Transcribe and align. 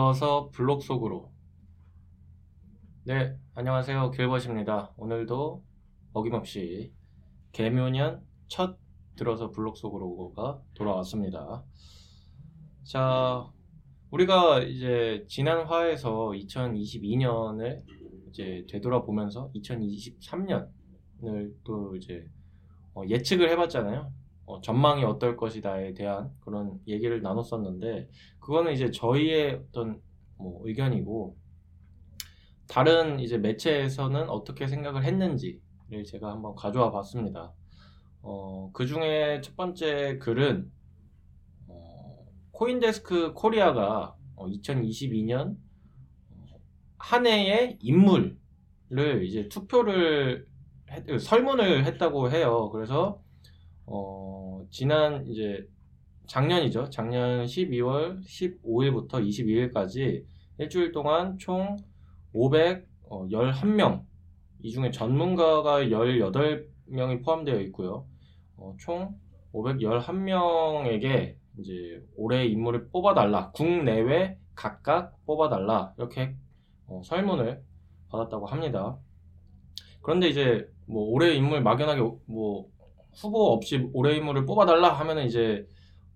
들어서 0.00 0.48
블록 0.48 0.82
속으로. 0.82 1.30
네, 3.04 3.36
안녕하세요. 3.54 4.12
길벗입니다. 4.12 4.94
오늘도 4.96 5.62
어김없이 6.14 6.90
개묘년 7.52 8.22
첫 8.48 8.78
들어서 9.14 9.50
블록 9.50 9.76
속으로가 9.76 10.62
돌아왔습니다. 10.72 11.62
자, 12.82 13.46
우리가 14.10 14.60
이제 14.60 15.26
지난 15.28 15.66
화에서 15.66 16.30
2022년을 16.30 17.82
이제 18.30 18.64
되돌아보면서 18.70 19.52
2023년을 19.54 21.52
또 21.62 21.94
이제 21.94 22.26
어, 22.94 23.02
예측을 23.06 23.50
해봤잖아요. 23.50 24.10
어, 24.50 24.60
전망이 24.60 25.04
어떨 25.04 25.36
것이다에 25.36 25.94
대한 25.94 26.32
그런 26.40 26.80
얘기를 26.88 27.22
나눴었는데 27.22 28.08
그거는 28.40 28.72
이제 28.72 28.90
저희의 28.90 29.62
어떤 29.68 30.00
뭐 30.36 30.60
의견이고 30.64 31.36
다른 32.66 33.20
이제 33.20 33.38
매체에서는 33.38 34.28
어떻게 34.28 34.66
생각을 34.66 35.04
했는지를 35.04 36.04
제가 36.04 36.32
한번 36.32 36.56
가져와 36.56 36.90
봤습니다. 36.90 37.52
어, 38.22 38.70
그 38.72 38.86
중에 38.86 39.40
첫 39.40 39.56
번째 39.56 40.18
글은 40.18 40.70
어, 41.68 42.26
코인데스크 42.50 43.32
코리아가 43.34 44.16
2022년 44.36 45.56
어, 46.30 46.44
한 46.98 47.26
해의 47.26 47.78
인물을 47.80 48.36
이제 49.22 49.48
투표를 49.48 50.48
했, 50.90 51.18
설문을 51.20 51.84
했다고 51.84 52.32
해요. 52.32 52.70
그래서 52.70 53.22
어, 53.92 54.39
지난 54.70 55.26
이제 55.26 55.66
작년이죠. 56.26 56.90
작년 56.90 57.44
12월 57.44 58.24
15일부터 58.24 59.14
22일까지 59.14 60.24
일주일 60.58 60.92
동안 60.92 61.36
총 61.38 61.76
511명, 62.32 63.98
어, 63.98 64.06
이 64.62 64.70
중에 64.70 64.92
전문가가 64.92 65.80
18명이 65.80 67.24
포함되어 67.24 67.60
있고요. 67.62 68.06
어, 68.56 68.74
총 68.78 69.16
511명에게 69.52 71.34
이제 71.58 72.04
올해 72.16 72.46
인물을 72.46 72.90
뽑아달라. 72.90 73.50
국내외 73.50 74.38
각각 74.54 75.16
뽑아달라. 75.26 75.94
이렇게 75.98 76.36
어, 76.86 77.02
설문을 77.04 77.60
받았다고 78.08 78.46
합니다. 78.46 78.98
그런데 80.02 80.28
이제 80.28 80.70
뭐 80.86 81.02
올해 81.10 81.34
인물 81.34 81.60
막연하게 81.62 82.00
뭐 82.26 82.70
후보 83.14 83.52
없이 83.52 83.88
올해 83.92 84.16
인물을 84.16 84.46
뽑아달라 84.46 84.92
하면은 85.00 85.26
이제 85.26 85.66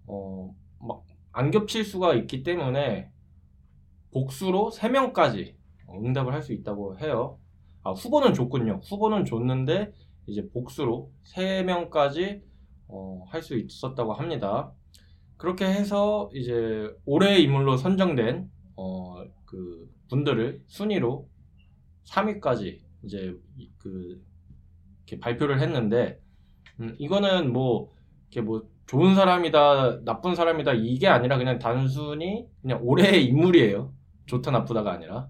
어 0.07 0.51
막 0.81 1.03
안 1.37 1.51
겹칠 1.51 1.85
수가 1.85 2.15
있기 2.15 2.45
때문에 2.45 3.11
복수로 4.13 4.71
3명까지 4.73 5.55
응답을 5.91 6.33
할 6.33 6.43
수 6.43 6.53
있다고 6.53 6.99
해요. 7.01 7.39
아, 7.83 7.91
후보는 7.93 8.35
줬군요. 8.35 8.81
후보는 8.85 9.25
줬는데 9.25 9.93
이제 10.27 10.49
복수로 10.51 11.11
3명까지 11.25 12.43
어, 12.89 13.25
할 13.29 13.43
수 13.43 13.57
있었다고 13.59 14.13
합니다. 14.13 14.73
그렇게 15.37 15.65
해서 15.67 16.31
이제 16.35 16.89
올해의 17.05 17.43
인물로 17.43 17.77
선정된 17.79 18.49
어, 18.77 19.25
그 19.45 19.91
분들을 20.11 20.63
순위로 20.69 21.29
3위까지 22.05 22.81
이제 23.03 23.35
그 23.79 24.23
이렇게 25.07 25.19
발표를 25.21 25.61
했는데 25.61 26.21
음, 26.81 26.95
이거는 26.99 27.53
뭐 27.53 27.93
이렇게 28.31 28.41
뭐 28.47 28.63
좋은 28.87 29.15
사람이다 29.15 30.05
나쁜 30.05 30.35
사람이다 30.35 30.73
이게 30.75 31.07
아니라 31.09 31.39
그냥 31.39 31.59
단순히 31.59 32.47
그냥 32.63 32.81
올해의 32.83 33.25
인물이에요. 33.27 33.93
좋다 34.27 34.51
나쁘다가 34.51 34.93
아니라 34.93 35.29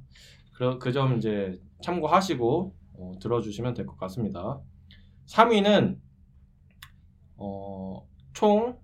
그 0.78 0.92
점 0.92 1.16
이제 1.18 1.58
참고하시고 1.82 2.74
어, 2.94 3.12
들어주시면 3.20 3.74
될 3.74 3.86
것 3.86 3.96
같습니다. 3.98 4.60
3위는 5.26 5.98
어, 7.36 8.06
총 8.32 8.78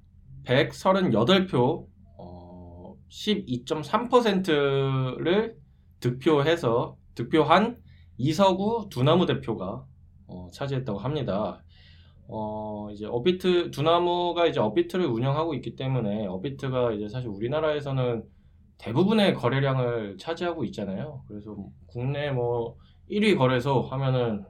138표 0.45 1.87
어, 2.19 2.97
12.3%를 3.09 5.57
득표해서 6.01 6.97
득표한 7.15 7.81
이서구 8.17 8.89
두나무 8.91 9.27
대표가 9.27 9.85
어, 10.27 10.49
차지했다고 10.53 10.99
합니다. 10.99 11.63
어, 12.33 12.89
이제 12.93 13.07
어비트 13.07 13.73
두나무가 13.73 14.47
이제 14.47 14.61
어비트를 14.61 15.05
운영하고 15.07 15.55
있기 15.55 15.75
때문에 15.75 16.27
어비트가 16.27 16.93
이제 16.93 17.09
사실 17.09 17.29
우리나라에서는 17.29 18.25
대부분의 18.79 19.35
거래량을 19.35 20.17
차지하고 20.17 20.65
있잖아요. 20.65 21.25
그래서 21.27 21.57
국내 21.87 22.31
뭐 22.31 22.77
1위 23.11 23.37
거래소 23.37 23.81
하면은 23.81 24.45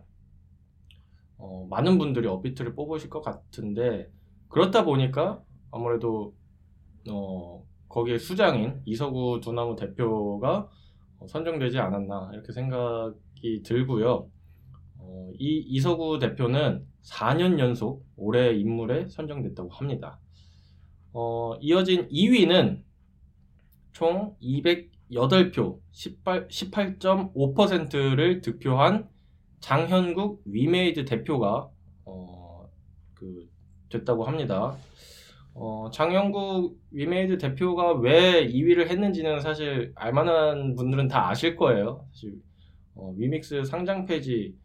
어, 1.38 1.66
많은 1.70 1.96
분들이 1.96 2.28
어비트를 2.28 2.74
뽑으실 2.74 3.08
것 3.08 3.22
같은데 3.22 4.10
그렇다 4.48 4.84
보니까 4.84 5.42
아무래도 5.70 6.34
어, 7.10 7.64
거기에 7.88 8.18
수장인 8.18 8.82
이서구 8.84 9.41
두나무 9.42 9.74
대표가 9.74 10.68
선정되지 11.26 11.78
않았나 11.78 12.30
이렇게 12.34 12.52
생각이 12.52 13.62
들고요. 13.64 14.28
어, 15.10 15.32
이 15.38 15.59
이서구 15.66 16.21
대표는 16.21 16.87
4년 17.03 17.59
연속 17.59 18.06
올해 18.16 18.54
인물에 18.54 19.09
선정됐다고 19.09 19.71
합니다. 19.71 20.21
어, 21.12 21.56
이어진 21.60 22.09
2위는 22.09 22.82
총 23.93 24.37
208표 24.41 25.81
18, 25.91 26.47
18.5%를 26.47 28.41
득표한 28.41 29.09
장현국 29.59 30.43
위메이드 30.47 31.04
대표가 31.04 31.69
어, 32.04 32.71
그 33.15 33.48
됐다고 33.88 34.25
합니다. 34.25 34.77
어, 35.54 35.91
장현국 35.92 36.81
위메이드 36.92 37.38
대표가 37.38 37.94
왜 37.94 38.47
2위를 38.47 38.88
했는지는 38.88 39.41
사실 39.41 39.92
알만한 39.97 40.77
분들은 40.77 41.09
다 41.09 41.28
아실 41.28 41.56
거예요. 41.56 42.06
사실 42.12 42.41
어, 42.94 43.12
위믹스 43.16 43.65
상장 43.65 44.06
어, 44.06 44.59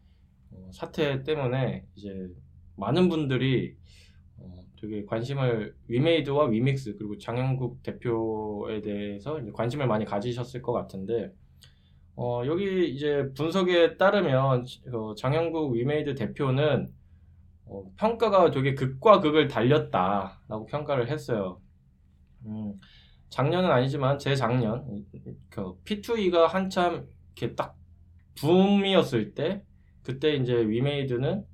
사태 0.72 1.22
때문에 1.22 1.84
이제 1.94 2.28
많은 2.76 3.08
분들이 3.08 3.76
어, 4.38 4.54
되게 4.80 5.04
관심을 5.04 5.74
위메이드와 5.88 6.46
위믹스 6.46 6.96
그리고 6.96 7.18
장현국 7.18 7.82
대표에 7.82 8.82
대해서 8.82 9.40
관심을 9.52 9.86
많이 9.86 10.04
가지셨을 10.04 10.62
것 10.62 10.72
같은데 10.72 11.32
어, 12.16 12.42
여기 12.46 12.88
이제 12.88 13.30
분석에 13.34 13.96
따르면 13.96 14.64
어, 14.92 15.14
장현국 15.14 15.74
위메이드 15.74 16.14
대표는 16.14 16.88
어, 17.66 17.84
평가가 17.96 18.50
되게 18.50 18.74
극과 18.74 19.20
극을 19.20 19.48
달렸다라고 19.48 20.66
평가를 20.66 21.10
했어요. 21.10 21.60
음, 22.46 22.74
작년은 23.28 23.70
아니지만 23.70 24.18
재작년 24.18 25.04
그 25.50 25.74
P2E가 25.84 26.46
한참 26.46 27.06
이렇게 27.34 27.54
딱 27.54 27.76
붐이었을 28.36 29.34
때 29.34 29.62
그때 30.06 30.36
이제 30.36 30.54
위메이드는 30.54 31.44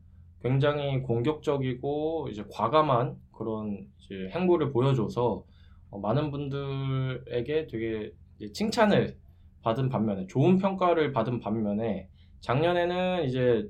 굉장히 0.42 1.00
공격적이고 1.00 2.28
이제 2.30 2.44
과감한 2.52 3.16
그런 3.32 3.88
이제 3.98 4.28
행보를 4.34 4.72
보여줘서 4.72 5.42
어, 5.90 5.98
많은 5.98 6.30
분들에게 6.30 7.66
되게 7.68 8.12
칭찬을 8.52 9.16
받은 9.62 9.88
반면에 9.88 10.26
좋은 10.26 10.58
평가를 10.58 11.12
받은 11.12 11.40
반면에 11.40 12.10
작년에는 12.40 13.24
이제 13.24 13.66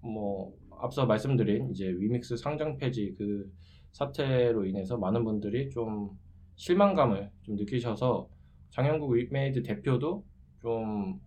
뭐 0.00 0.54
앞서 0.80 1.04
말씀드린 1.04 1.70
이제 1.70 1.88
위믹스 1.88 2.38
상장 2.38 2.78
폐지 2.78 3.14
그 3.18 3.52
사태로 3.92 4.64
인해서 4.64 4.96
많은 4.96 5.24
분들이 5.24 5.68
좀 5.68 6.10
실망감을 6.56 7.30
좀 7.42 7.56
느끼셔서 7.56 8.30
장현국 8.70 9.10
위메이드 9.10 9.62
대표도 9.62 10.24
좀 10.62 11.20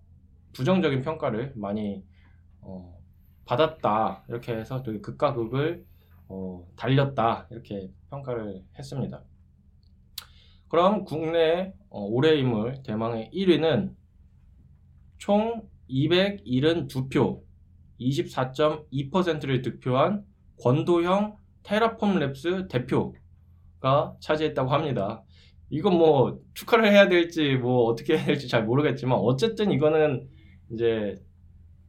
부정적인 0.54 1.02
평가를 1.02 1.54
많이 1.56 2.04
어, 2.66 3.00
받았다 3.46 4.26
이렇게 4.28 4.54
해서 4.56 4.82
되게 4.82 5.00
극과 5.00 5.34
극을 5.34 5.86
어, 6.28 6.68
달렸다 6.76 7.48
이렇게 7.52 7.92
평가를 8.10 8.64
했습니다. 8.78 9.24
그럼 10.68 11.06
국내 11.06 11.74
어, 11.90 12.02
올해 12.02 12.36
인물 12.36 12.82
대망의 12.84 13.30
1위는 13.34 13.94
총 15.18 15.70
272표 15.90 17.44
24.2%를 18.00 19.62
득표한 19.62 20.26
권도형 20.60 21.38
테라폼 21.64 22.20
랩스 22.20 22.68
대표가 22.68 24.16
차지했다고 24.20 24.70
합니다. 24.72 25.24
이건 25.70 25.98
뭐 25.98 26.40
축하를 26.54 26.92
해야 26.92 27.08
될지 27.10 27.56
뭐 27.56 27.86
어떻게 27.86 28.18
해야 28.18 28.26
될지 28.26 28.48
잘 28.48 28.66
모르겠지만 28.66 29.18
어쨌든 29.18 29.72
이거는 29.72 30.28
이제 30.72 31.16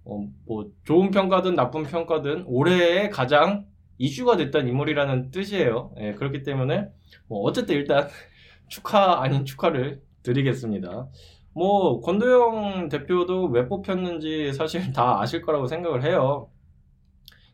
어, 0.07 0.25
뭐 0.47 0.71
좋은 0.85 1.11
평가든 1.11 1.55
나쁜 1.55 1.83
평가든 1.83 2.45
올해의 2.47 3.11
가장 3.11 3.67
이슈가 3.99 4.37
됐던 4.37 4.69
인물이라는 4.69 5.31
뜻이에요. 5.31 5.93
예, 5.99 6.13
그렇기 6.13 6.43
때문에 6.43 6.89
뭐 7.27 7.41
어쨌든 7.41 7.75
일단 7.75 8.09
축하 8.69 9.23
아닌 9.23 9.45
축하를 9.45 10.03
드리겠습니다. 10.23 11.09
뭐 11.53 12.01
권도영 12.01 12.89
대표도 12.89 13.47
왜 13.47 13.67
뽑혔는지 13.67 14.53
사실 14.53 14.81
다 14.93 15.21
아실 15.21 15.43
거라고 15.43 15.67
생각을 15.67 16.05
해요. 16.05 16.51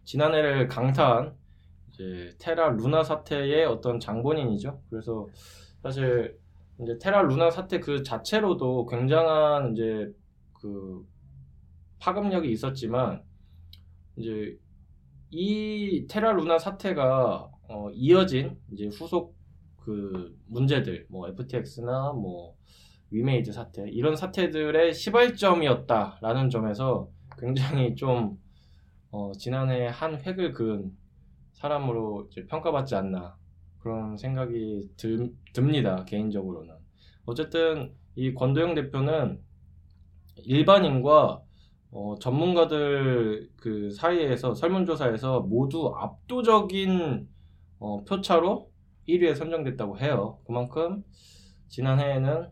지난해를 0.05 0.69
강타한 0.69 1.35
이제 1.93 2.35
테라 2.39 2.71
루나 2.71 3.03
사태의 3.05 3.65
어떤 3.67 4.01
장본인이죠. 4.01 4.81
그래서 4.91 5.29
사실 5.83 6.37
이제 6.81 6.99
테라 7.01 7.23
루나 7.23 7.51
사태 7.51 7.79
그 7.79 8.03
자체로도 8.03 8.87
굉장한 8.87 9.73
이제 9.73 10.13
그 10.61 11.07
파급력이 12.03 12.51
있었지만 12.51 13.23
이제 14.17 14.59
이 15.31 16.05
테라 16.11 16.33
루나 16.33 16.59
사태가 16.59 17.49
어, 17.69 17.91
이어진 17.93 18.59
이제 18.73 18.89
후속 18.89 19.37
그 19.77 20.37
문제들 20.49 21.07
뭐 21.09 21.29
FTX나 21.29 22.13
뭐 22.13 22.57
위메이드 23.11 23.53
사태 23.53 23.89
이런 23.89 24.17
사태들의 24.17 24.93
시발점이었다라는 24.93 26.51
점에서 26.51 27.09
굉장히 27.39 27.95
좀 27.95 28.37
어, 29.13 29.31
지난해 29.39 29.87
한 29.87 30.21
획을 30.21 30.53
그은 30.53 30.91
사람으로 31.53 32.31
평가받지 32.49 32.97
않나 32.97 33.37
그런 33.79 34.17
생각이 34.17 34.91
들, 34.97 35.33
듭니다 35.53 36.05
개인적으로는. 36.05 36.75
어쨌든 37.27 37.95
이 38.17 38.35
권도영 38.35 38.75
대표는 38.75 39.41
일반인과 40.45 41.43
어, 41.95 42.19
전문가들 42.19 43.51
그 43.57 43.91
사이에서 43.91 44.55
설문조사에서 44.55 45.41
모두 45.41 45.93
압도적인 45.95 47.29
어, 47.79 48.05
표차로 48.05 48.71
1위에 49.07 49.35
선정됐다고 49.35 49.99
해요. 49.99 50.39
그만큼 50.47 51.05
지난해에는 51.69 52.51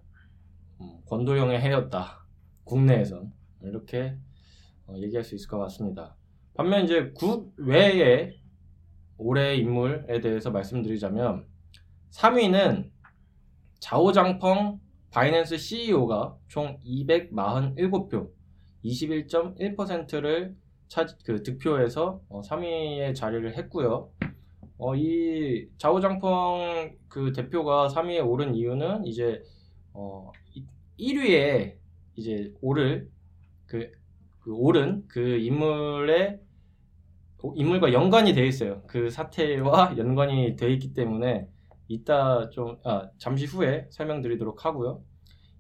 음, 0.83 1.01
권도영의 1.07 1.59
해였다. 1.59 2.27
국내에선 2.65 3.33
이렇게 3.63 4.15
어, 4.87 4.95
얘기할 4.97 5.25
수 5.25 5.35
있을 5.35 5.49
것 5.49 5.59
같습니다. 5.59 6.17
반면 6.55 6.85
이제 6.85 7.13
국 7.17 7.55
외에 7.57 8.35
올해 9.17 9.57
인물에 9.57 10.21
대해서 10.21 10.51
말씀드리자면 10.51 11.47
3위는 12.11 12.91
자오장펑 13.79 14.81
바이낸스 15.11 15.57
CEO가 15.57 16.37
총 16.47 16.79
247표, 16.85 18.31
21.1%를 18.85 20.57
차, 20.89 21.07
그 21.25 21.43
득표해서 21.43 22.21
어, 22.29 22.41
3위에 22.41 23.15
자리를 23.15 23.57
했고요. 23.57 24.11
어, 24.79 24.97
이 24.97 25.69
자오장펑 25.79 26.97
그 27.09 27.33
대표가 27.33 27.89
3위에 27.89 28.27
오른 28.27 28.55
이유는 28.55 29.07
이제 29.07 29.43
어, 29.93 30.33
1위에 30.99 31.77
이제 32.17 32.53
오를 32.61 33.11
그, 33.67 33.91
그 34.41 34.53
오른 34.55 35.05
그 35.07 35.39
인물의 35.39 36.41
인물과 37.55 37.93
연관이 37.93 38.35
되어 38.35 38.45
있어요. 38.45 38.83
그 38.87 39.11
사태와 39.11 39.95
연관이 39.97 40.57
되어 40.57 40.69
있기 40.71 40.93
때문에 40.93 41.49
이따 41.89 42.51
좀 42.51 42.79
아, 42.85 43.11
잠시 43.19 43.47
후에 43.47 43.87
설명드리도록 43.91 44.65
하고요. 44.65 45.03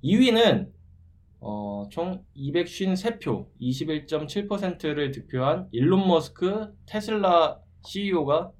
2위는 0.05 0.70
어, 1.40 1.88
총 1.90 2.22
253표, 2.37 3.46
21.7%를 3.60 5.10
득표한 5.10 5.69
일론 5.72 6.06
머스크 6.06 6.75
테슬라 6.87 7.58
CEO가 7.87 8.52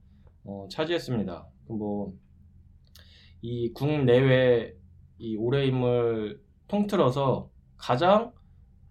어, 0.45 0.67
차지했습니다. 0.71 1.47
뭐, 1.69 2.15
이 3.43 3.73
국내외 3.73 4.75
이 5.19 5.37
올해 5.37 5.67
인물 5.67 6.43
통틀어서 6.69 7.51
가장 7.77 8.33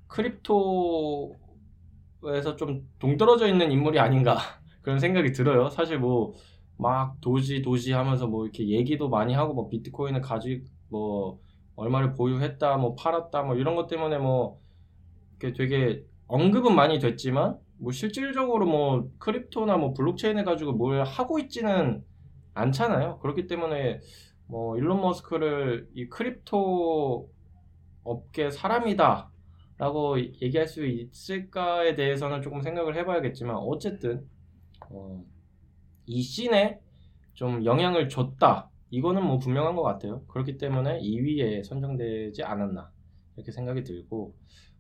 crypto에서 0.08 1.36
좀 2.58 2.88
동떨어져 3.00 3.48
있는 3.48 3.72
인물이 3.72 4.00
아닌가 4.00 4.38
그런 4.82 5.00
생각이 5.00 5.32
들어요. 5.32 5.70
사실 5.70 5.98
뭐, 5.98 6.34
막 6.78 7.20
도지 7.22 7.62
도지 7.64 7.92
하면서 7.94 8.28
뭐 8.28 8.46
이렇게 8.46 8.70
얘기도 8.70 9.10
많이 9.10 9.34
하고 9.34 9.54
뭐 9.54 9.68
비트코인을 9.68 10.22
가지고 10.22 10.66
뭐 10.90 11.40
얼마를 11.80 12.14
보유했다 12.14 12.78
뭐 12.78 12.96
팔았다 12.96 13.44
뭐 13.44 13.56
이런 13.56 13.76
것 13.76 13.88
때문에 13.88 14.18
뭐 14.18 14.60
이렇게 15.40 15.58
되게 15.58 16.04
언급은 16.28 16.76
많이 16.76 17.00
됐지만 17.00 17.58
뭐 17.78 17.92
실질적으로 17.92 18.66
뭐 18.66 19.10
crypto나 19.20 19.78
뭐 19.78 19.94
블록체인 19.94 20.38
해가지고 20.38 20.74
뭘 20.74 21.04
하고 21.04 21.40
있지는 21.40 22.04
않잖아요. 22.54 23.20
그렇기 23.20 23.48
때문에 23.48 24.02
뭐 24.48 24.78
일론 24.78 25.00
머스크를 25.02 25.88
이 25.94 26.08
crypto 26.08 27.30
업계 28.04 28.52
사람이다 28.52 29.32
라고 29.78 30.20
얘기할 30.20 30.68
수 30.68 30.86
있을까에 30.86 31.96
대해서는 31.96 32.42
조금 32.42 32.62
생각을 32.62 32.98
해봐야겠지만 32.98 33.56
어쨌든 33.56 34.28
어, 34.90 35.24
이 36.06 36.22
scene에 36.22 36.80
좀 37.34 37.64
영향을 37.64 38.10
줬다 38.10 38.69
이거는 38.92 39.24
뭐 39.24 39.40
분명한 39.40 39.76
것 39.76 39.84
같아요. 39.84 40.26
그렇기 40.28 40.58
때문에 40.58 41.00
2위에 41.00 41.64
선정되지 41.64 42.44
않았나 42.44 42.92
이렇게 43.36 43.52
생각이 43.52 43.84
들고 43.84 44.36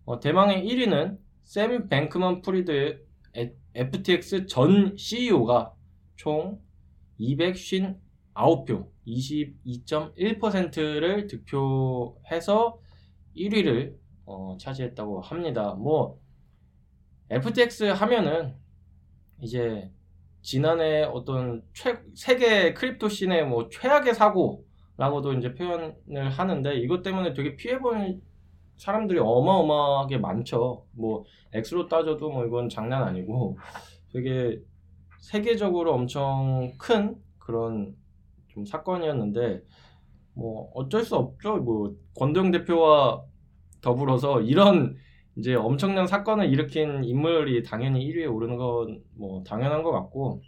어, 0.06 0.20
대망의 0.20 0.66
1위는 0.66 1.20
샘 1.44 1.88
뱅크먼 1.88 2.42
프리드 2.42 3.06
FTX 3.74 4.48
전 4.48 4.98
CEO가 4.98 5.74
총 6.16 6.60
259표, 7.20 8.90
22.1%를 9.08 11.28
득표해서 11.28 12.80
1위를 13.36 13.96
어, 14.26 14.58
차지했다고 14.60 15.22
합니다. 15.22 15.76
뭐 15.76 16.20
FTX 17.30 17.84
하면은 17.84 18.56
이제 19.42 19.92
지난해 20.42 21.04
어떤 21.04 21.64
최, 21.74 22.00
세계 22.16 22.74
crypto 22.74 23.10
scene의 23.10 23.46
뭐 23.46 23.70
최악의 23.70 24.14
사고라고도 24.16 25.34
이제 25.34 25.54
표현을 25.54 26.30
하는데 26.30 26.76
이것 26.76 27.04
때문에 27.04 27.34
되게 27.34 27.56
피해본 27.56 28.22
사람들이 28.78 29.20
어마어마하게 29.20 30.18
많죠. 30.20 30.86
뭐 30.92 31.26
액수로 31.54 31.88
따져도 31.88 32.30
뭐 32.30 32.46
이건 32.46 32.70
장난 32.70 33.04
아니고 33.04 33.58
되게 34.14 34.60
세계적으로 35.20 35.94
엄청 35.94 36.72
큰 36.78 37.16
그런 37.38 37.96
좀 38.48 38.66
사건이었는데 38.66 39.62
뭐 40.34 40.72
어쩔 40.74 41.04
수 41.04 41.16
없죠. 41.18 41.58
뭐 41.58 41.94
권도영 42.18 42.52
대표와 42.52 43.22
더불어서 43.82 44.42
이런 44.42 44.96
이제 45.40 45.56
엄청난 45.56 46.06
사건을 46.08 46.52
일으킨 46.52 47.04
인물이 47.04 47.64
당연히 47.64 48.06
1위에 48.06 48.32
오르는 48.34 48.58
건 48.58 49.02
뭐 49.16 49.44
당연한 49.44 49.84
것 49.84 49.92
같고 49.92 50.42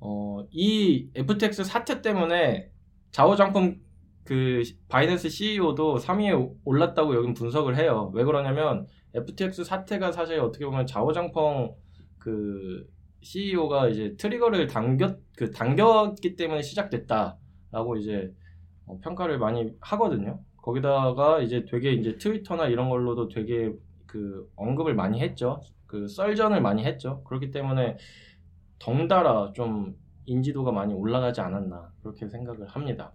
어, 0.00 0.46
이 0.50 1.08
FTX 1.14 1.64
사태 1.64 2.02
때문에 2.02 2.70
자오장품 3.10 3.80
그 4.24 4.62
바이낸스 4.88 5.28
CEO도 5.28 5.96
3위에 5.98 6.54
올랐다고 6.64 7.14
여긴 7.14 7.34
분석을 7.34 7.76
해요. 7.76 8.10
왜 8.14 8.24
그러냐면 8.24 8.86
FTX 9.14 9.64
사태가 9.64 10.12
사실 10.12 10.40
어떻게 10.40 10.64
보면 10.64 10.86
자오장펑 10.86 11.74
그 12.18 12.86
CEO가 13.22 13.88
이제 13.88 14.16
트리거를 14.18 14.66
당겼 14.66 15.18
그 15.36 15.50
당겼기 15.50 16.36
때문에 16.36 16.62
시작됐다라고 16.62 17.96
이제 17.98 18.32
어, 18.86 18.98
평가를 19.00 19.38
많이 19.38 19.70
하거든요. 19.80 20.40
거기다가 20.64 21.42
이제 21.42 21.66
되게 21.66 21.92
이제 21.92 22.16
트위터나 22.16 22.68
이런 22.68 22.88
걸로도 22.88 23.28
되게 23.28 23.70
그 24.06 24.50
언급을 24.56 24.94
많이 24.94 25.20
했죠. 25.20 25.60
그 25.86 26.08
썰전을 26.08 26.62
많이 26.62 26.84
했죠. 26.84 27.22
그렇기 27.24 27.50
때문에 27.50 27.98
덩달아 28.78 29.52
좀 29.52 29.94
인지도가 30.24 30.72
많이 30.72 30.94
올라가지 30.94 31.42
않았나 31.42 31.92
그렇게 32.00 32.28
생각을 32.28 32.66
합니다. 32.68 33.12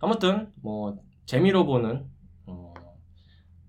아무튼 0.00 0.50
뭐 0.62 0.96
재미로 1.26 1.66
보는 1.66 2.06
어, 2.46 2.72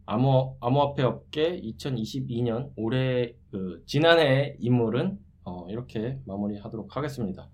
암호 0.06 0.58
암호화폐 0.62 1.04
업계 1.04 1.60
2022년 1.60 2.72
올해 2.78 3.36
그 3.52 3.84
지난해 3.86 4.56
인물은 4.60 5.20
어, 5.44 5.68
이렇게 5.68 6.18
마무리하도록 6.26 6.96
하겠습니다. 6.96 7.50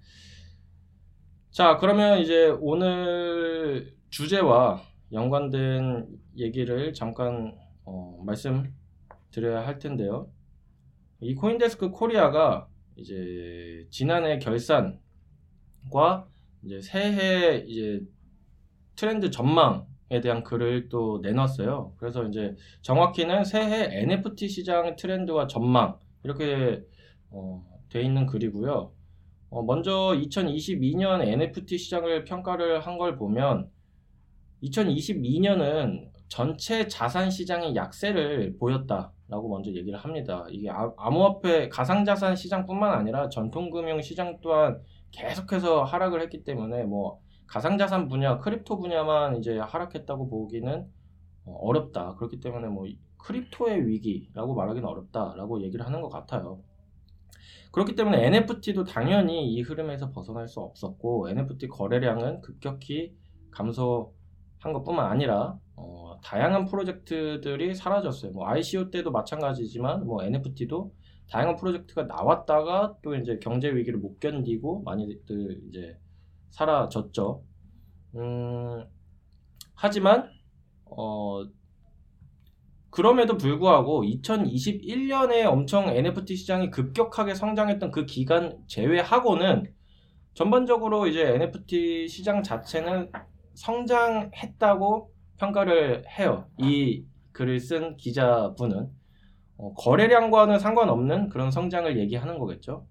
자 1.50 1.78
그러면 1.78 2.20
이제 2.20 2.56
오늘 2.62 3.98
주제와 4.12 4.89
연관된 5.12 6.08
얘기를 6.38 6.94
잠깐 6.94 7.56
어, 7.86 8.22
말씀드려야 8.26 9.66
할 9.66 9.80
텐데요. 9.80 10.32
이 11.22 11.34
코인데스크 11.36 11.90
코리아가 11.92 12.68
이제 12.96 13.88
지난해 13.90 14.40
결산과 14.40 16.28
이제 16.64 16.82
새해 16.82 17.58
이제 17.68 18.02
트렌드 18.96 19.32
전망에 19.32 20.22
대한 20.22 20.44
글을 20.44 20.90
또 20.90 21.20
내놨어요. 21.24 21.94
그래서 21.98 22.26
이제 22.26 22.56
정확히는 22.82 23.44
새해 23.46 24.02
NFT 24.02 24.48
시장 24.50 24.96
트렌드와 24.96 25.48
전망 25.48 25.98
이렇게 26.24 26.84
어, 27.32 27.66
돼 27.90 28.02
있는 28.02 28.26
글이고요. 28.26 28.92
어, 29.52 29.64
먼저 29.64 29.92
2022년 30.16 31.22
NFT 31.28 31.78
시장을 31.78 32.24
평가를 32.26 32.82
한 32.82 32.98
걸 32.98 33.16
보면 33.16 33.70
2022년은 34.64 36.10
전체 36.28 36.88
자산 36.88 37.30
시장의 37.32 37.76
약세를 37.76 38.58
보였다라고 38.60 39.50
먼저 39.50 39.72
얘기를 39.72 39.98
합니다. 39.98 40.46
이게 40.50 40.70
아- 40.70 40.94
암호화폐 40.98 41.70
가상자산 41.70 42.36
시장뿐만 42.36 42.92
아니라 42.94 43.30
전통금융 43.30 44.02
시장 44.02 44.38
또한 44.42 44.80
계속해서 45.12 45.84
하락을 45.84 46.22
했기 46.22 46.44
때문에 46.44 46.84
뭐 46.84 47.20
가상자산 47.48 48.08
분야, 48.10 48.38
crypto 48.38 48.78
분야만 48.78 49.38
이제 49.38 49.58
하락했다고 49.58 50.30
보기는 50.30 50.88
어, 51.46 51.54
어렵다. 51.62 52.16
그렇기 52.16 52.40
때문에 52.40 52.68
뭐 52.68 52.86
crypto의 53.18 53.88
위기라고 53.88 54.54
말하기는 54.54 54.88
어렵다라고 54.88 55.64
얘기를 55.64 55.86
하는 55.86 56.02
것 56.02 56.10
같아요. 56.10 56.62
그렇기 57.72 57.96
때문에 57.96 58.26
NFT도 58.28 58.84
당연히 58.84 59.52
이 59.52 59.62
흐름에서 59.62 60.12
벗어날 60.12 60.48
수 60.48 60.60
없었고 60.60 61.30
NFT 61.30 61.68
거래량은 61.68 62.42
급격히 62.42 63.16
감소 63.52 64.14
한 64.60 64.74
것뿐만 64.74 65.06
아니라 65.06 65.58
어, 65.76 66.20
다양한 66.24 66.66
프로젝트들이 66.66 67.74
사라졌어요. 67.74 68.32
뭐 68.34 68.48
ICO 68.48 68.92
때도 68.92 69.12
마찬가지지만 69.12 70.06
뭐 70.06 70.24
NFT도 70.24 70.94
다양한 71.30 71.56
프로젝트가 71.56 72.04
나왔다가 72.04 72.98
또 73.02 73.16
이제 73.16 73.40
경제 73.42 73.74
위기를 73.74 74.00
못 74.00 74.20
견디고 74.20 74.84
많이들 74.84 75.62
이제 75.70 75.98
사라졌죠. 76.50 77.44
음, 78.16 78.84
하지만 79.76 80.30
어, 80.86 81.46
그럼에도 82.90 83.38
불구하고 83.38 84.04
2021년에 84.04 85.46
엄청 85.46 85.88
NFT 85.90 86.36
시장이 86.36 86.72
급격하게 86.72 87.36
성장했던 87.36 87.92
그 87.92 88.06
기간 88.06 88.58
제외하고는 88.68 89.72
전반적으로 90.34 91.08
이제 91.08 91.22
NFT 91.36 92.08
시장 92.08 92.42
자체는 92.42 93.12
성장했다고 93.60 95.12
평가를 95.38 96.04
해요. 96.18 96.46
이 96.58 97.06
글을 97.34 97.60
쓴 97.60 97.98
기자분은 97.98 98.90
어, 99.58 99.74
거래량과는 99.74 100.60
상관없는 100.60 101.30
그런 101.30 101.52
성장을 101.52 101.98
얘기하는 102.00 102.40
거겠죠. 102.40 102.88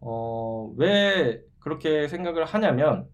어, 0.00 0.72
왜 0.76 1.40
그렇게 1.58 2.06
생각을 2.08 2.44
하냐면 2.44 3.08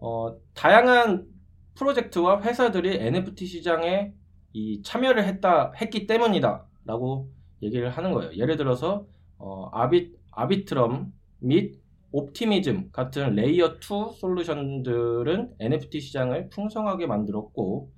어, 0.00 0.36
다양한 0.54 1.26
프로젝트와 1.74 2.40
회사들이 2.40 2.96
NFT 2.96 3.46
시장에 3.46 4.12
이 4.54 4.82
참여를 4.82 5.24
했다 5.26 5.72
했기 5.80 6.06
때문이다라고 6.06 7.30
얘기를 7.62 7.90
하는 7.90 8.12
거예요. 8.12 8.32
예를 8.34 8.56
들어서 8.56 9.06
어, 9.36 9.68
아비 9.72 10.14
아비트럼 10.32 11.12
및 11.40 11.78
옵티미즘 12.12 12.90
같은 12.92 13.34
layer 13.34 13.76
2 13.80 14.12
솔루션들은 14.18 15.54
NFT 15.60 16.00
시장을 16.00 16.48
풍성하게 16.50 17.06
만들었고 17.06 17.90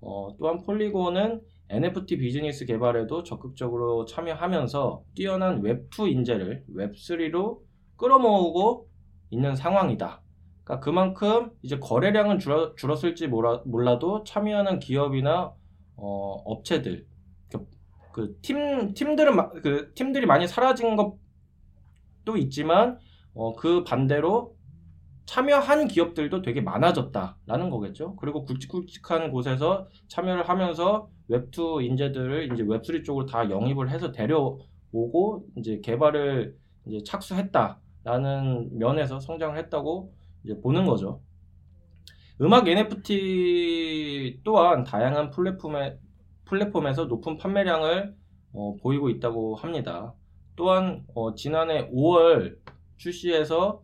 어, 0.00 0.36
또한 0.38 0.62
폴리곤은 0.62 1.40
NFT 1.68 2.18
비즈니스 2.18 2.64
개발에도 2.64 3.24
적극적으로 3.24 4.04
참여하면서 4.04 5.02
뛰어난 5.14 5.62
웹2 5.62 6.10
인재를 6.12 6.64
웹3로 6.74 7.60
끌어모으고 7.96 8.88
있는 9.30 9.56
상황이다. 9.56 10.22
그러니까 10.62 10.84
그만큼 10.84 11.50
이제 11.62 11.78
거래량은 11.78 12.38
줄어, 12.38 12.74
줄었을지 12.76 13.26
몰라, 13.26 13.62
몰라도 13.66 14.22
참여하는 14.24 14.78
기업이나 14.78 15.52
어, 15.96 16.42
업체들 16.44 17.06
그 18.12 18.40
팀 18.42 18.94
팀들은 18.94 19.36
마- 19.36 19.50
그 19.50 19.92
팀들이 19.94 20.26
많이 20.26 20.46
사라진 20.48 20.96
것도 20.96 22.36
있지만 22.38 22.98
어, 23.36 23.54
그 23.54 23.84
반대로 23.84 24.56
참여한 25.26 25.88
기업들도 25.88 26.40
되게 26.42 26.60
많아졌다라는 26.60 27.70
거겠죠. 27.70 28.16
그리고 28.16 28.44
굵직굵직한 28.44 29.30
곳에서 29.30 29.88
참여를 30.08 30.48
하면서 30.48 31.10
웹2 31.28 31.84
인재들을 31.84 32.52
이제 32.52 32.62
웹3 32.62 33.04
쪽으로 33.04 33.26
다 33.26 33.50
영입을 33.50 33.90
해서 33.90 34.12
데려오고 34.12 35.46
이제 35.56 35.80
개발을 35.82 36.56
이제 36.86 37.02
착수했다라는 37.04 38.78
면에서 38.78 39.20
성장을 39.20 39.58
했다고 39.58 40.14
이제 40.44 40.58
보는 40.60 40.86
거죠. 40.86 41.20
음악 42.40 42.68
NFT 42.68 44.40
또한 44.44 44.84
다양한 44.84 45.30
플랫폼에 45.30 45.98
플랫폼에서 46.44 47.06
높은 47.06 47.36
판매량을 47.36 48.14
어, 48.52 48.76
보이고 48.76 49.10
있다고 49.10 49.56
합니다. 49.56 50.14
또한 50.54 51.04
어, 51.14 51.34
지난해 51.34 51.90
5월 51.90 52.56
출시해서 52.96 53.82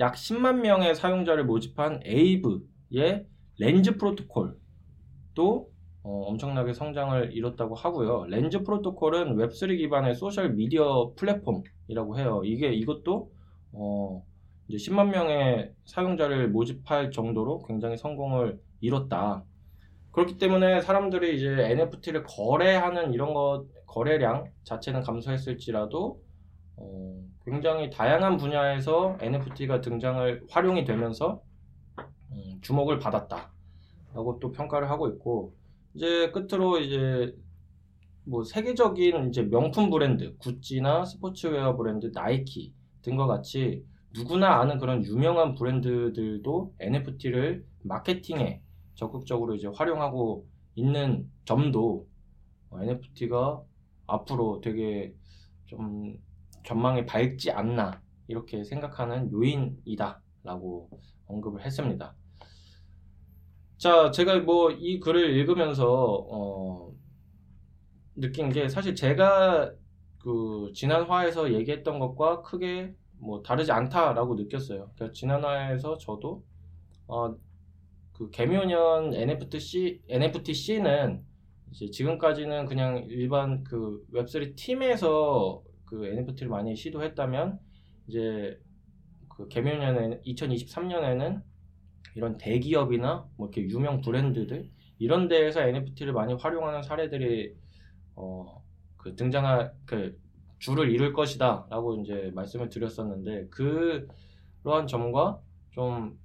약 0.00 0.14
10만 0.14 0.60
명의 0.60 0.94
사용자를 0.94 1.44
모집한 1.44 2.00
에이브의 2.04 3.26
렌즈 3.58 3.96
프로토콜도 3.96 5.70
어, 6.02 6.22
엄청나게 6.28 6.72
성장을 6.72 7.32
이뤘다고 7.34 7.74
하고요. 7.74 8.24
렌즈 8.26 8.62
프로토콜은 8.62 9.36
웹3 9.36 9.76
기반의 9.76 10.14
소셜 10.14 10.54
미디어 10.54 11.12
플랫폼이라고 11.16 12.18
해요. 12.18 12.40
이게 12.44 12.72
이것도 12.72 13.30
어, 13.72 14.24
이제 14.68 14.90
10만 14.90 15.10
명의 15.10 15.72
사용자를 15.84 16.48
모집할 16.48 17.10
정도로 17.10 17.64
굉장히 17.66 17.98
성공을 17.98 18.58
이뤘다. 18.80 19.44
그렇기 20.12 20.38
때문에 20.38 20.80
사람들이 20.80 21.36
이제 21.36 21.48
NFT를 21.48 22.24
거래하는 22.24 23.12
이런 23.12 23.34
것 23.34 23.66
거래량 23.86 24.44
자체는 24.64 25.02
감소했을지라도 25.02 26.22
어, 26.80 27.22
굉장히 27.44 27.90
다양한 27.90 28.36
분야에서 28.36 29.18
NFT가 29.20 29.80
등장을 29.80 30.46
활용이 30.50 30.84
되면서 30.84 31.42
음, 32.32 32.58
주목을 32.62 32.98
받았다라고 32.98 34.38
또 34.40 34.50
평가를 34.52 34.90
하고 34.90 35.08
있고 35.08 35.54
이제 35.94 36.30
끝으로 36.30 36.78
이제 36.78 37.36
뭐 38.24 38.44
세계적인 38.44 39.28
이제 39.28 39.42
명품 39.42 39.90
브랜드 39.90 40.36
구찌나 40.38 41.04
스포츠웨어 41.04 41.76
브랜드 41.76 42.10
나이키 42.14 42.72
등과 43.02 43.26
같이 43.26 43.84
누구나 44.14 44.60
아는 44.60 44.78
그런 44.78 45.04
유명한 45.04 45.54
브랜드들도 45.54 46.74
NFT를 46.78 47.64
마케팅에 47.82 48.60
적극적으로 48.94 49.54
이제 49.54 49.68
활용하고 49.68 50.46
있는 50.74 51.30
점도 51.44 52.06
NFT가 52.72 53.62
앞으로 54.06 54.60
되게 54.60 55.14
좀 55.66 56.18
전망이 56.64 57.06
밝지 57.06 57.50
않나 57.50 58.02
이렇게 58.28 58.64
생각하는 58.64 59.30
요인이다라고 59.32 60.90
언급을 61.26 61.64
했습니다. 61.64 62.14
자, 63.78 64.10
제가 64.10 64.40
뭐 64.40 64.72
이 64.72 65.00
글을 65.00 65.30
읽으면서 65.36 65.86
어, 66.30 66.92
느낀 68.14 68.50
게 68.50 68.68
사실 68.68 68.94
제가 68.94 69.72
그 70.18 70.70
지난 70.74 71.04
화에서 71.04 71.52
얘기했던 71.54 71.98
것과 71.98 72.42
크게 72.42 72.94
뭐 73.18 73.42
다르지 73.42 73.72
않다라고 73.72 74.34
느꼈어요. 74.34 74.90
그러니까 74.94 75.12
지난 75.12 75.44
화에서 75.44 75.96
저도 75.98 76.44
어, 77.06 77.34
그 78.12 78.30
개묘년 78.30 79.14
NFT-C, 79.14 80.02
NFT-C는 80.08 81.24
이제 81.70 81.90
지금까지는 81.90 82.66
그냥 82.66 83.06
일반 83.08 83.64
그 83.64 84.04
웹3 84.12 84.56
팀에서 84.56 85.62
그 85.90 86.06
NFT를 86.06 86.48
많이 86.48 86.74
시도했다면 86.74 87.58
이제 88.06 88.58
그 89.28 89.48
개묘년에 89.48 90.22
2023년에는 90.22 91.42
이런 92.14 92.38
대기업이나 92.38 93.28
뭐 93.36 93.48
이렇게 93.48 93.68
유명 93.68 94.00
브랜드들 94.00 94.70
이런 94.98 95.28
데에서 95.28 95.62
NFT를 95.62 96.12
많이 96.12 96.34
활용하는 96.34 96.82
사례들이 96.82 97.54
어 98.14 98.60
그 99.02 99.16
등장할 99.16 99.72
그 99.86 100.18
줄을 100.58 100.90
이룰 100.90 101.12
것이다라고 101.12 102.02
이제 102.02 102.30
말씀을 102.34 102.68
드렸었는데 102.68 103.48
그러한 103.48 104.86
점과 104.86 105.40
좀 105.70 106.18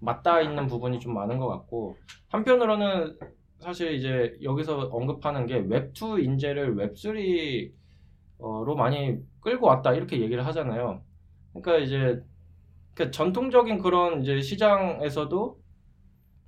맞닿아 0.00 0.40
있는 0.40 0.66
부분이 0.66 1.00
좀 1.00 1.14
많은 1.14 1.38
것 1.38 1.48
같고 1.48 1.96
한편으로는 2.28 3.18
사실 3.58 3.92
이제 3.92 4.36
여기서 4.42 4.88
언급하는 4.90 5.46
게 5.46 5.62
웹2 5.62 6.24
인재를 6.24 6.74
웹3 6.76 7.72
로 8.38 8.74
많이 8.74 9.18
끌고 9.40 9.66
왔다 9.66 9.92
이렇게 9.94 10.20
얘기를 10.20 10.44
하잖아요. 10.46 11.02
그러니까 11.52 11.78
이제 11.78 12.22
그 12.94 13.10
전통적인 13.10 13.78
그런 13.78 14.22
이제 14.22 14.40
시장에서도 14.40 15.58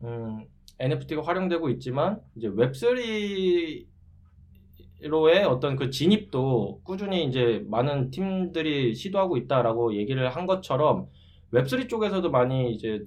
음, 0.03 0.47
NFT가 0.79 1.23
활용되고 1.23 1.69
있지만 1.71 2.21
이제 2.37 2.49
웹3로의 2.49 3.87
어떤 5.49 5.77
그 5.77 5.91
진입도 5.91 6.81
꾸준히 6.85 7.25
이제 7.25 7.65
많은 7.69 8.11
팀들이 8.11 8.95
시도하고 8.95 9.37
있다라고 9.37 9.95
얘기를 9.95 10.29
한 10.29 10.47
것처럼 10.47 11.09
웹3 11.53 11.89
쪽에서도 11.89 12.31
많이 12.31 12.73
이제 12.73 13.05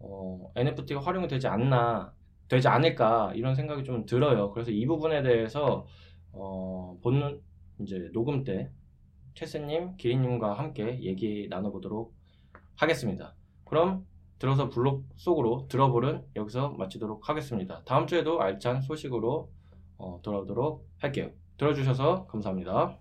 어, 0.00 0.50
NFT가 0.56 1.00
활용이 1.00 1.28
되지 1.28 1.46
않나 1.46 2.12
되지 2.48 2.68
않을까 2.68 3.32
이런 3.34 3.54
생각이 3.54 3.84
좀 3.84 4.04
들어요. 4.06 4.50
그래서 4.52 4.70
이 4.70 4.86
부분에 4.86 5.22
대해서 5.22 5.86
어, 6.32 6.98
본 7.02 7.40
이제 7.80 8.10
녹음 8.12 8.44
때 8.44 8.70
최스님, 9.34 9.96
기린님과 9.96 10.54
함께 10.54 11.00
얘기 11.02 11.48
나눠보도록 11.48 12.14
하겠습니다. 12.76 13.34
그럼 13.64 14.06
들어서 14.38 14.68
블록 14.68 15.04
속으로 15.16 15.66
들어볼은 15.68 16.24
여기서 16.36 16.70
마치도록 16.70 17.28
하겠습니다. 17.28 17.82
다음 17.84 18.06
주에도 18.06 18.40
알찬 18.40 18.82
소식으로 18.82 19.50
어, 19.96 20.20
돌아오도록 20.22 20.86
할게요. 20.98 21.30
들어주셔서 21.56 22.26
감사합니다. 22.26 22.98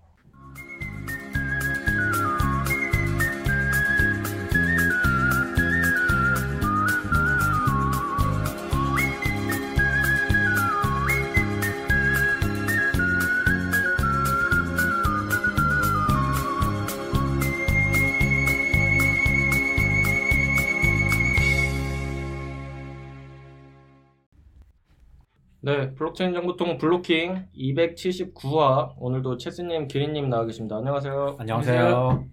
네, 25.94 25.96
블록체인 25.96 26.34
정보통 26.34 26.78
블로킹 26.80 27.50
279화 27.56 28.96
오늘도 28.98 29.38
체스님, 29.38 29.88
기린님 29.88 30.28
나와 30.28 30.46
계십니다. 30.46 30.78
안녕하세요. 30.78 31.38
안녕하세요. 31.40 32.28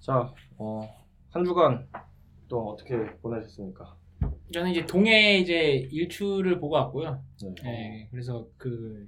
자, 0.00 0.32
어, 0.58 0.80
한 1.30 1.44
주간 1.44 1.86
또 2.48 2.70
어떻게 2.70 2.96
보내셨습니까? 3.22 3.96
저는 4.52 4.72
이제 4.72 4.84
동해 4.84 5.38
이제 5.38 5.86
일출을 5.90 6.58
보고 6.58 6.74
왔고요. 6.74 7.22
네. 7.42 7.54
네, 7.62 8.08
그래서 8.10 8.48
그 8.56 9.06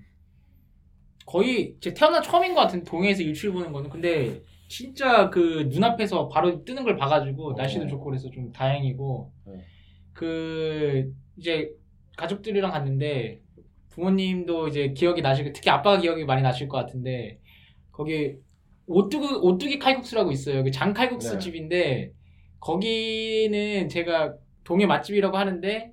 거의 1.27 1.77
제 1.81 1.93
태어난 1.93 2.23
처음인 2.23 2.55
것 2.55 2.61
같은 2.61 2.85
동해에서 2.85 3.23
일출 3.23 3.53
보는 3.53 3.73
거는 3.73 3.91
근데 3.91 4.41
진짜 4.69 5.31
그 5.31 5.69
눈앞에서 5.69 6.29
바로 6.29 6.65
뜨는 6.65 6.85
걸 6.85 6.97
봐가지고 6.97 7.55
날씨도 7.55 7.85
어. 7.85 7.89
좋고 7.89 8.05
그래서 8.05 8.31
좀 8.31 8.53
다행이고 8.53 9.33
네. 9.47 9.65
그 10.13 11.13
이제 11.37 11.73
가족들이랑 12.17 12.73
갔는데 12.73 13.41
부모님도 13.99 14.69
이제 14.69 14.93
기억이 14.93 15.21
나실 15.23 15.53
특히 15.53 15.71
아빠가 15.71 15.99
기억이 15.99 16.25
많이 16.25 16.41
나실 16.41 16.69
것 16.69 16.79
같은데 16.79 17.39
거기 17.91 18.35
오뚜기 18.87 19.27
오뚜기 19.43 19.79
칼국수라고 19.81 20.31
있어요. 20.31 20.63
그 20.63 20.71
장칼국수 20.71 21.33
네. 21.35 21.39
집인데 21.39 22.13
거기는 22.61 23.89
제가 23.89 24.35
동해 24.65 24.87
맛집이라고 24.87 25.37
하는데 25.37 25.93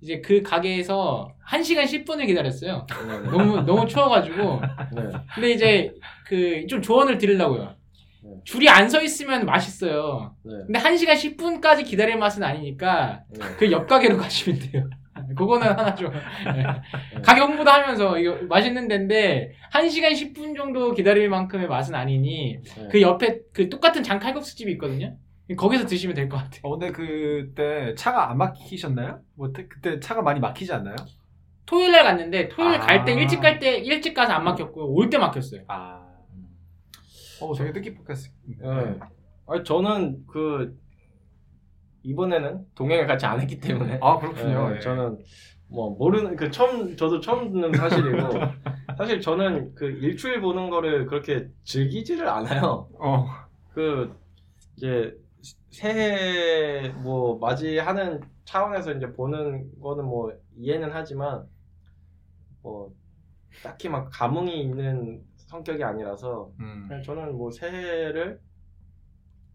이제 0.00 0.20
그 0.20 0.42
가게에서 0.42 1.28
1시간 1.48 1.84
10분을 1.84 2.26
기다렸어요. 2.26 2.86
네, 3.08 3.18
네. 3.22 3.30
너무 3.30 3.60
너무 3.62 3.86
추워 3.86 4.08
가지고. 4.08 4.60
네. 4.94 5.02
근데 5.34 5.50
이제 5.52 5.94
그 6.26 6.66
좀 6.68 6.82
조언을 6.82 7.18
드리려고요. 7.18 7.74
네. 8.24 8.30
줄이 8.44 8.68
안 8.68 8.88
서 8.90 9.00
있으면 9.00 9.46
맛있어요. 9.46 10.34
네. 10.44 10.52
근데 10.66 10.78
1시간 10.80 11.12
10분까지 11.14 11.84
기다릴 11.86 12.18
맛은 12.18 12.42
아니니까 12.42 13.22
네. 13.30 13.46
그옆 13.58 13.86
가게로 13.86 14.16
가시면 14.18 14.58
돼요. 14.58 14.90
그거는 15.34 15.66
하나 15.68 15.94
좀 15.94 16.10
네. 16.12 16.64
가게 17.22 17.40
홍보도 17.40 17.70
하면서 17.70 18.18
이거 18.18 18.36
맛있는 18.48 18.88
데인데 18.88 19.52
1시간 19.72 20.12
10분 20.12 20.56
정도 20.56 20.92
기다릴 20.92 21.28
만큼의 21.28 21.68
맛은 21.68 21.94
아니니 21.94 22.58
네. 22.62 22.88
그 22.90 23.00
옆에 23.02 23.40
그 23.52 23.68
똑같은 23.68 24.02
장칼국수 24.02 24.56
집이 24.56 24.72
있거든요. 24.72 25.16
거기서 25.56 25.86
드시면 25.86 26.14
될 26.16 26.28
것 26.28 26.38
같아요. 26.38 26.60
어, 26.62 26.78
근데 26.78 26.90
그때 26.92 27.94
차가 27.96 28.30
안 28.30 28.38
막히셨나요? 28.38 29.20
뭐 29.36 29.52
때- 29.52 29.66
그때 29.68 30.00
차가 30.00 30.22
많이 30.22 30.40
막히지 30.40 30.72
않나요? 30.72 30.96
토요일 31.66 31.92
날 31.92 32.02
갔는데 32.04 32.48
토요일 32.48 32.76
아. 32.80 32.86
갈때 32.86 33.12
일찍 33.14 33.40
갈 33.40 33.58
때 33.58 33.76
일찍 33.76 34.14
가서 34.14 34.32
안 34.32 34.44
막혔고요. 34.44 34.86
올때 34.86 35.18
막혔어요. 35.18 35.62
아, 35.68 36.02
어 37.40 37.54
되게 37.54 37.72
뜻깊었겠어요. 37.72 38.32
네. 38.60 38.98
아니, 39.46 39.64
저는 39.64 40.24
그 40.26 40.78
이번에는 42.04 42.66
동행을 42.74 43.06
같이 43.06 43.26
안 43.26 43.40
했기 43.40 43.58
때문에 43.58 43.98
아 44.00 44.18
그렇군요. 44.18 44.68
네, 44.68 44.76
예. 44.76 44.80
저는 44.80 45.18
뭐 45.68 45.90
모르는 45.90 46.36
그 46.36 46.50
처음 46.50 46.96
저도 46.96 47.20
처음 47.20 47.50
듣는 47.50 47.72
사실이고 47.72 48.28
사실 48.96 49.20
저는 49.20 49.74
그 49.74 49.86
일출 49.86 50.40
보는 50.40 50.70
거를 50.70 51.06
그렇게 51.06 51.48
즐기지를 51.64 52.28
않아요. 52.28 52.88
어, 52.98 53.26
그 53.72 54.14
이제 54.76 55.16
새해 55.70 56.90
뭐 56.90 57.38
맞이하는 57.38 58.20
차원에서 58.44 58.92
이제 58.92 59.10
보는 59.12 59.80
거는 59.80 60.04
뭐 60.04 60.32
이해는 60.56 60.90
하지만 60.92 61.44
뭐 62.62 62.92
딱히 63.62 63.88
막 63.88 64.10
감흥이 64.12 64.60
있는 64.60 65.22
성격이 65.36 65.82
아니라서 65.82 66.50
음. 66.60 67.02
저는 67.04 67.36
뭐 67.36 67.50
새해를 67.50 68.40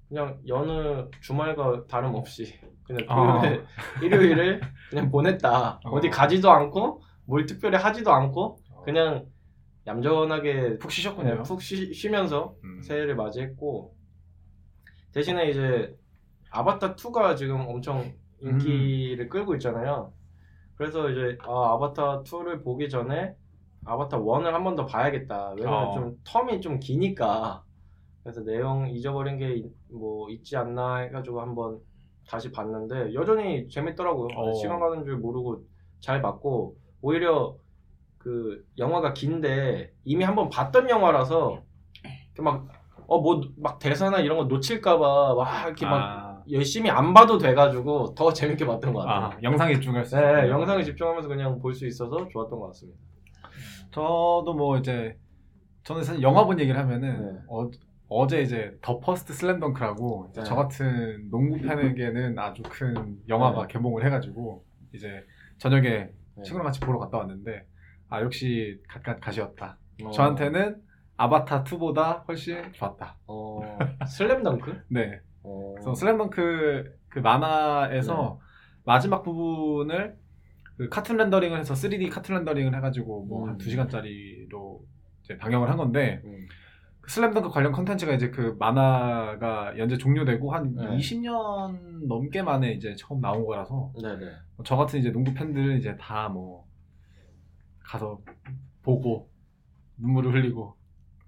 그냥 0.09 0.39
여느 0.47 1.07
주말과 1.21 1.85
다름없이 1.87 2.59
그냥 2.83 3.05
아. 3.07 3.39
토요일, 3.41 3.65
일요일을 4.03 4.61
그냥 4.89 5.11
보냈다. 5.11 5.79
어. 5.85 5.89
어디 5.91 6.09
가지도 6.09 6.51
않고 6.51 7.01
뭘 7.25 7.45
특별히 7.45 7.77
하지도 7.77 8.11
않고 8.11 8.57
그냥 8.83 9.27
얌전하게 9.85 10.79
푹 10.79 10.91
쉬셨군요. 10.91 11.35
네, 11.35 11.43
푹 11.43 11.61
쉬, 11.61 11.93
쉬면서 11.93 12.55
음. 12.63 12.81
새해를 12.81 13.15
맞이했고 13.15 13.95
대신에 15.13 15.49
이제 15.49 15.95
아바타 16.51 16.95
2가 16.95 17.35
지금 17.37 17.61
엄청 17.67 18.11
인기를 18.41 19.25
음. 19.25 19.29
끌고 19.29 19.53
있잖아요. 19.55 20.11
그래서 20.75 21.09
이제 21.09 21.37
아, 21.43 21.73
아바타 21.73 22.23
2를 22.23 22.63
보기 22.63 22.89
전에 22.89 23.35
아바타 23.85 24.17
1을 24.19 24.51
한 24.51 24.63
번 24.63 24.75
더 24.75 24.85
봐야겠다. 24.85 25.53
왜냐면 25.57 25.87
어. 25.87 25.93
좀 25.93 26.15
텀이 26.23 26.61
좀 26.61 26.79
기니까. 26.79 27.63
그래서 28.23 28.43
내용 28.43 28.89
잊어버린 28.89 29.37
게 29.37 29.63
뭐 29.91 30.29
있지 30.29 30.55
않나 30.55 30.97
해가지고 30.97 31.41
한번 31.41 31.79
다시 32.27 32.51
봤는데 32.51 33.13
여전히 33.15 33.67
재밌더라고요. 33.69 34.27
어. 34.37 34.53
시간 34.53 34.79
가는 34.79 35.03
줄 35.03 35.17
모르고 35.17 35.63
잘 35.99 36.21
봤고 36.21 36.75
오히려 37.01 37.55
그 38.19 38.63
영화가 38.77 39.13
긴데 39.13 39.91
이미 40.03 40.23
한번 40.23 40.49
봤던 40.49 40.89
영화라서 40.89 41.63
막 42.39 42.67
어 43.07 43.19
뭐 43.21 43.41
막 43.57 43.79
대사나 43.79 44.19
이런 44.19 44.37
거 44.37 44.43
놓칠까봐 44.43 45.33
막 45.33 45.65
이렇게 45.65 45.85
막 45.87 45.93
아, 45.95 46.43
열심히 46.51 46.91
안 46.91 47.15
봐도 47.15 47.39
돼가지고 47.39 48.13
더 48.13 48.31
재밌게 48.33 48.67
봤던 48.67 48.93
것 48.93 48.99
같아요. 48.99 49.25
아, 49.25 49.37
영상에 49.41 49.73
집중할 49.73 50.05
수. 50.05 50.15
네, 50.15 50.21
있어요. 50.21 50.49
영상에 50.51 50.83
집중하면서 50.83 51.27
그냥 51.27 51.57
볼 51.59 51.73
수 51.73 51.87
있어서 51.87 52.27
좋았던 52.27 52.59
것 52.59 52.67
같습니다. 52.67 52.99
저도 53.91 54.53
뭐 54.53 54.77
이제 54.77 55.17
저는 55.83 56.03
사실 56.03 56.21
영화 56.21 56.45
본 56.45 56.59
얘기를 56.59 56.79
하면은 56.79 57.33
네. 57.33 57.39
어, 57.49 57.67
어제 58.09 58.41
이제 58.41 58.77
더 58.81 58.99
퍼스트 58.99 59.33
슬램덩크라고 59.33 60.29
이제 60.31 60.41
네. 60.41 60.47
저 60.47 60.55
같은 60.55 61.29
농구 61.29 61.57
팬에게는 61.61 62.37
아주 62.39 62.63
큰 62.63 63.19
영화가 63.27 63.67
네. 63.67 63.73
개봉을 63.73 64.03
해가지고 64.05 64.65
이제 64.93 65.23
저녁에 65.59 66.09
네. 66.35 66.43
친구랑 66.43 66.65
같이 66.65 66.79
보러 66.79 66.97
갔다 66.97 67.19
왔는데 67.19 67.65
아 68.09 68.21
역시 68.21 68.81
갓갓 68.87 69.21
갓이었다. 69.21 69.77
어, 70.03 70.11
저한테는 70.11 70.81
아바타 71.17 71.63
2보다 71.63 72.27
훨씬 72.27 72.73
좋았다. 72.73 73.17
어, 73.27 73.77
슬램덩크? 74.07 74.85
네. 74.89 75.19
어, 75.43 75.73
그래서 75.75 75.93
슬램덩크 75.93 76.97
그 77.09 77.19
만화에서 77.19 78.39
마지막 78.85 79.21
부분을 79.21 80.17
그 80.77 80.89
카툰 80.89 81.17
렌더링을 81.17 81.59
해서 81.59 81.75
3D 81.75 82.09
카툰 82.09 82.35
렌더링을 82.37 82.73
해가지고 82.73 83.25
뭐한 83.25 83.55
음. 83.55 83.57
2시간짜리로 83.59 84.79
이제 85.21 85.37
방영을 85.37 85.69
한 85.69 85.77
건데 85.77 86.21
음, 86.23 86.47
그 86.47 86.55
슬램덩크 87.09 87.49
관련 87.49 87.71
컨텐츠가 87.71 88.13
이제 88.13 88.29
그 88.29 88.55
만화가 88.59 89.77
연재 89.79 89.97
종료되고 89.97 90.53
한 90.53 90.75
네. 90.75 90.97
20년 90.97 92.07
넘게 92.07 92.43
만에 92.43 92.71
이제 92.73 92.95
처음 92.95 93.19
나온 93.19 93.45
거라서 93.45 93.91
네네. 93.99 94.31
저 94.63 94.77
같은 94.77 94.99
이제 94.99 95.11
농구 95.11 95.33
팬들은 95.33 95.77
이제 95.77 95.97
다 95.97 96.29
뭐 96.29 96.69
가서 97.83 98.19
보고 98.83 99.27
눈물을 99.97 100.31
흘리고 100.33 100.75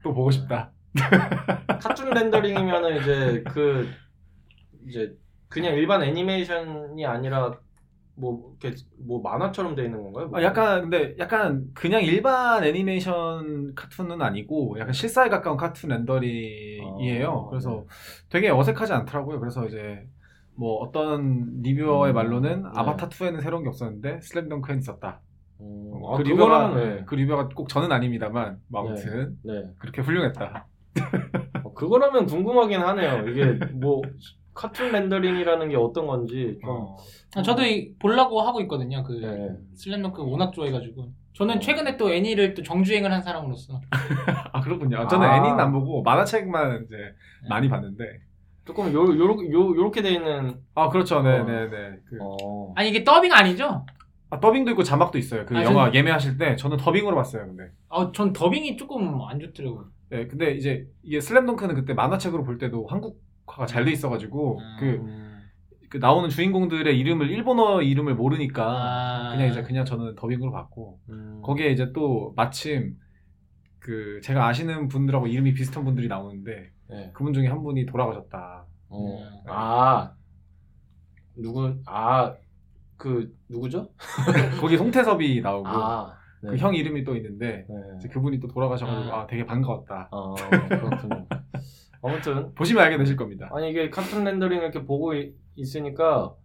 또 0.03 0.13
보고 0.13 0.29
싶다. 0.29 0.71
카툰 1.81 2.11
렌더링이면은 2.11 2.97
이제 3.01 3.43
그 3.51 3.87
이제 4.87 5.17
그냥 5.47 5.73
일반 5.73 6.03
애니메이션이 6.03 7.03
아니라 7.03 7.57
뭐 8.21 8.55
이렇게 8.61 8.77
뭐 8.99 9.19
만화처럼 9.21 9.75
돼 9.75 9.85
있는 9.85 10.01
건가요? 10.03 10.29
아, 10.33 10.43
약간 10.43 10.81
근데 10.81 11.15
약간 11.17 11.65
그냥 11.73 12.03
일반 12.03 12.63
애니메이션 12.63 13.73
카툰은 13.75 14.21
아니고 14.21 14.77
약간 14.79 14.93
실사에 14.93 15.27
가까운 15.27 15.57
카툰 15.57 15.89
렌더링이에요. 15.89 17.47
아, 17.47 17.49
그래서 17.49 17.69
네. 17.71 17.85
되게 18.29 18.49
어색하지 18.49 18.93
않더라고요. 18.93 19.39
그래서 19.39 19.65
이제 19.67 20.07
뭐 20.55 20.75
어떤 20.75 21.61
리뷰어의 21.61 22.13
음, 22.13 22.15
말로는 22.15 22.63
네. 22.63 22.69
아바타 22.75 23.09
2에는 23.09 23.41
새로운 23.41 23.63
게 23.63 23.69
없었는데 23.69 24.21
슬램덩크엔 24.21 24.79
있었다. 24.79 25.21
음, 25.61 25.91
그 25.91 26.07
아, 26.07 26.17
리뷰가 26.23 26.73
그거라면 26.73 27.05
그 27.05 27.15
리뷰가 27.15 27.49
꼭 27.49 27.69
저는 27.69 27.91
아닙니다만 27.91 28.59
뭐 28.67 28.81
아무튼 28.81 29.37
네. 29.43 29.53
그렇게 29.79 30.01
훌륭했다. 30.01 30.67
어, 31.63 31.73
그거라면 31.73 32.25
궁금하긴 32.27 32.79
하네요. 32.81 33.27
이게 33.29 33.45
뭐 33.73 34.01
카툰 34.61 34.91
렌더링이라는 34.91 35.69
게 35.69 35.75
어떤 35.75 36.05
건지 36.05 36.57
좀 36.61 36.69
어. 36.69 36.97
아, 37.35 37.41
저도 37.41 37.63
이, 37.63 37.93
보려고 37.97 38.41
하고 38.41 38.61
있거든요. 38.61 39.03
그 39.03 39.13
네. 39.13 39.49
슬램덩크 39.75 40.21
워낙 40.21 40.51
좋아해가지고 40.53 41.11
저는 41.33 41.57
어. 41.57 41.59
최근에 41.59 41.97
또 41.97 42.13
애니를 42.13 42.53
또 42.53 42.61
정주행을 42.61 43.11
한 43.11 43.21
사람으로서 43.23 43.81
아 44.53 44.61
그렇군요. 44.61 45.07
저는 45.07 45.27
아. 45.27 45.37
애니는 45.37 45.59
안 45.59 45.71
보고 45.71 46.03
만화책만 46.03 46.85
이제 46.85 46.95
많이 47.49 47.69
봤는데 47.69 48.19
조금 48.65 48.93
요, 48.93 49.01
요, 49.01 49.51
요, 49.51 49.75
요렇게 49.75 50.03
돼 50.03 50.11
있는. 50.11 50.61
아 50.75 50.89
그렇죠. 50.89 51.23
네, 51.23 51.39
어. 51.39 51.43
네, 51.43 51.67
네. 51.67 51.99
그, 52.05 52.17
어. 52.21 52.73
아니 52.75 52.89
이게 52.89 53.03
더빙 53.03 53.31
아니죠? 53.33 53.85
아, 54.29 54.39
더빙도 54.39 54.71
있고 54.71 54.83
자막도 54.83 55.17
있어요. 55.17 55.45
그 55.45 55.57
아, 55.57 55.63
영화 55.63 55.85
전- 55.85 55.95
예매하실 55.95 56.37
때 56.37 56.55
저는 56.55 56.77
더빙으로 56.77 57.15
봤어요. 57.15 57.47
근데. 57.47 57.71
아, 57.89 58.11
전 58.13 58.31
더빙이 58.31 58.77
조금 58.77 59.21
안 59.23 59.39
좋더라고요. 59.39 59.87
네, 60.09 60.27
근데 60.27 60.51
이제 60.51 60.87
이게 61.03 61.19
슬램덩크는 61.19 61.73
그때 61.73 61.93
만화책으로 61.93 62.43
볼 62.43 62.57
때도 62.57 62.85
한국 62.87 63.19
화가 63.47 63.65
잘 63.65 63.85
돼 63.85 63.91
있어가지고 63.91 64.59
음. 64.59 64.77
그, 64.79 64.85
음. 64.85 65.41
그 65.89 65.97
나오는 65.97 66.29
주인공들의 66.29 66.97
이름을 66.97 67.29
일본어 67.29 67.81
이름을 67.81 68.15
모르니까 68.15 68.63
아. 68.63 69.31
그냥 69.31 69.49
이제 69.49 69.61
그냥 69.63 69.85
저는 69.85 70.15
더빙으로 70.15 70.51
봤고 70.51 70.99
음. 71.09 71.41
거기에 71.43 71.71
이제 71.71 71.91
또 71.93 72.33
마침 72.35 72.95
그 73.79 74.21
제가 74.23 74.47
아시는 74.47 74.87
분들하고 74.87 75.27
이름이 75.27 75.53
비슷한 75.53 75.83
분들이 75.83 76.07
나오는데 76.07 76.71
네. 76.89 77.11
그분 77.13 77.33
중에 77.33 77.47
한 77.47 77.63
분이 77.63 77.85
돌아가셨다. 77.85 78.65
어. 78.89 79.17
음. 79.17 79.43
아. 79.47 80.13
누구, 81.35 81.73
아, 81.85 82.35
그, 82.97 83.33
누구죠? 83.49 83.89
거기 84.59 84.77
송태섭이 84.77 85.41
나오고 85.41 85.67
아. 85.67 86.13
네. 86.43 86.51
그형 86.51 86.75
이름이 86.75 87.03
또 87.03 87.15
있는데 87.15 87.65
네. 87.67 87.75
이제 87.97 88.07
그분이 88.09 88.39
또 88.39 88.47
돌아가셔가지고 88.47 89.13
아. 89.15 89.21
아 89.21 89.27
되게 89.27 89.45
반가웠다. 89.45 90.09
어, 90.11 90.35
그렇군요. 90.35 91.25
아무튼, 92.01 92.53
보시면 92.55 92.83
알게 92.83 92.97
되실 92.97 93.15
겁니다. 93.15 93.49
아니, 93.53 93.69
이게 93.69 93.89
카툰 93.89 94.23
렌더링 94.23 94.59
이렇게 94.59 94.83
보고 94.85 95.13
이- 95.13 95.33
있으니까, 95.55 96.35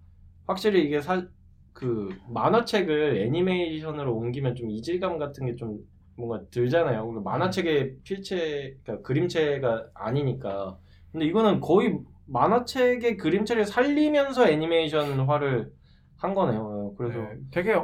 확실히 0.47 0.85
이게 0.85 1.01
사, 1.01 1.27
그, 1.73 2.11
만화책을 2.29 3.19
애니메이션으로 3.19 4.14
옮기면 4.16 4.55
좀 4.57 4.71
이질감 4.71 5.19
같은 5.19 5.47
게 5.47 5.57
좀 5.57 5.79
뭔가 6.16 6.42
들잖아요. 6.51 7.11
만화책의 7.23 7.99
필체, 8.03 8.77
그러니까 8.85 9.03
그림체가 9.07 9.88
아니니까. 9.95 10.79
근데 11.12 11.27
이거는 11.27 11.61
거의 11.61 11.99
만화책의 12.27 13.19
그림체를 13.19 13.66
살리면서 13.66 14.49
애니메이션화를 14.49 15.73
한 16.16 16.35
거네요. 16.35 16.95
그래서, 16.97 17.19
네, 17.21 17.37
되게 17.51 17.75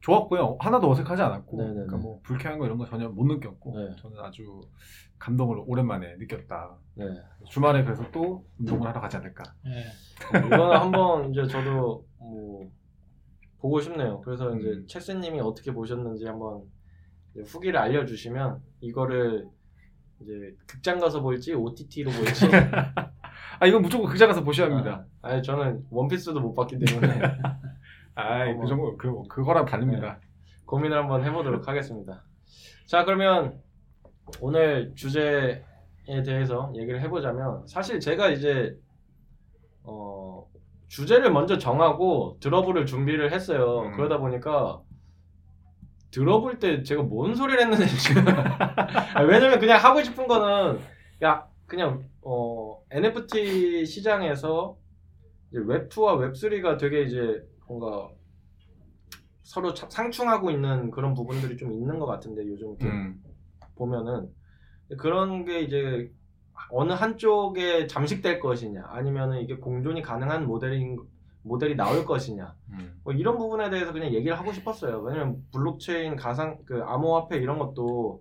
좋았고요. 0.00 0.58
하나도 0.60 0.90
어색하지 0.90 1.22
않았고, 1.22 1.56
네네네. 1.56 1.74
그러니까 1.74 1.96
뭐 1.96 2.20
불쾌한 2.22 2.58
거 2.58 2.66
이런 2.66 2.78
거 2.78 2.86
전혀 2.86 3.08
못 3.08 3.24
느꼈고, 3.26 3.78
네. 3.78 3.96
저는 3.96 4.18
아주 4.20 4.60
감동을 5.18 5.62
오랜만에 5.66 6.16
느꼈다. 6.16 6.76
네. 6.94 7.04
주말에 7.48 7.82
그래서 7.84 8.04
또 8.12 8.44
운동을 8.58 8.88
하러 8.88 9.00
가지 9.00 9.16
않을까. 9.16 9.42
네. 9.64 9.84
이거는 10.46 10.76
한번 10.76 11.30
이제 11.30 11.46
저도 11.46 12.06
뭐 12.18 12.70
보고 13.58 13.80
싶네요. 13.80 14.20
그래서 14.20 14.54
이제 14.56 14.68
음. 14.68 14.86
책스님이 14.86 15.40
어떻게 15.40 15.72
보셨는지 15.72 16.26
한번 16.26 16.62
후기를 17.46 17.78
알려주시면 17.78 18.60
이거를 18.80 19.48
이제 20.20 20.56
극장 20.66 20.98
가서 20.98 21.20
볼지 21.20 21.52
OTT로 21.54 22.10
볼지. 22.10 22.46
아 23.58 23.66
이건 23.66 23.82
무조건 23.82 24.08
극장 24.08 24.28
가서 24.28 24.42
보셔야 24.42 24.70
합니다. 24.70 25.06
아, 25.22 25.30
아니 25.30 25.42
저는 25.42 25.84
원피스도 25.90 26.40
못 26.40 26.54
봤기 26.54 26.78
때문에 26.78 27.20
아, 28.16 28.48
어머. 28.48 28.60
그 28.60 28.66
정도 28.66 28.96
그 28.96 29.22
그거랑 29.28 29.66
다릅니다. 29.66 30.18
고민을 30.64 30.96
한번 30.98 31.22
해보도록 31.24 31.66
하겠습니다. 31.68 32.24
자 32.86 33.04
그러면 33.04 33.60
오늘 34.40 34.92
주제에 34.94 35.62
대해서 36.24 36.72
얘기를 36.74 37.00
해보자면 37.02 37.66
사실 37.66 38.00
제가 38.00 38.30
이제 38.30 38.76
어, 39.84 40.46
주제를 40.88 41.30
먼저 41.30 41.58
정하고 41.58 42.38
드러블을 42.40 42.86
준비를 42.86 43.32
했어요. 43.32 43.82
음. 43.82 43.92
그러다 43.92 44.18
보니까 44.18 44.80
들어볼 46.10 46.58
때 46.58 46.82
제가 46.82 47.02
뭔 47.02 47.34
소리를 47.34 47.60
했는지 47.60 47.86
지금 47.98 48.24
아, 48.28 49.22
왜냐면 49.22 49.60
그냥 49.60 49.78
하고 49.78 50.02
싶은 50.02 50.26
거는 50.26 50.80
야 51.22 51.46
그냥 51.66 52.08
어, 52.22 52.80
NFT 52.90 53.84
시장에서 53.84 54.76
이제 55.50 55.60
웹2와 55.60 56.32
웹3가 56.32 56.78
되게 56.78 57.02
이제 57.02 57.44
뭔가 57.68 58.08
서로 59.42 59.72
차- 59.74 59.88
상충하고 59.88 60.50
있는 60.50 60.90
그런 60.90 61.14
부분들이 61.14 61.56
좀 61.56 61.72
있는 61.72 61.98
것 61.98 62.06
같은데 62.06 62.46
요즘 62.46 62.76
음. 62.82 63.22
보면은 63.76 64.28
그런 64.98 65.44
게 65.44 65.60
이제 65.60 66.10
어느 66.70 66.92
한쪽에 66.92 67.86
잠식될 67.86 68.40
것이냐 68.40 68.84
아니면은 68.88 69.40
이게 69.40 69.56
공존이 69.56 70.02
가능한 70.02 70.46
모델인 70.46 70.96
모델이 71.42 71.76
나올 71.76 72.04
것이냐 72.04 72.54
음. 72.70 73.00
뭐 73.04 73.12
이런 73.12 73.38
부분에 73.38 73.70
대해서 73.70 73.92
그냥 73.92 74.12
얘기를 74.12 74.36
하고 74.36 74.52
싶었어요. 74.52 75.00
왜냐면 75.02 75.44
블록체인 75.52 76.16
가상 76.16 76.58
그 76.64 76.82
암호화폐 76.82 77.36
이런 77.36 77.58
것도 77.58 78.20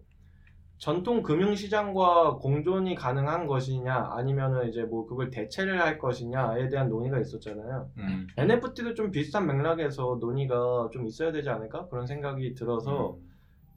전통 0.78 1.24
금융 1.24 1.56
시장과 1.56 2.36
공존이 2.36 2.96
가능한 2.96 3.48
것이냐 3.48 4.10
아니면은 4.12 4.68
이제 4.70 4.84
뭐 4.84 5.06
그걸 5.08 5.30
대체를 5.32 5.80
할 5.82 5.98
것이냐에 5.98 6.68
대한 6.70 6.90
논의가 6.90 7.20
있었잖아요. 7.20 7.90
음. 7.98 8.28
NFT도 8.38 8.94
좀 8.94 9.10
비슷한 9.12 9.48
맥락에서 9.48 10.18
논의가 10.20 10.90
좀 10.92 11.06
있어야 11.08 11.32
되지 11.32 11.50
않을까 11.50 11.88
그런 11.88 12.06
생각이 12.06 12.54
들어서 12.56 13.18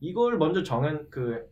이걸 0.01 0.39
먼저 0.39 0.63
정한 0.63 1.07
그 1.11 1.47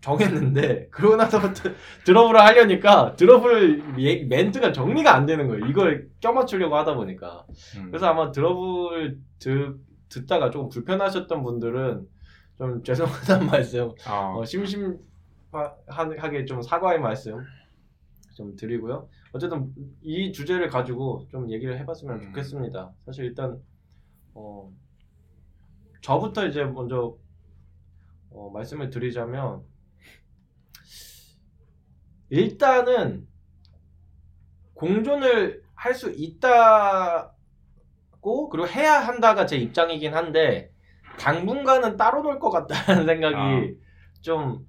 정했는데 0.00 0.88
그러고 0.90 1.16
나서부터 1.16 1.70
드러블을 2.04 2.40
하려니까 2.40 3.14
드러블 3.16 3.82
얘- 4.00 4.24
멘트가 4.24 4.72
정리가 4.72 5.14
안 5.14 5.26
되는 5.26 5.46
거예요. 5.48 5.66
이걸 5.66 6.08
껴맞추려고 6.20 6.76
하다 6.76 6.94
보니까. 6.96 7.44
음. 7.78 7.86
그래서 7.90 8.06
아마 8.06 8.30
드러블 8.32 9.18
듣, 9.38 9.76
듣다가 10.08 10.50
조금 10.50 10.68
불편하셨던 10.68 11.42
분들은 11.42 12.06
좀 12.58 12.82
죄송하다는 12.82 13.46
말씀, 13.52 13.92
아, 14.06 14.34
어, 14.36 14.44
심심하게 14.44 16.44
좀 16.46 16.60
사과의 16.60 17.00
말씀 17.00 17.38
좀 18.34 18.54
드리고요. 18.56 19.08
어쨌든 19.32 19.72
이 20.02 20.32
주제를 20.32 20.68
가지고 20.68 21.26
좀 21.30 21.50
얘기를 21.50 21.78
해봤으면 21.78 22.16
음. 22.16 22.22
좋겠습니다. 22.26 22.92
사실 23.06 23.24
일단 23.26 23.62
어, 24.34 24.72
저부터 26.02 26.46
이제 26.46 26.64
먼저 26.64 27.16
어, 28.30 28.50
말씀을 28.50 28.90
드리자면 28.90 29.62
일단은 32.30 33.26
공존을 34.74 35.62
할 35.74 35.94
수 35.94 36.10
있다고 36.10 37.30
그리고 38.50 38.68
해야 38.68 39.00
한다가 39.00 39.46
제 39.46 39.56
입장이긴 39.56 40.14
한데 40.14 40.70
당분간은 41.18 41.96
따로 41.96 42.22
놀 42.22 42.38
것 42.38 42.50
같다는 42.50 43.06
생각이 43.06 43.34
아. 43.36 43.60
좀 44.20 44.66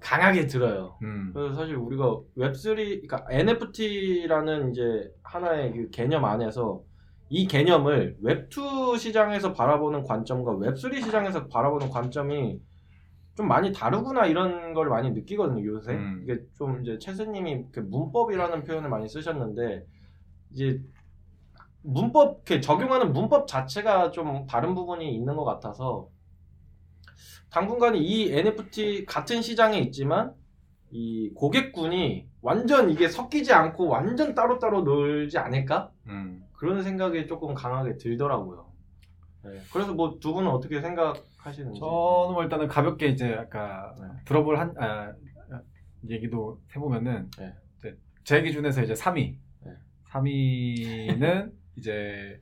강하게 0.00 0.46
들어요. 0.46 0.96
음. 1.02 1.30
그래서 1.34 1.54
사실 1.54 1.76
우리가 1.76 2.18
웹3, 2.36 2.74
그러니까 2.76 3.24
NFT라는 3.30 4.70
이제 4.70 5.10
하나의 5.22 5.72
그 5.72 5.90
개념 5.90 6.24
안에서 6.24 6.82
이 7.28 7.46
개념을 7.46 8.16
웹2 8.22 8.98
시장에서 8.98 9.52
바라보는 9.52 10.02
관점과 10.04 10.52
웹3 10.52 11.02
시장에서 11.02 11.46
바라보는 11.48 11.90
관점이 11.90 12.60
좀 13.36 13.46
많이 13.46 13.72
다르구나 13.72 14.26
이런 14.26 14.74
걸 14.74 14.88
많이 14.88 15.10
느끼거든요 15.12 15.64
요새 15.64 15.92
음. 15.92 16.22
이게 16.24 16.40
좀 16.54 16.82
이제 16.82 16.98
최스님이 16.98 17.66
그 17.70 17.80
문법이라는 17.80 18.64
표현을 18.64 18.88
많이 18.90 19.08
쓰셨는데 19.08 19.86
이제 20.52 20.80
문법 21.82 22.44
적용하는 22.46 23.12
문법 23.12 23.46
자체가 23.46 24.10
좀 24.10 24.46
다른 24.46 24.74
부분이 24.74 25.14
있는 25.14 25.36
것 25.36 25.44
같아서 25.44 26.08
당분간 27.50 27.96
이 27.96 28.30
NFT 28.32 29.06
같은 29.06 29.42
시장에 29.42 29.78
있지만 29.78 30.34
이 30.90 31.30
고객군이 31.34 32.28
완전 32.42 32.90
이게 32.90 33.08
섞이지 33.08 33.52
않고 33.52 33.88
완전 33.88 34.34
따로따로 34.34 34.82
놀지 34.82 35.38
않을까 35.38 35.90
음. 36.06 36.44
그런 36.52 36.82
생각이 36.82 37.26
조금 37.26 37.54
강하게 37.54 37.96
들더라고요. 37.96 38.70
네. 39.44 39.58
그래서 39.72 39.94
뭐 39.94 40.18
두 40.20 40.34
분은 40.34 40.50
어떻게 40.50 40.80
생각하시는지? 40.80 41.80
저는 41.80 42.34
뭐 42.34 42.42
일단은 42.42 42.68
가볍게 42.68 43.06
이제 43.08 43.34
아까 43.34 43.94
네. 44.00 44.06
들어볼 44.26 44.58
한 44.58 44.74
아, 44.78 45.12
아, 45.50 45.60
얘기도 46.08 46.60
해보면은 46.74 47.30
네. 47.38 47.54
제 48.22 48.42
기준에서 48.42 48.82
이제 48.82 48.92
3위, 48.92 49.36
네. 49.64 49.72
3위는 50.10 51.52
이제 51.76 52.40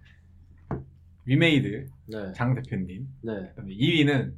위메이드 1.25 1.87
네, 2.07 2.33
장 2.35 2.55
대표님, 2.55 3.07
네, 3.23 3.33
그다음에 3.51 3.75
2위는 3.75 4.35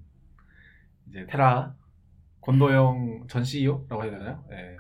이제 1.09 1.27
테라 1.29 1.77
권도영 2.41 3.27
전 3.29 3.45
CEO라고 3.45 4.03
해야 4.03 4.11
되나요? 4.11 4.45
네. 4.51 4.77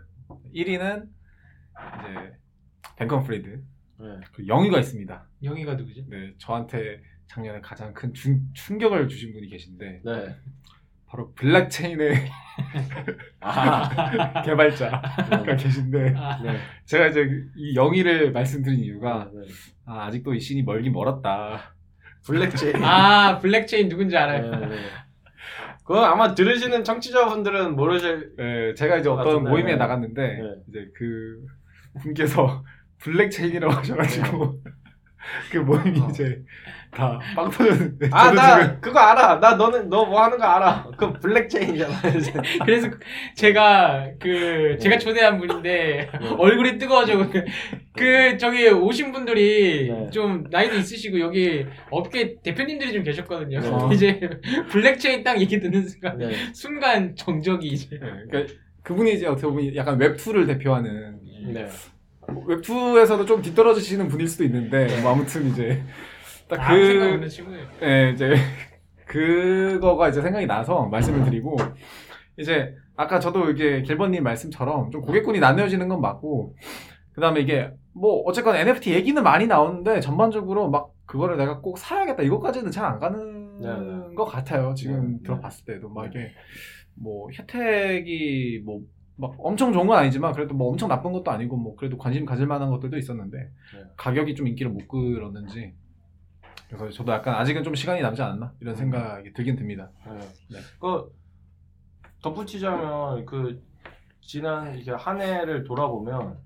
1위는 0.55 1.09
이제 2.01 2.37
뱅크먼 2.96 3.23
프리드 3.23 3.49
네. 3.49 4.20
그리고 4.33 4.55
0위가 4.55 4.81
있습니다. 4.81 5.29
0위가 5.42 5.75
누구지? 5.75 6.07
네, 6.09 6.35
저한테 6.38 7.03
작년에 7.27 7.61
가장 7.61 7.92
큰 7.94 8.12
충, 8.12 8.53
충격을 8.55 9.09
주신 9.09 9.33
분이 9.33 9.49
계신데 9.49 10.03
네. 10.05 10.37
바로 11.11 11.33
블랙체인의 11.35 12.14
아, 13.40 14.42
개발자가 14.46 15.42
네. 15.44 15.57
계신데 15.57 16.14
아, 16.16 16.40
네. 16.42 16.57
제가 16.85 17.09
이제 17.09 17.29
이 17.57 17.75
0위를 17.75 18.31
말씀드린 18.33 18.79
이유가 18.79 19.29
네. 19.35 19.40
아, 19.87 20.07
아직도 20.07 20.35
이 20.35 20.40
신이 20.40 20.62
멀긴 20.62 20.92
멀었다. 20.92 21.75
블랙체인. 22.25 22.77
아 22.85 23.38
블랙체인 23.40 23.88
누군지 23.88 24.16
알아요. 24.16 24.51
네, 24.51 24.66
네. 24.68 24.77
그거 25.85 26.05
아마 26.05 26.35
들으시는 26.35 26.85
청취자분들은 26.85 27.75
모르실. 27.75 28.35
네, 28.37 28.75
제가 28.75 28.99
이제 28.99 29.09
어떤 29.09 29.25
맞습니다. 29.27 29.51
모임에 29.51 29.73
네. 29.73 29.77
나갔는데 29.77 30.23
네. 30.23 30.42
이제 30.68 30.87
그 30.94 31.44
분께서 32.03 32.62
블랙체인이라고 32.99 33.73
하셔가지고 33.73 34.62
그 35.50 35.59
모임이 35.59 36.00
어. 36.00 36.09
이제 36.11 36.40
다 36.90 37.20
빵 37.37 37.48
터졌는데 37.50 38.09
아 38.12 38.33
나 38.33 38.61
지금 38.62 38.80
그거 38.80 38.98
알아. 38.98 39.38
나 39.38 39.54
너는 39.54 39.88
너 39.88 40.04
뭐 40.04 40.22
하는 40.24 40.38
거 40.38 40.44
알아. 40.44 40.90
그 40.96 41.12
블랙체인이잖아. 41.20 42.09
이제. 42.16 42.33
그래서 42.64 42.88
제가 43.37 44.09
그 44.18 44.76
제가 44.80 44.98
초대한 44.98 45.38
분인데 45.38 46.11
얼굴이 46.38 46.78
뜨거워져 46.78 47.30
그, 47.30 47.44
그 47.96 48.37
저기 48.38 48.68
오신 48.68 49.12
분들이 49.12 49.88
네. 49.88 50.11
좀 50.11 50.44
나이도 50.50 50.76
있으시고 50.76 51.20
여기 51.20 51.64
업계 51.90 52.35
대표님들이 52.42 52.92
좀 52.92 53.02
계셨거든요. 53.04 53.61
네. 53.61 53.68
이제 53.94 54.20
블랙체인 54.70 55.22
딱 55.22 55.40
얘기 55.40 55.61
듣는 55.61 55.87
순간 55.87 56.18
네. 56.18 56.33
순간 56.52 57.14
정적이 57.14 57.68
이제 57.68 57.98
네, 58.00 58.11
그러니까 58.28 58.54
그분이 58.83 59.12
이제 59.14 59.26
어떻게 59.26 59.46
보면 59.46 59.76
약간 59.76 59.96
웹2를 59.98 60.46
대표하는 60.46 61.20
네. 61.52 61.66
웹2에서도 62.35 63.27
좀 63.27 63.43
뒤떨어지시는 63.43 64.09
분일 64.09 64.29
수도 64.29 64.45
있는데 64.45 65.01
뭐 65.03 65.12
아무튼 65.12 65.49
이제 65.49 65.83
딱그. 66.49 66.62
예, 67.83 68.11
이제 68.12 68.35
그거가 69.07 70.09
이제 70.09 70.23
생각이 70.23 70.47
나서 70.47 70.87
말씀을 70.87 71.25
드리고 71.25 71.57
이제 72.38 72.75
아까 72.97 73.19
저도 73.21 73.51
이게 73.51 73.83
길버님 73.83 74.23
말씀처럼 74.23 74.90
좀 74.90 75.01
고객군이 75.03 75.40
나뉘어지는 75.40 75.88
건 75.88 76.01
맞고 76.01 76.57
그다음에 77.14 77.40
이게 77.40 77.71
뭐 77.93 78.23
어쨌건 78.27 78.57
NFT 78.57 78.93
얘기는 78.93 79.21
많이 79.23 79.47
나오는데 79.47 80.01
전반적으로 80.01 80.71
막 80.71 80.90
그거를 81.07 81.37
내가 81.37 81.61
꼭 81.61 81.79
사야겠다 81.79 82.23
이것까지는 82.23 82.71
잘 82.71 82.85
안 82.87 82.99
가는 83.01 83.61
네, 83.61 83.69
네. 83.69 84.14
것 84.14 84.25
같아요. 84.25 84.75
지금 84.75 85.14
네, 85.19 85.23
들어봤을 85.25 85.64
때도. 85.66 85.88
막 85.90 86.07
이게 86.07 86.31
뭐 86.95 87.29
혜택이 87.37 88.62
뭐 88.64 88.81
막 89.20 89.35
엄청 89.38 89.72
좋은 89.72 89.87
건 89.87 89.98
아니지만 89.98 90.33
그래도 90.33 90.54
뭐 90.54 90.70
엄청 90.70 90.88
나쁜 90.88 91.12
것도 91.12 91.30
아니고 91.30 91.56
뭐 91.56 91.76
그래도 91.76 91.98
관심 91.98 92.24
가질 92.24 92.46
만한 92.46 92.70
것들도 92.70 92.96
있었는데 92.96 93.52
가격이 93.96 94.35
좀 94.35 94.48
인기를 94.48 94.72
못 94.72 94.88
끌었는지. 94.88 95.74
그래서 96.68 96.88
저도 96.90 97.12
약간 97.12 97.35
아직은 97.35 97.64
좀 97.64 97.74
시간이 97.74 98.00
남지 98.00 98.22
않았나? 98.22 98.54
이런 98.61 98.74
생각이 98.74 99.33
들긴 99.33 99.56
듭니다. 99.56 99.90
네. 100.50 100.59
그 100.80 101.12
덧붙이자면 102.22 103.26
그 103.26 103.62
지난 104.20 104.78
이게 104.78 104.92
한 104.92 105.20
해를 105.20 105.64
돌아보면 105.64 106.38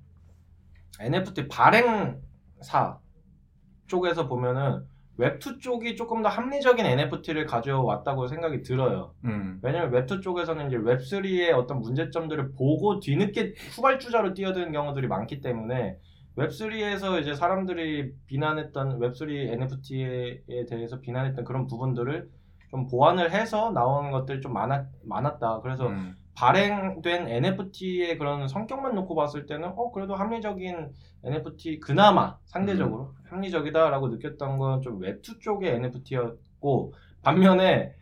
NFT 0.99 1.49
발행사 1.49 2.99
쪽에서 3.87 4.27
보면은 4.27 4.85
웹2 5.19 5.61
쪽이 5.61 5.97
조금 5.97 6.23
더 6.23 6.29
합리적인 6.29 6.85
NFT를 6.85 7.47
가져왔다고 7.47 8.27
생각이 8.27 8.63
들어요. 8.63 9.15
음. 9.25 9.61
왜냐면 9.63 9.93
웹2 9.93 10.23
쪽에서는 10.23 10.67
이제 10.67 10.77
웹3의 10.77 11.53
어떤 11.55 11.81
문제점들을 11.81 12.53
보고 12.53 12.99
뒤늦게 13.01 13.55
후발주자로 13.77 14.35
뛰어드는 14.35 14.73
경우들이 14.73 15.07
많기 15.07 15.41
때문에 15.41 15.99
웹3에서 16.37 17.21
이제 17.21 17.35
사람들이 17.35 18.13
비난했던 18.27 18.99
웹3 18.99 19.31
NFT에 19.31 20.67
대해서 20.69 21.01
비난했던 21.01 21.45
그런 21.45 21.67
부분들을 21.67 22.29
좀 22.71 22.89
보완을 22.89 23.31
해서 23.31 23.71
나오는 23.71 24.11
것들이 24.11 24.41
좀 24.41 24.53
많았, 24.53 24.87
많았다. 25.05 25.61
그래서 25.61 25.87
음. 25.89 26.17
발행된 26.37 27.29
NFT의 27.29 28.19
그런 28.19 28.49
성격만 28.49 28.95
놓고 28.95 29.15
봤을 29.15 29.47
때는 29.47 29.69
어 29.77 29.91
그래도 29.93 30.15
합리적인 30.17 30.91
NFT 31.25 31.81
그나마 31.81 32.37
상대적으로 32.47 33.15
합리적이다라고 33.31 34.09
느꼈던 34.09 34.59
건 34.59 34.83
좀 34.83 35.01
웹2 35.01 35.41
쪽의 35.41 35.75
NFT였고 35.77 36.95
반면에 37.23 37.95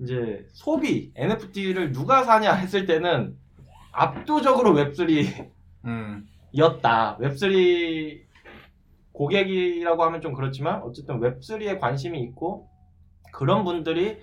이제 0.00 0.46
소비 0.52 1.12
NFT를 1.14 1.92
누가 1.92 2.22
사냐 2.24 2.52
했을 2.54 2.86
때는 2.86 3.36
압도적으로 3.92 4.72
웹3 4.72 5.50
음. 5.84 6.26
였다. 6.56 7.18
웹3 7.18 8.20
고객이라고 9.12 10.02
하면 10.04 10.20
좀 10.20 10.32
그렇지만 10.32 10.82
어쨌든 10.82 11.20
웹3에 11.20 11.78
관심이 11.78 12.18
있고 12.20 12.68
그런 13.32 13.64
분들이 13.64 14.18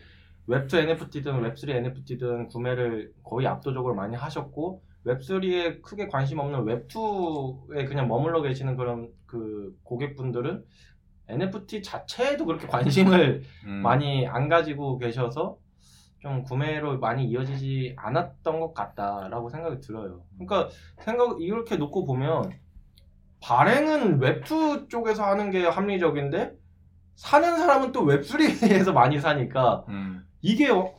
웹2 0.47 0.75
NFT든 0.75 1.41
웹3 1.41 1.69
NFT든 1.69 2.47
구매를 2.47 3.12
거의 3.23 3.47
압도적으로 3.47 3.95
많이 3.95 4.15
하셨고 4.15 4.81
웹3에 5.05 5.81
크게 5.81 6.07
관심 6.07 6.39
없는 6.39 6.65
웹2에 6.65 7.88
그냥 7.88 8.07
머물러 8.07 8.41
계시는 8.41 8.77
그런 8.77 9.10
그 9.25 9.77
고객분들은 9.83 10.63
NFT 11.29 11.83
자체에도 11.83 12.45
그렇게 12.45 12.67
관심을 12.67 13.43
음. 13.65 13.71
많이 13.81 14.27
안 14.27 14.47
가지고 14.47 14.97
계셔서 14.97 15.57
좀 16.19 16.43
구매로 16.43 16.99
많이 16.99 17.25
이어지지 17.25 17.95
않았던 17.97 18.60
것 18.60 18.73
같다라고 18.73 19.49
생각이 19.49 19.81
들어요. 19.81 20.23
그러니까 20.38 20.69
생각 20.99 21.41
이렇게 21.41 21.77
놓고 21.77 22.05
보면 22.05 22.51
발행은 23.41 24.19
웹2 24.19 24.89
쪽에서 24.89 25.25
하는 25.25 25.51
게 25.51 25.65
합리적인데 25.65 26.53
사는 27.15 27.57
사람은 27.57 27.91
또 27.91 28.03
웹3에서 28.03 28.93
많이 28.93 29.19
사니까 29.19 29.86
음. 29.89 30.26
이게 30.41 30.69
어, 30.69 30.95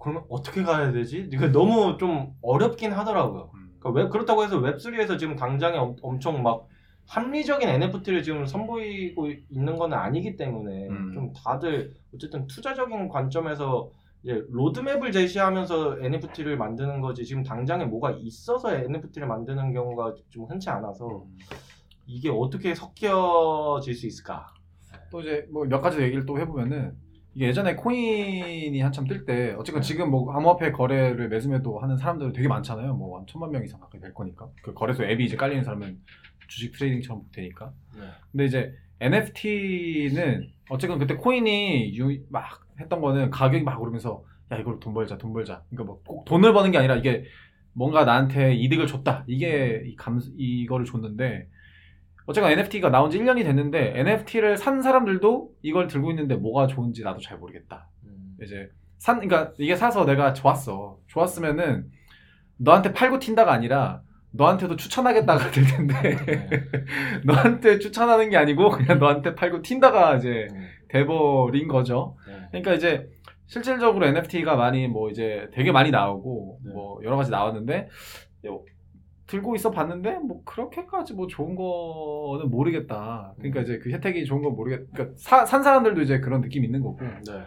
그러면 0.00 0.24
어떻게 0.28 0.62
가야 0.62 0.92
되지? 0.92 1.28
이거 1.32 1.48
너무 1.48 1.96
좀 1.98 2.34
어렵긴 2.42 2.92
하더라고요. 2.92 3.50
음. 3.54 3.76
그러니까 3.78 4.02
웹, 4.02 4.10
그렇다고 4.10 4.44
해서 4.44 4.58
웹3에서 4.60 5.18
지금 5.18 5.36
당장에 5.36 5.76
엄, 5.76 5.96
엄청 6.02 6.42
막 6.42 6.66
합리적인 7.06 7.68
NFT를 7.68 8.22
지금 8.22 8.44
선보이고 8.46 9.30
있는 9.50 9.76
건 9.76 9.94
아니기 9.94 10.36
때문에 10.36 10.88
음. 10.88 11.12
좀 11.14 11.32
다들 11.32 11.94
어쨌든 12.14 12.46
투자적인 12.46 13.08
관점에서 13.08 13.90
이제 14.22 14.42
로드맵을 14.50 15.12
제시하면서 15.12 16.00
NFT를 16.02 16.56
만드는 16.58 17.00
거지 17.00 17.24
지금 17.24 17.44
당장에 17.44 17.84
뭐가 17.84 18.10
있어서 18.18 18.74
NFT를 18.74 19.26
만드는 19.28 19.72
경우가 19.72 20.14
좀 20.28 20.44
흔치 20.46 20.68
않아서 20.70 21.24
이게 22.06 22.28
어떻게 22.28 22.74
섞여질 22.74 23.94
수 23.94 24.06
있을까? 24.06 24.52
또 25.10 25.20
이제 25.20 25.46
뭐 25.50 25.64
몇 25.66 25.80
가지 25.80 26.00
얘기를 26.02 26.26
또 26.26 26.38
해보면은 26.38 26.92
이게 26.92 27.07
예전에 27.38 27.76
코인이 27.76 28.80
한참 28.80 29.06
뜰 29.06 29.24
때 29.24 29.54
어쨌건 29.58 29.82
지금 29.82 30.10
뭐 30.10 30.32
암호화폐 30.32 30.72
거래를 30.72 31.28
매수매도 31.28 31.78
하는 31.78 31.96
사람들은 31.96 32.32
되게 32.32 32.48
많잖아요. 32.48 32.94
뭐 32.94 33.18
한 33.18 33.26
천만 33.26 33.50
명 33.50 33.62
이상 33.64 33.78
가까이 33.80 34.00
될 34.00 34.12
거니까. 34.12 34.48
그 34.62 34.74
거래소 34.74 35.04
앱이 35.04 35.24
이제 35.24 35.36
깔리는 35.36 35.62
사람은 35.64 35.98
주식 36.48 36.72
트레이딩처럼 36.72 37.22
되니까. 37.32 37.72
근데 38.32 38.44
이제 38.46 38.74
NFT는 39.00 40.48
어쨌건 40.70 40.98
그때 40.98 41.14
코인이 41.14 41.96
유- 41.96 42.20
막 42.30 42.66
했던 42.80 43.00
거는 43.00 43.30
가격이 43.30 43.64
막 43.64 43.80
오르면서 43.80 44.24
야 44.52 44.56
이걸로 44.58 44.78
돈 44.80 44.94
벌자 44.94 45.18
돈 45.18 45.32
벌자. 45.32 45.62
그러니까 45.70 45.84
뭐 45.84 46.02
꼭 46.04 46.24
돈을 46.24 46.52
버는 46.52 46.70
게 46.72 46.78
아니라 46.78 46.96
이게 46.96 47.24
뭔가 47.72 48.04
나한테 48.04 48.54
이득을 48.54 48.86
줬다. 48.86 49.24
이게 49.28 49.82
이 49.86 49.94
감 49.96 50.20
이거를 50.36 50.84
줬는데 50.86 51.48
어쨌건 52.28 52.52
NFT가 52.52 52.90
나온 52.90 53.10
지 53.10 53.18
1년이 53.18 53.42
됐는데 53.42 53.94
NFT를 54.00 54.58
산 54.58 54.82
사람들도 54.82 55.50
이걸 55.62 55.86
들고 55.86 56.10
있는데 56.10 56.34
뭐가 56.36 56.66
좋은지 56.66 57.02
나도 57.02 57.20
잘 57.20 57.38
모르겠다. 57.38 57.88
이제 58.42 58.68
산 58.98 59.18
그러니까 59.18 59.54
이게 59.58 59.74
사서 59.74 60.04
내가 60.04 60.34
좋았어. 60.34 60.98
좋았으면은 61.06 61.86
너한테 62.58 62.92
팔고 62.92 63.18
튄다가 63.18 63.48
아니라 63.48 64.02
너한테도 64.32 64.76
추천하겠다가 64.76 65.50
될 65.52 65.64
텐데 65.64 66.16
너한테 67.24 67.78
추천하는 67.78 68.28
게 68.28 68.36
아니고 68.36 68.68
그냥 68.72 68.98
너한테 68.98 69.34
팔고 69.34 69.62
튄다가 69.62 70.18
이제 70.18 70.48
돼버린 70.88 71.66
거죠. 71.66 72.14
그러니까 72.50 72.74
이제 72.74 73.08
실질적으로 73.46 74.04
NFT가 74.04 74.54
많이 74.54 74.86
뭐 74.86 75.08
이제 75.08 75.48
되게 75.54 75.72
많이 75.72 75.90
나오고 75.90 76.60
네. 76.62 76.72
뭐 76.74 77.00
여러 77.04 77.16
가지 77.16 77.30
나왔는데 77.30 77.88
요- 78.44 78.62
들고 79.28 79.54
있어 79.54 79.70
봤는데 79.70 80.18
뭐 80.18 80.42
그렇게까지 80.44 81.14
뭐 81.14 81.26
좋은 81.28 81.54
거는 81.54 82.50
모르겠다. 82.50 83.34
그러니까 83.38 83.60
음. 83.60 83.62
이제 83.64 83.78
그 83.78 83.90
혜택이 83.90 84.24
좋은 84.24 84.42
건 84.42 84.56
모르겠. 84.56 84.90
그러니까 84.92 85.14
사- 85.18 85.44
산 85.46 85.62
사람들도 85.62 86.00
이제 86.02 86.18
그런 86.20 86.40
느낌 86.40 86.64
이 86.64 86.66
있는 86.66 86.82
거고. 86.82 86.98
네. 87.00 87.44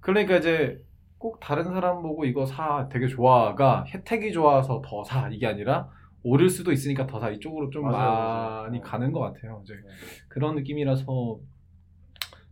그러니까 0.00 0.36
이제 0.38 0.78
꼭 1.18 1.40
다른 1.40 1.64
사람 1.64 2.00
보고 2.02 2.24
이거 2.24 2.46
사 2.46 2.88
되게 2.88 3.06
좋아가 3.08 3.84
혜택이 3.84 4.32
좋아서 4.32 4.80
더 4.84 5.02
사 5.04 5.28
이게 5.30 5.46
아니라 5.46 5.90
오를 6.22 6.48
수도 6.48 6.72
있으니까 6.72 7.06
더 7.06 7.18
사 7.20 7.30
이쪽으로 7.30 7.70
좀 7.70 7.84
맞아요, 7.84 7.96
맞아요. 8.12 8.62
많이 8.64 8.78
어. 8.78 8.82
가는 8.82 9.12
것 9.12 9.20
같아요. 9.20 9.60
이제 9.64 9.74
네. 9.74 9.90
그런 10.28 10.54
느낌이라서 10.54 11.38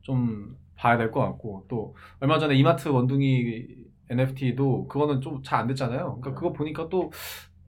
좀 0.02 0.56
봐야 0.76 0.96
될 0.98 1.10
것 1.12 1.20
같고 1.20 1.66
또 1.68 1.94
얼마 2.20 2.38
전에 2.38 2.54
이마트 2.56 2.88
원둥이 2.88 3.66
NFT도 4.10 4.88
그거는 4.88 5.20
좀 5.20 5.42
잘 5.42 5.60
안 5.60 5.66
됐잖아요. 5.68 6.18
그러니까 6.20 6.30
네. 6.30 6.34
그거 6.34 6.52
보니까 6.52 6.88
또 6.88 7.10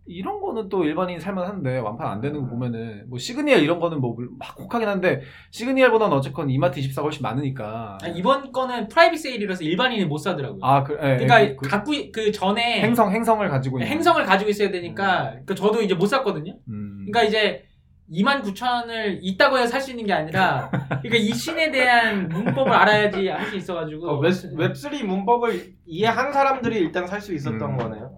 이런 0.08 0.40
거는 0.40 0.68
또 0.68 0.84
일반인 0.84 1.18
살만한데 1.18 1.78
완판 1.78 2.06
안 2.06 2.20
되는 2.20 2.38
거 2.40 2.46
음. 2.46 2.50
보면은 2.50 3.04
뭐 3.08 3.18
시그니엘 3.18 3.62
이런 3.62 3.80
거는 3.80 4.00
뭐 4.00 4.16
막 4.38 4.58
혹하긴 4.58 4.88
한데 4.88 5.20
시그니엘보다는 5.50 6.16
어쨌건 6.16 6.48
이마트 6.50 6.80
24가 6.80 7.02
훨씬 7.02 7.22
많으니까 7.22 7.98
아니, 8.02 8.18
이번 8.18 8.52
거는 8.52 8.88
private 8.88 9.18
sale이라서 9.20 9.64
일반인이 9.64 10.04
못 10.06 10.18
사더라고요. 10.18 10.60
아, 10.62 10.82
그, 10.84 10.92
예, 10.94 10.98
그러니까 11.16 11.42
예, 11.42 11.56
그 11.56 11.68
갖고 11.68 11.92
있- 11.92 12.12
그 12.12 12.30
전에 12.32 12.80
행성 12.82 13.10
행성을 13.12 13.46
가지고 13.48 13.78
있는 13.78 13.90
행성을 13.90 14.22
가지고 14.24 14.50
있어야 14.50 14.70
되니까 14.70 15.30
그러니까 15.30 15.54
저도 15.54 15.82
이제 15.82 15.94
못 15.94 16.06
샀거든요. 16.06 16.56
음. 16.68 17.06
그러니까 17.06 17.22
이제 17.24 17.64
29,000원을 18.12 19.18
있다고 19.20 19.58
해서 19.58 19.66
살 19.68 19.80
수 19.80 19.90
있는 19.90 20.06
게 20.06 20.12
아니라 20.12 20.70
그러니까 21.02 21.16
이 21.16 21.32
신에 21.32 21.70
대한 21.72 22.28
문법을 22.28 22.72
알아야지 22.72 23.26
할 23.28 23.46
수 23.46 23.56
있어가지고 23.56 24.08
어, 24.08 24.18
웹, 24.20 24.30
웹3 24.30 25.04
문법을 25.04 25.74
이해한 25.86 26.32
사람들이 26.32 26.76
일단 26.78 27.06
살 27.06 27.20
수 27.20 27.34
있었던 27.34 27.60
음. 27.62 27.76
거네요. 27.76 28.16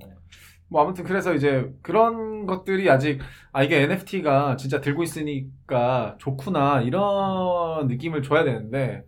뭐 0.68 0.82
아무튼 0.82 1.04
그래서 1.04 1.34
이제 1.34 1.72
그런 1.82 2.46
것들이 2.46 2.90
아직 2.90 3.20
아 3.52 3.62
이게 3.62 3.82
NFT가 3.82 4.56
진짜 4.56 4.80
들고 4.80 5.02
있으니까 5.02 6.16
좋구나 6.18 6.82
이런 6.82 7.86
느낌을 7.88 8.22
줘야 8.22 8.44
되는데 8.44 9.04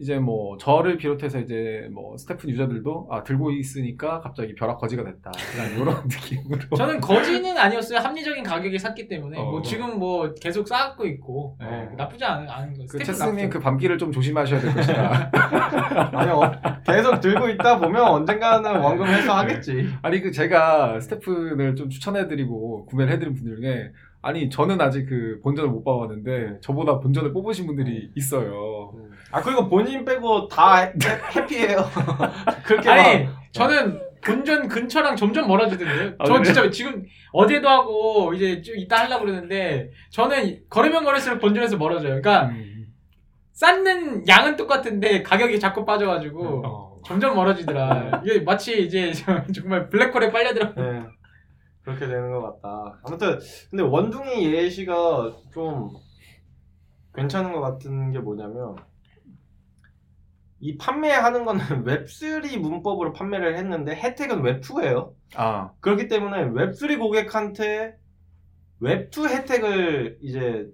이제 0.00 0.18
뭐 0.18 0.56
저를 0.58 0.96
비롯해서 0.96 1.40
이제 1.40 1.88
뭐 1.92 2.16
스테픈 2.16 2.48
유저들도 2.48 3.08
아 3.10 3.24
들고 3.24 3.50
있으니까 3.50 4.20
갑자기 4.20 4.54
벼락 4.54 4.78
거지가 4.78 5.02
됐다 5.02 5.32
이런 5.76 6.02
느낌으로 6.06 6.76
저는 6.76 7.00
거지는 7.00 7.56
아니었어요. 7.58 7.98
합리적인 7.98 8.44
가격에 8.44 8.78
샀기 8.78 9.08
때문에 9.08 9.38
어. 9.38 9.44
뭐 9.50 9.62
지금 9.62 9.98
뭐 9.98 10.32
계속 10.34 10.68
쌓고 10.68 11.04
있고 11.06 11.56
네. 11.60 11.66
어, 11.66 11.92
나쁘지 11.96 12.24
않은 12.24 12.48
않은 12.48 12.72
거. 12.74 12.78
그 12.88 12.98
스태프 12.98 13.04
체스님. 13.04 13.50
그 13.50 13.58
밤길을 13.58 13.98
좀 13.98 14.12
조심하셔야 14.12 14.60
될 14.60 14.72
것이다. 14.74 15.30
아니 16.14 16.30
어, 16.30 16.52
계속 16.86 17.20
들고 17.20 17.48
있다 17.48 17.80
보면 17.80 18.02
언젠가는 18.04 18.80
원금해서 18.80 19.36
하겠지. 19.36 19.88
아니 20.02 20.20
그 20.20 20.30
제가 20.30 21.00
스태프를 21.00 21.74
좀 21.74 21.90
추천해드리고 21.90 22.86
구매를 22.86 23.12
해드린 23.14 23.34
분들 23.34 23.56
중에 23.56 23.90
아니 24.20 24.48
저는 24.50 24.80
아직 24.80 25.06
그 25.06 25.40
본전을 25.42 25.70
못 25.70 25.82
봐봤는데 25.84 26.58
저보다 26.60 26.98
본전을 27.00 27.32
뽑으신 27.32 27.66
분들이 27.66 28.10
있어요. 28.14 28.92
아 29.30 29.42
그리고 29.42 29.68
본인 29.68 30.04
빼고 30.04 30.48
다 30.48 30.76
해- 30.82 30.92
해피해요. 31.36 31.78
그렇게 32.64 32.88
아니 32.88 33.24
막 33.24 33.34
저는 33.52 34.00
본전 34.24 34.68
근처랑 34.68 35.16
점점 35.16 35.46
멀어지던데요. 35.46 36.14
아, 36.18 36.24
저 36.26 36.32
그래요? 36.34 36.42
진짜 36.44 36.70
지금 36.70 37.04
어제도 37.32 37.68
하고 37.68 38.32
이제 38.34 38.60
좀 38.62 38.76
이따 38.76 39.00
하려고 39.00 39.24
그러는데 39.24 39.90
저는 40.10 40.60
걸으면 40.68 41.04
걸을수록 41.04 41.40
본전에서 41.40 41.76
멀어져요. 41.76 42.20
그러니까 42.20 42.46
음. 42.48 42.86
쌓는 43.52 44.26
양은 44.28 44.56
똑같은데 44.56 45.22
가격이 45.22 45.58
자꾸 45.60 45.84
빠져가지고 45.84 46.62
어. 46.66 46.96
점점 47.04 47.34
멀어지더라. 47.34 48.22
이게 48.24 48.40
마치 48.40 48.82
이제 48.84 49.12
정말 49.54 49.88
블랙홀에 49.88 50.30
빨려 50.30 50.52
들어. 50.54 50.72
네. 50.74 51.02
그렇게 51.82 52.06
되는 52.06 52.30
것 52.30 52.60
같다. 52.60 53.00
아무튼 53.04 53.38
근데 53.70 53.82
원둥이 53.82 54.52
예시가 54.52 55.32
좀 55.52 55.88
괜찮은 57.14 57.52
것 57.52 57.60
같은 57.60 58.12
게 58.12 58.18
뭐냐면 58.18 58.76
이 60.60 60.76
판매하는 60.76 61.44
거는 61.44 61.84
웹3 61.84 62.58
문법으로 62.58 63.12
판매를 63.12 63.56
했는데 63.56 63.94
혜택은 63.94 64.42
웹2예요. 64.42 65.12
아 65.34 65.72
그렇기 65.80 66.08
때문에 66.08 66.46
웹3 66.50 66.98
고객한테 66.98 67.96
웹2 68.80 69.28
혜택을 69.28 70.18
이제 70.22 70.66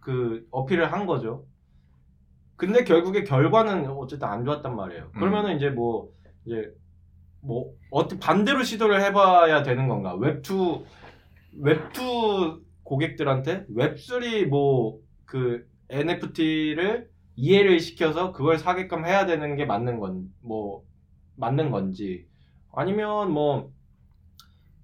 그 0.00 0.46
어필을 0.50 0.92
한 0.92 1.06
거죠. 1.06 1.44
근데 2.56 2.84
결국에 2.84 3.24
결과는 3.24 3.88
어쨌든 3.88 4.28
안 4.28 4.44
좋았단 4.44 4.74
말이에요. 4.74 5.10
음. 5.14 5.18
그러면은 5.20 5.56
이제 5.56 5.70
뭐 5.70 6.10
이제 6.44 6.72
뭐 7.40 7.72
어떻게 7.90 8.18
반대로 8.18 8.62
시도를 8.62 9.00
해봐야 9.02 9.62
되는 9.62 9.88
건가? 9.88 10.16
웹2 10.16 10.84
웹2 11.62 12.60
고객들한테 12.84 13.66
웹3 13.74 14.46
뭐 14.48 15.08
그 15.28 15.68
NFT를 15.90 17.10
이해를 17.38 17.80
시켜서 17.80 18.32
그걸 18.32 18.58
사게끔 18.58 19.04
해야 19.06 19.26
되는 19.26 19.56
게 19.56 19.64
맞는 19.66 20.00
건 20.00 20.30
뭐 20.42 20.84
맞는 21.36 21.70
건지 21.70 22.26
아니면 22.72 23.32
뭐 23.32 23.72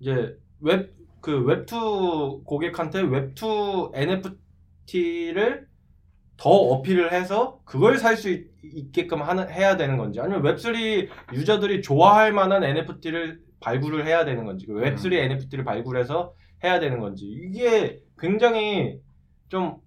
이제 0.00 0.38
웹 0.60 0.94
그 1.24 1.42
웹2 1.42 2.44
고객한테 2.44 3.00
웹2 3.02 3.92
NFT를 3.94 5.66
더 6.36 6.50
어필을 6.50 7.12
해서 7.12 7.60
그걸 7.64 7.98
살 7.98 8.16
수 8.16 8.30
있게끔 8.62 9.22
하는 9.22 9.50
해야 9.50 9.76
되는 9.76 9.96
건지 9.96 10.20
아니면 10.20 10.42
웹3 10.42 11.08
유저들이 11.32 11.82
좋아할 11.82 12.32
만한 12.32 12.62
NFT를 12.64 13.40
발굴을 13.60 14.06
해야 14.06 14.24
되는 14.26 14.44
건지 14.44 14.66
그 14.66 14.74
웹3 14.74 15.06
음. 15.06 15.12
NFT를 15.14 15.64
발굴해서 15.64 16.34
해야 16.62 16.78
되는 16.80 17.00
건지 17.00 17.26
이게 17.26 18.00
굉장히 18.18 19.00
좀 19.48 19.78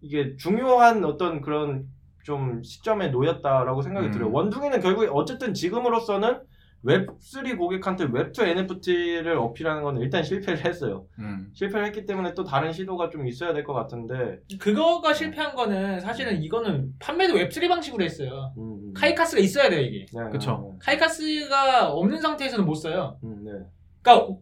이게 0.00 0.36
중요한 0.36 1.04
어떤 1.04 1.42
그런 1.42 1.86
좀 2.26 2.60
시점에 2.64 3.08
놓였다라고 3.08 3.82
생각이 3.82 4.08
음. 4.08 4.12
들어요. 4.12 4.32
원둥이는 4.32 4.80
결국에 4.80 5.06
어쨌든 5.12 5.54
지금으로서는 5.54 6.40
웹3 6.84 7.56
고객한테 7.56 8.06
웹2 8.06 8.42
NFT를 8.48 9.38
어필하는 9.38 9.82
건 9.84 9.98
일단 9.98 10.24
실패를 10.24 10.64
했어요. 10.64 11.06
음. 11.20 11.48
실패를 11.54 11.86
했기 11.86 12.04
때문에 12.04 12.34
또 12.34 12.42
다른 12.42 12.72
시도가 12.72 13.10
좀 13.10 13.28
있어야 13.28 13.52
될 13.52 13.62
것 13.62 13.74
같은데. 13.74 14.40
그거가 14.58 15.12
실패한 15.14 15.54
거는 15.54 16.00
사실은 16.00 16.42
이거는 16.42 16.94
판매도 16.98 17.34
웹3 17.34 17.68
방식으로 17.68 18.02
했어요. 18.04 18.52
음, 18.58 18.62
음. 18.88 18.92
카이카스가 18.94 19.40
있어야 19.40 19.70
돼요 19.70 19.80
이게. 19.82 20.06
네, 20.12 20.30
그쵸. 20.32 20.76
카이카스가 20.82 21.92
없는 21.92 22.20
상태에서는 22.20 22.64
못 22.64 22.74
써요. 22.74 23.18
네, 23.22 23.28
네. 23.28 23.34
음, 23.36 23.44
네. 23.44 23.66
그러니까 24.02 24.34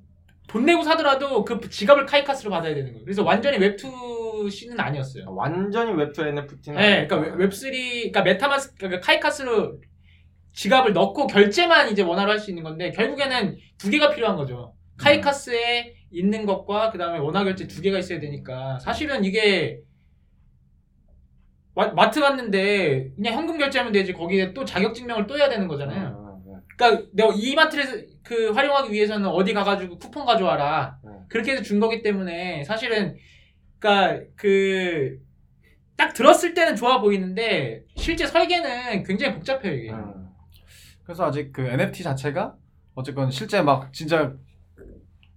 돈 0.48 0.64
내고 0.64 0.82
사더라도 0.82 1.44
그 1.44 1.60
지갑을 1.68 2.06
Kaikas로 2.06 2.50
받아야 2.50 2.74
되는 2.74 2.92
거예요. 2.92 3.04
그래서 3.04 3.22
완전히 3.24 3.58
웹2는 3.58 4.78
아니었어요. 4.80 5.24
완전히 5.28 5.92
웹2 5.92 6.26
NFT는 6.28 6.78
네, 6.80 7.06
그러니까 7.06 7.36
웹- 7.36 7.50
웹3, 7.50 7.70
그러니까 8.12 8.22
MetaMask, 8.22 8.74
그러니까 8.76 9.00
Kaikas로 9.00 9.80
지갑을 10.52 10.92
넣고 10.92 11.26
결제만 11.26 11.90
이제 11.90 12.02
원화로 12.02 12.30
할 12.30 12.38
수 12.38 12.50
있는 12.50 12.62
건데 12.62 12.90
결국에는 12.92 13.56
두 13.78 13.90
개가 13.90 14.10
필요한 14.10 14.36
거죠. 14.36 14.74
Kaikas에 14.98 15.94
있는 16.12 16.46
것과 16.46 16.90
그 16.90 16.98
다음에 16.98 17.18
원화 17.18 17.42
결제 17.44 17.66
두 17.66 17.82
개가 17.82 17.98
있어야 17.98 18.20
되니까 18.20 18.78
사실은 18.78 19.24
이게 19.24 19.80
마, 21.74 21.88
마트 21.88 22.20
갔는데 22.20 23.10
그냥 23.16 23.34
현금 23.34 23.58
결제하면 23.58 23.92
되지 23.92 24.12
거기에 24.12 24.54
또 24.54 24.64
자격증명을 24.64 25.26
또 25.26 25.36
해야 25.36 25.48
되는 25.48 25.66
거잖아요. 25.66 26.42
네, 26.46 26.52
네. 26.52 26.58
그러니까 26.76 27.08
내가 27.12 27.32
이 27.34 27.54
마트를 27.56 28.06
그 28.22 28.50
활용하기 28.52 28.92
위해서는 28.92 29.28
어디 29.28 29.52
가가지고 29.52 29.98
쿠폰 29.98 30.24
가져와라. 30.24 30.98
네. 31.04 31.10
그렇게 31.28 31.52
해서 31.52 31.62
준 31.62 31.80
거기 31.80 32.00
때문에 32.02 32.62
사실은 32.62 33.16
그러니까 33.84 34.24
그 34.36 35.24
딱 35.96 36.12
들었을 36.12 36.54
때는 36.54 36.76
좋아 36.76 37.00
보이는데 37.00 37.84
실제 37.96 38.26
설계는 38.26 39.04
굉장히 39.04 39.34
복잡해요 39.34 39.74
이게. 39.74 39.92
음. 39.92 40.28
그래서 41.04 41.24
아직 41.24 41.52
그 41.52 41.62
NFT 41.62 42.02
자체가 42.02 42.56
어쨌건 42.94 43.30
실제 43.30 43.62
막 43.62 43.92
진짜 43.92 44.32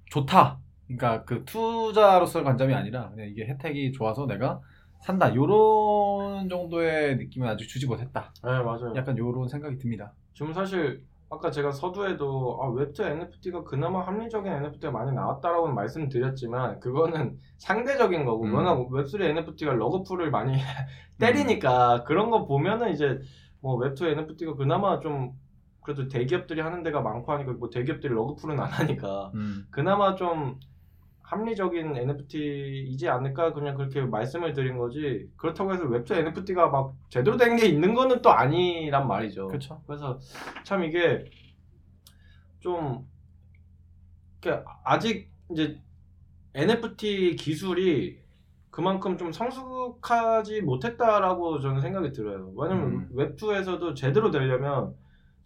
좋다. 0.10 0.60
그러니까 0.88 1.24
그 1.26 1.44
투자로서의 1.46 2.46
관점이 2.46 2.74
아니라 2.74 3.10
그냥 3.10 3.28
이게 3.28 3.46
혜택이 3.46 3.92
좋아서 3.92 4.26
내가 4.26 4.62
산다. 5.02 5.34
요런 5.36 6.50
정도의 6.50 7.18
느낌은 7.18 7.48
아직 7.48 7.68
주지 7.68 7.86
못했다. 7.86 8.34
네, 8.44 8.50
맞아요. 8.50 8.94
약간 8.96 9.18
요런 9.18 9.48
생각이 9.48 9.78
듭니다. 9.78 10.14
지금 10.34 10.54
사실 10.54 11.04
아까 11.30 11.52
제가 11.52 11.72
서두에도 11.72 12.60
아, 12.62 12.68
웹2 12.70 13.02
NFT가 13.02 13.64
그나마 13.64 14.02
합리적인 14.08 14.52
NFT가 14.52 14.92
많이 14.92 15.12
나왔다라고 15.12 15.68
말씀드렸지만 15.68 16.80
그거는 16.80 17.38
상대적인 17.58 18.24
거고 18.26 18.46
음. 18.46 18.54
워낙 18.54 18.88
웹3 18.90 19.22
NFT가 19.22 19.74
러그풀을 19.74 20.32
많이 20.32 20.54
때리니까 21.20 22.04
그런 22.06 22.30
거 22.30 22.46
보면은 22.46 22.92
이제 22.92 23.20
뭐 23.60 23.78
웹2 23.78 24.06
NFT가 24.06 24.56
그나마 24.56 25.00
좀 25.00 25.34
그래도 25.82 26.08
대기업들이 26.08 26.62
하는 26.62 26.84
데가 26.84 27.02
많고 27.02 27.32
하니까 27.32 27.54
뭐 27.54 27.70
대기업들이 27.70 28.14
러그풀은 28.14 28.60
안 28.60 28.68
하니까 28.70 29.32
음. 29.36 29.68
그나마 29.70 30.16
좀 30.16 30.60
합리적인 31.28 31.98
NFT이지 31.98 33.10
않을까 33.10 33.52
그냥 33.52 33.76
그렇게 33.76 34.02
말씀을 34.02 34.54
드린 34.54 34.78
거지 34.78 35.30
그렇다고 35.36 35.74
해서 35.74 35.84
웹2 35.84 36.12
NFT가 36.12 36.70
막 36.70 36.96
제대로 37.10 37.36
된 37.36 37.58
게 37.58 37.66
있는 37.68 37.94
거는 37.94 38.22
또 38.22 38.32
아니란 38.32 39.08
말이죠. 39.08 39.48
그렇죠. 39.48 39.82
그래서 39.86 40.20
참 40.64 40.84
이게 40.86 41.26
좀 42.62 43.06
이렇게 44.42 44.64
아직 44.86 45.30
이제 45.52 45.78
NFT 46.54 47.36
기술이 47.36 48.20
그만큼 48.70 49.18
좀 49.18 49.32
성숙하지 49.34 50.62
못했다라고 50.62 51.60
저는 51.60 51.82
생각이 51.82 52.14
들어요. 52.14 52.54
왜냐면 52.56 52.86
음. 52.86 53.10
웹2에서도 53.16 53.96
제대로 53.96 54.32
되려면 54.32 54.96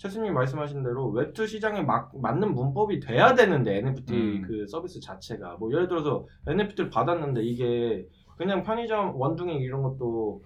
최수님 0.01 0.33
말씀하신 0.33 0.81
대로 0.81 1.13
웹2 1.13 1.47
시장에 1.47 1.83
막, 1.83 2.11
맞는 2.19 2.55
문법이 2.55 2.99
돼야 3.01 3.35
되는데 3.35 3.77
NFT 3.77 4.13
음. 4.15 4.41
그 4.41 4.65
서비스 4.65 4.99
자체가 4.99 5.57
뭐 5.57 5.71
예를 5.71 5.87
들어서 5.87 6.25
NFT를 6.47 6.89
받았는데 6.89 7.43
이게 7.43 8.07
그냥 8.35 8.63
편의점 8.63 9.13
원둥이 9.15 9.57
이런 9.57 9.83
것도 9.83 10.43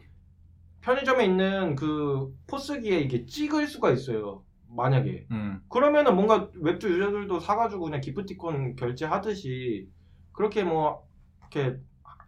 편의점에 0.82 1.24
있는 1.24 1.78
그 1.78 2.36
포스기에 2.48 3.00
이게 3.00 3.26
찍을 3.26 3.68
수가 3.68 3.92
있어요. 3.92 4.44
만약에 4.68 5.26
음. 5.32 5.62
그러면은 5.70 6.16
뭔가 6.16 6.50
웹2 6.50 6.90
유저들도 6.90 7.40
사가지고 7.40 7.86
그냥 7.86 8.02
기프티콘 8.02 8.76
결제하듯이 8.76 9.88
그렇게 10.34 10.66
뭐 10.66 11.08
이렇게 11.40 11.80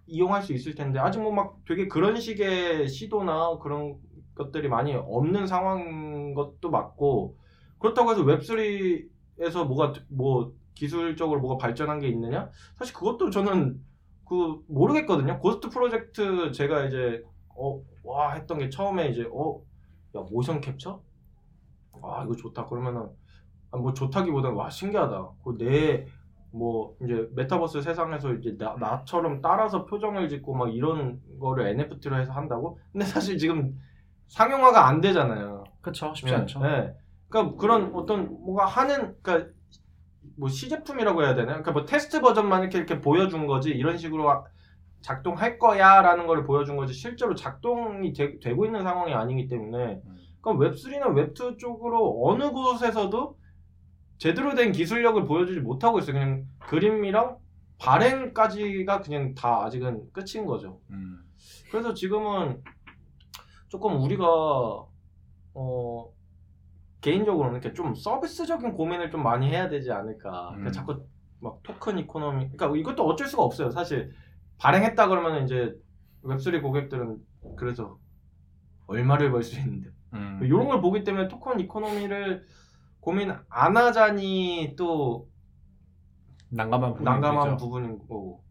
이용할 0.06 0.44
수 0.44 0.54
있을 0.54 0.76
텐데 0.76 0.98
아직 1.00 1.20
뭐 1.20 1.34
막 1.34 1.58
되게 1.68 1.90
그런 1.90 2.16
식의 2.16 2.88
시도나 2.88 3.58
그런 3.62 3.98
것들이 4.38 4.70
많이 4.70 4.94
없는 4.94 5.48
상황인 5.48 6.27
것도 6.38 6.72
맞고 6.72 7.38
그렇다고 7.80 8.12
해서 8.14 8.24
웹3에서 8.24 9.68
뭐가 9.68 9.94
뭐 10.10 10.54
기술적으로 10.76 11.42
뭐가 11.42 11.58
발전한 11.58 12.00
게 12.00 12.08
있느냐? 12.10 12.50
사실 12.78 12.96
그것도 12.96 13.32
저는 13.32 13.82
그 14.26 14.62
모르겠거든요. 14.70 15.40
Ghost 15.40 15.70
Project 15.70 16.52
제가 16.54 16.86
이제 16.86 17.24
어 17.58 17.82
와 18.08 18.32
했던 18.36 18.60
게 18.60 18.70
처음에 18.70 19.10
이제 19.10 19.28
어 19.34 19.62
야 20.16 20.22
모션 20.32 20.62
캡처? 20.62 21.02
아 22.04 22.24
이거 22.26 22.36
좋다. 22.36 22.66
그러면은 22.68 23.10
아, 23.72 23.78
뭐 23.78 23.94
좋다기보다는 23.94 24.56
와 24.58 24.70
신기하다. 24.70 25.30
근데 25.44 26.36
뭐 26.36 26.98
이제 27.04 27.30
메타버스 27.36 27.82
세상에서 27.82 28.34
이제 28.36 28.56
나, 28.58 28.76
나처럼 28.80 29.42
따라서 29.42 29.86
표정을 29.86 30.30
짓고 30.30 30.56
막 30.56 30.74
이런 30.74 31.22
거를 31.40 31.68
NFT로 31.68 32.18
해서 32.20 32.32
한다고? 32.34 32.80
근데 32.92 33.06
사실 33.06 33.38
지금 33.38 33.78
상용화가 34.28 34.88
안 34.88 35.02
되잖아요. 35.02 35.57
그쵸 35.88 36.14
쉽지 36.14 36.32
네, 36.32 36.40
않죠. 36.40 36.60
네. 36.60 36.94
그러니까 37.30 37.58
그런 37.58 37.92
어떤 37.94 38.28
뭔가 38.30 38.66
하는 38.66 39.16
그러니까 39.22 39.52
뭐 40.38 40.50
시제품이라고 40.50 41.24
해야 41.24 41.34
되나? 41.34 41.48
그러니까 41.48 41.72
뭐 41.72 41.86
테스트 41.86 42.22
버전만 42.22 42.62
이렇게 42.62 42.78
이렇게 42.78 43.02
보여준 43.02 43.48
거지 43.48 43.70
이런 43.72 43.98
식으로 43.98 44.30
하- 44.30 44.44
작동할 45.02 45.58
거야라는 45.60 46.28
걸 46.28 46.46
보여준 46.46 46.76
거지 46.76 46.94
실제로 46.94 47.36
작동이 47.36 48.14
되, 48.14 48.38
고 48.54 48.66
있는 48.66 48.84
상황이 48.84 49.14
아니기 49.14 49.48
때문에 49.48 50.02
음. 50.06 50.18
그럼 50.42 50.60
웹3나 50.60 51.08
웹2 51.14 51.58
쪽으로 51.58 52.22
어느 52.26 52.52
곳에서도 52.52 53.38
제대로 54.18 54.56
된 54.56 54.72
기술력을 54.72 55.24
보여주지 55.26 55.60
못하고 55.60 56.00
있어요. 56.00 56.14
그냥 56.14 56.46
그림이랑 56.60 57.38
발행까지가 57.80 59.02
그냥 59.02 59.36
다 59.36 59.64
아직은 59.64 60.12
끝인 60.12 60.46
거죠. 60.46 60.80
음. 60.90 61.20
그래서 61.72 61.94
지금은 61.94 62.62
조금 63.70 64.02
우리가 64.02 64.26
어 65.60 66.12
개인적으로는 67.02 67.60
이렇게 67.60 67.74
좀 67.74 67.96
서비스적인 67.96 68.74
고민을 68.74 69.10
좀 69.12 69.24
많이 69.24 69.50
해야 69.50 69.68
되지 69.70 69.92
않을까. 69.92 70.50
그러니까 70.50 70.70
음. 70.70 70.72
자꾸 70.72 71.06
막 71.40 71.62
token 71.64 71.98
economy. 72.00 72.50
그러니까 72.52 72.76
이것도 72.78 73.04
어쩔 73.08 73.28
수가 73.28 73.44
없어요. 73.44 73.72
사실 73.72 74.12
발행했다 74.60 75.08
그러면 75.08 75.44
이제 75.44 75.74
웹3 76.24 76.62
고객들은 76.62 77.18
그래서 77.58 77.98
얼마를 78.88 79.32
벌 79.32 79.44
수 79.44 79.60
있는데 79.60 79.90
음. 80.14 80.40
이런 80.44 80.68
걸 80.68 80.82
보기 80.82 81.04
때문에 81.04 81.28
token 81.28 81.60
economy를 81.62 82.44
고민 83.00 83.32
안 83.50 83.78
하자니 83.78 84.76
또 84.78 85.28
난감한 86.50 86.92
부분이 86.94 87.06
난감한. 87.06 87.58
부분인 87.58 87.98
거고. 88.00 88.44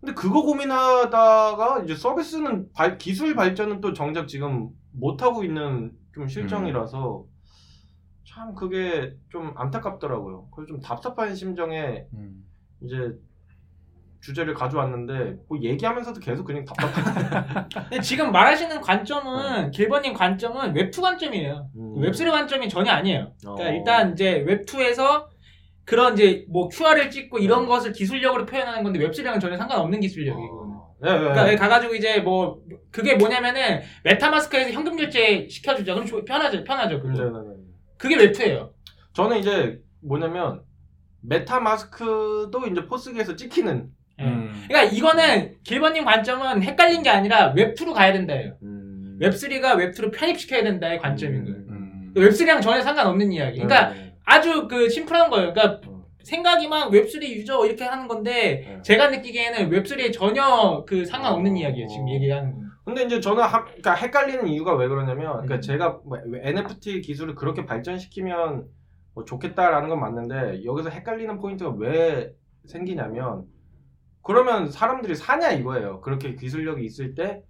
근데 0.00 0.14
그거 0.14 0.42
고민하다가 0.42 1.82
이제 1.84 1.94
서비스는 1.94 2.72
발- 2.72 2.98
기술 2.98 3.34
발전은 3.34 3.80
또 3.80 3.92
정작 3.92 4.28
지금 4.28 4.70
못 4.92 5.22
하고 5.22 5.42
있는 5.42 5.92
좀 6.16 6.26
실정이라서 6.28 7.26
참 8.26 8.54
그게 8.54 9.14
좀 9.28 9.52
안타깝더라고요. 9.54 10.48
그래서 10.50 10.68
좀 10.68 10.80
답답한 10.80 11.34
심정에 11.34 12.06
음. 12.14 12.42
이제 12.80 13.12
주제를 14.20 14.54
가져왔는데 14.54 15.36
뭐 15.46 15.58
얘기하면서도 15.60 16.20
계속 16.20 16.44
그냥 16.44 16.64
답답해. 16.64 17.68
근데 17.90 18.00
지금 18.00 18.32
말하시는 18.32 18.80
관점은 18.80 19.70
길버님 19.70 20.14
관점은 20.14 20.72
웹2 20.72 21.02
관점이에요. 21.02 21.68
웹3 21.76 22.30
관점이 22.30 22.70
전혀 22.70 22.92
아니에요. 22.92 23.32
그러니까 23.42 23.64
어. 23.68 23.72
일단 23.72 24.12
이제 24.12 24.42
웹2에서 24.46 25.26
그런 25.84 26.14
이제 26.14 26.46
뭐 26.48 26.68
QR을 26.68 27.10
찍고 27.10 27.38
이런 27.40 27.66
것을 27.66 27.92
기술력으로 27.92 28.46
표현하는 28.46 28.82
건데 28.82 28.98
웹3랑은 29.00 29.38
전혀 29.38 29.58
상관없는 29.58 30.00
기술력이고. 30.00 30.75
네, 30.98 31.12
네. 31.12 31.18
그러니까 31.18 31.56
가가지고 31.56 31.94
이제 31.94 32.20
뭐 32.20 32.62
그게 32.90 33.14
뭐냐면은 33.16 33.82
MetaMask에서 34.04 34.70
현금 34.70 34.96
결제 34.96 35.46
시켜주자. 35.50 35.94
그럼 35.94 36.06
좋- 36.06 36.24
편하죠, 36.24 36.64
편하죠. 36.64 37.02
네, 37.02 37.02
네, 37.10 37.16
그거. 37.18 37.40
네. 37.42 37.56
그게 37.98 38.16
웹2예요. 38.16 38.70
저는 39.14 39.38
이제 39.38 39.78
뭐냐면 40.02 40.62
MetaMask도 41.22 42.66
이제 42.70 42.86
포스기에서 42.86 43.36
찍히는. 43.36 43.88
음. 44.20 44.64
그러니까 44.68 44.94
이거는 44.94 45.56
길버님 45.64 46.04
관점은 46.04 46.62
헷갈린 46.62 47.02
게 47.02 47.10
아니라 47.10 47.52
웹2로 47.54 47.92
가야 47.92 48.12
된다예요. 48.12 48.56
음. 48.62 49.18
웹3가 49.20 49.74
웹2로 49.76 50.12
편입시켜야 50.12 50.62
된다의 50.62 50.98
관점인 50.98 51.44
거예요. 51.44 51.58
음. 51.68 52.12
웹3랑 52.14 52.62
전혀 52.62 52.80
상관없는 52.82 53.32
이야기. 53.32 53.60
그러니까 53.60 53.90
네, 53.92 54.14
아주 54.24 54.68
그 54.68 54.88
심플한 54.88 55.28
거예요. 55.30 55.52
그러니까 55.52 55.80
네. 55.80 55.95
생각이 56.26 56.66
막 56.66 56.90
웹3 56.90 57.22
유저 57.22 57.66
이렇게 57.66 57.84
하는 57.84 58.08
건데 58.08 58.64
네. 58.66 58.82
제가 58.82 59.10
느끼기에는 59.10 59.70
웹3에 59.70 60.12
전혀 60.12 60.84
그 60.84 61.04
상관없는 61.04 61.52
어. 61.52 61.54
이야기예요. 61.54 61.86
지금 61.86 62.08
얘기하는 62.08 62.52
거. 62.52 62.66
근데 62.84 63.04
이제 63.04 63.20
저는 63.20 63.42
하, 63.44 63.64
그러니까 63.64 63.94
헷갈리는 63.94 64.48
이유가 64.48 64.74
왜 64.74 64.88
그러냐면, 64.88 65.32
그러니까 65.32 65.56
음. 65.56 65.60
제가 65.60 66.00
뭐 66.04 66.18
NFT 66.18 67.00
기술을 67.00 67.36
그렇게 67.36 67.64
발전시키면 67.64 68.66
뭐 69.14 69.24
좋겠다라는 69.24 69.88
건 69.88 70.00
맞는데 70.00 70.64
여기서 70.64 70.90
헷갈리는 70.90 71.38
포인트가 71.38 71.70
왜 71.70 72.32
생기냐면, 72.64 73.44
그러면 74.22 74.70
사람들이 74.70 75.14
사냐 75.14 75.52
이거예요. 75.52 76.00
그렇게 76.00 76.34
기술력이 76.34 76.84
있을 76.84 77.14
때 77.14 77.42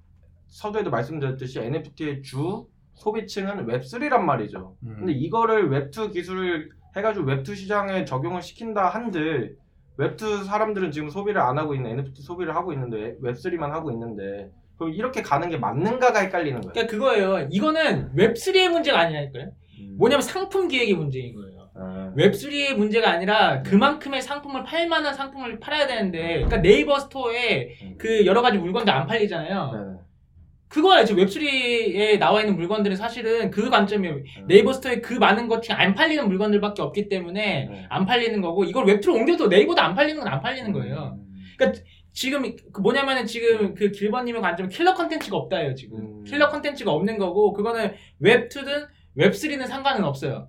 서두에도 0.49 0.91
말씀드렸듯이 0.91 1.61
NFT의 1.61 2.23
주 2.23 2.67
소비층은 2.95 3.67
웹3란 3.67 4.21
말이죠. 4.21 4.77
음. 4.85 4.97
근데 4.99 5.13
이거를 5.13 5.71
웹2 5.71 6.13
기술을 6.13 6.71
해가지고 6.97 7.27
웹2 7.27 7.55
시장에 7.55 8.05
적용을 8.05 8.43
시킨다 8.43 8.89
한들 8.89 9.57
웹2 9.99 10.45
사람들은 10.45 10.91
지금 10.91 11.11
소비를 11.11 11.41
안 11.41 11.59
하고 11.59 11.75
있는 11.75 11.91
NFT 11.93 12.23
소비를 12.23 12.55
하고 12.55 12.73
있는데 12.73 13.17
웹3만 13.23 13.71
하고 13.71 13.91
있는데 13.91 14.51
그럼 14.77 14.93
이렇게 14.93 15.23
가는 15.23 15.49
게 15.49 15.57
맞는가가 15.57 16.21
헷갈리는 16.21 16.61
거예요. 16.61 16.73
그러니까 16.73 16.91
그거예요. 16.91 17.49
이거는 17.51 18.13
웹3의 18.15 18.69
문제가 18.69 19.01
아니라니까요. 19.01 19.53
뭐냐면 19.97 20.23
상품 20.23 20.69
기획의 20.69 20.95
문제인 20.95 21.35
거예요. 21.35 21.57
아, 21.75 22.13
웹3의 22.17 22.75
문제가 22.75 23.11
아니라 23.11 23.63
그만큼의 23.63 24.23
상품을 24.23 24.65
팔 24.65 24.89
만한 24.89 25.15
상품을 25.15 25.61
팔아야 25.61 25.87
되는데 25.87 26.37
그러니까 26.37 26.59
네이버 26.59 26.99
스토어에 26.99 27.77
음. 27.83 27.95
그 27.99 28.25
여러 28.27 28.41
가지 28.43 28.59
물건들 28.59 28.93
안 28.93 29.07
팔리잖아요. 29.07 29.71
네. 29.73 30.06
그거야 30.69 31.05
지금 31.05 31.25
웹3에 31.25 32.19
나와 32.19 32.41
있는 32.41 32.57
물건들은 32.57 32.97
사실은 32.97 33.51
그 33.51 33.71
관점이에요. 33.71 34.15
음. 34.17 34.47
네이버 34.49 34.73
스토어에 34.73 35.01
그 35.01 35.15
많은 35.15 35.49
것 35.49 35.63
중에 35.63 35.75
안 35.77 35.95
팔리는 35.95 36.27
물건들밖에 36.29 36.83
없기 36.83 37.09
때문에 37.09 37.69
네. 37.71 37.87
안 37.89 38.05
팔리는 38.05 38.41
거고 38.41 38.65
이걸 38.65 38.85
웹2로 38.87 39.15
옮겨도 39.15 39.49
네이버도 39.49 39.81
안 39.81 39.95
팔리는 39.95 40.21
건 40.21 40.33
안 40.33 40.41
팔리는 40.41 40.73
거예요. 40.73 41.19
음. 41.19 41.73
지금 42.13 42.57
그 42.73 42.81
뭐냐면은 42.81 43.27
지금 43.27 43.75
그 43.75 43.91
길버님의 43.91 44.41
관점은 44.41 44.71
킬러 44.71 44.95
컨텐츠가 44.95 45.37
없다예요 45.37 45.75
지금 45.75 45.99
음. 45.99 46.25
킬러 46.25 46.49
컨텐츠가 46.49 46.91
없는 46.91 47.19
거고 47.19 47.53
그거는 47.53 47.93
웹2든 48.23 48.87
웹3는 49.19 49.67
상관은 49.67 50.03
없어요 50.03 50.49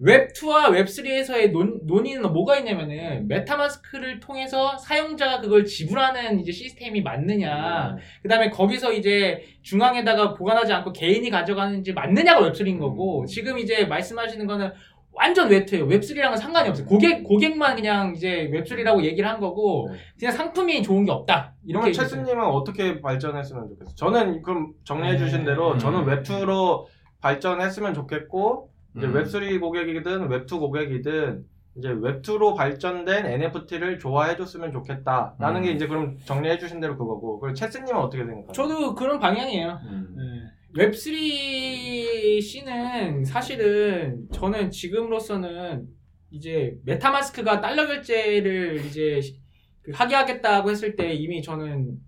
웹2와 0.00 0.70
웹3에서의 0.70 1.50
논, 1.50 1.80
논의는 1.84 2.32
뭐가 2.32 2.56
있냐면은 2.58 3.26
MetaMask를 3.26 4.20
통해서 4.20 4.76
사용자가 4.78 5.40
그걸 5.40 5.64
지불하는 5.64 6.40
이제 6.40 6.52
시스템이 6.52 7.02
맞느냐 7.02 7.96
그 8.22 8.28
다음에 8.28 8.50
거기서 8.50 8.92
이제 8.92 9.42
중앙에다가 9.62 10.34
보관하지 10.34 10.72
않고 10.72 10.92
개인이 10.92 11.28
가져가는지 11.30 11.92
맞느냐가 11.92 12.40
웹3인 12.48 12.78
거고 12.78 13.22
음. 13.22 13.26
지금 13.26 13.58
이제 13.58 13.86
말씀하시는 13.86 14.46
거는 14.46 14.70
완전 15.18 15.48
웹2예요 15.48 15.88
웹3랑은 15.88 16.36
상관이 16.36 16.68
없어요 16.68 16.86
고객, 16.86 17.24
고객만 17.24 17.74
그냥 17.74 18.14
이제 18.14 18.48
웹3라고 18.52 19.02
얘기를 19.02 19.28
한 19.28 19.40
거고 19.40 19.88
네. 19.90 19.98
그냥 20.16 20.32
상품이 20.32 20.80
좋은 20.84 21.04
게 21.04 21.10
없다. 21.10 21.54
그러면 21.66 21.88
이렇게 21.88 21.92
체스님은 21.92 22.44
어떻게 22.44 23.00
발전했으면 23.00 23.68
좋겠어요? 23.68 23.94
저는 23.96 24.42
그럼 24.42 24.74
정리해 24.84 25.14
네. 25.14 25.18
주신 25.18 25.44
대로 25.44 25.72
음. 25.72 25.78
저는 25.78 26.04
웹2로 26.04 26.86
발전했으면 27.20 27.94
좋겠고 27.94 28.70
이제 28.96 29.06
음. 29.06 29.12
웹3 29.12 29.60
고객이든 29.60 30.28
웹2 30.28 30.58
고객이든 30.58 31.44
이제 31.76 31.88
웹2로 31.88 32.56
발전된 32.56 33.26
NFT를 33.26 33.98
좋아해 33.98 34.36
줬으면 34.36 34.72
좋겠다라는 34.72 35.60
음. 35.60 35.62
게 35.62 35.72
이제 35.72 35.86
그럼 35.86 36.18
정리해 36.24 36.58
주신 36.58 36.80
대로 36.80 36.96
그거고 36.96 37.38
그럼 37.38 37.54
체스님은 37.54 37.94
어떻게 38.00 38.24
생각하세요? 38.24 38.52
저도 38.52 38.94
그런 38.94 39.20
방향이에요. 39.20 39.80
음. 39.84 40.48
웹3 40.76 42.42
씬은 42.42 43.24
사실은 43.24 44.26
저는 44.32 44.70
지금으로서는 44.70 45.86
이제 46.30 46.76
메타마스크가 46.84 47.60
달러 47.60 47.86
결제를 47.86 48.84
이제 48.86 49.20
그 49.82 49.92
하게 49.94 50.14
하겠다고 50.14 50.70
했을 50.70 50.94
때 50.96 51.14
이미 51.14 51.42
저는 51.42 51.98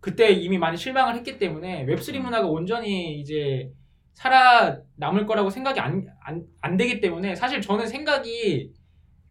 그때 0.00 0.30
이미 0.30 0.56
많이 0.56 0.76
실망을 0.76 1.14
했기 1.16 1.38
때문에 1.38 1.84
웹3 1.86 2.20
문화가 2.20 2.46
온전히 2.46 3.20
이제 3.20 3.70
살아 4.14 4.78
남을 4.96 5.26
거라고 5.26 5.50
생각이 5.50 5.80
안, 5.80 6.06
안, 6.22 6.44
안 6.60 6.76
되기 6.76 7.00
때문에 7.00 7.34
사실 7.34 7.60
저는 7.60 7.86
생각이 7.86 8.72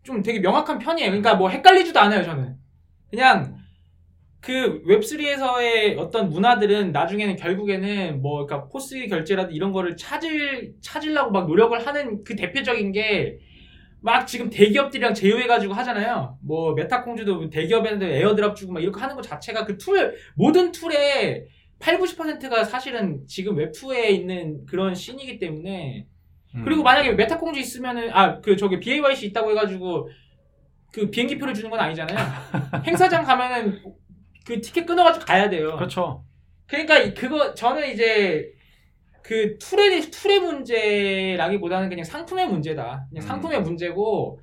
좀 0.04 0.22
되게 0.22 0.40
명확한 0.40 0.80
편이에요. 0.80 1.10
그러니까 1.10 1.36
뭐 1.36 1.50
헷갈리지도 1.50 2.00
않아요, 2.00 2.24
저는. 2.24 2.56
그냥 3.10 3.58
그 4.42 4.84
웹3에서의 4.84 5.98
어떤 5.98 6.30
문화들은 6.30 6.92
나중에는 6.92 7.36
결국에는 7.36 8.22
뭐 8.22 8.46
그러니까 8.46 8.70
포스 8.70 9.08
결제라든 9.08 9.56
이런 9.56 9.72
거를 9.72 9.98
찾을 9.98 10.76
찾으려고 10.82 11.32
막 11.32 11.48
노력을 11.48 11.86
하는 11.86 12.24
그 12.24 12.36
대표적인 12.36 12.92
게 12.92 13.40
막 14.06 14.28
지금 14.28 14.52
대기업들이랑 14.52 15.16
제휴해가지고 15.16 15.74
하잖아요. 15.74 16.38
뭐 16.44 16.76
메타콩즈도 16.76 17.50
대기업에는 17.50 18.08
airdrop 18.08 18.56
주고 18.56 18.74
막 18.74 18.84
이렇게 18.84 19.02
하는 19.02 19.16
것 19.16 19.24
자체가 19.24 19.66
그 19.66 19.80
툴 19.80 20.16
모든 20.36 20.72
툴의 20.72 21.48
8, 21.80 22.00
90%가 22.00 22.64
사실은 22.64 23.26
지금 23.28 23.56
웹2에 23.58 24.10
있는 24.10 24.66
그런 24.66 24.96
씬이기 24.96 25.40
때문에 25.40 26.08
음. 26.56 26.62
그리고 26.64 26.84
만약에 26.84 27.14
메타콩즈 27.14 27.60
있으면은 27.60 28.10
아 28.14 28.40
그 28.42 28.56
저기 28.56 28.80
BAYC 28.80 29.28
있다고 29.28 29.52
해가지고 29.52 30.10
그 30.94 31.10
비행기표를 31.10 31.54
주는 31.54 31.70
건 31.70 31.80
아니잖아요. 31.80 32.18
행사장 32.88 33.26
가면은 33.26 33.82
그 34.46 34.62
티켓 34.62 34.86
끊어가지고 34.86 35.26
가야 35.26 35.50
돼요. 35.50 35.76
그렇죠. 35.76 36.24
그러니까 36.68 37.00
이- 37.00 37.14
그거 37.14 37.54
저는 37.54 37.92
이제 37.92 38.52
그 39.22 39.58
툴의 39.58 40.02
툴의 40.12 40.40
문제라기보다는 40.40 41.90
그냥 41.90 42.04
상품의 42.06 42.48
문제다. 42.48 43.08
그냥 43.10 43.24
음. 43.24 43.28
상품의 43.28 43.62
문제고 43.62 44.40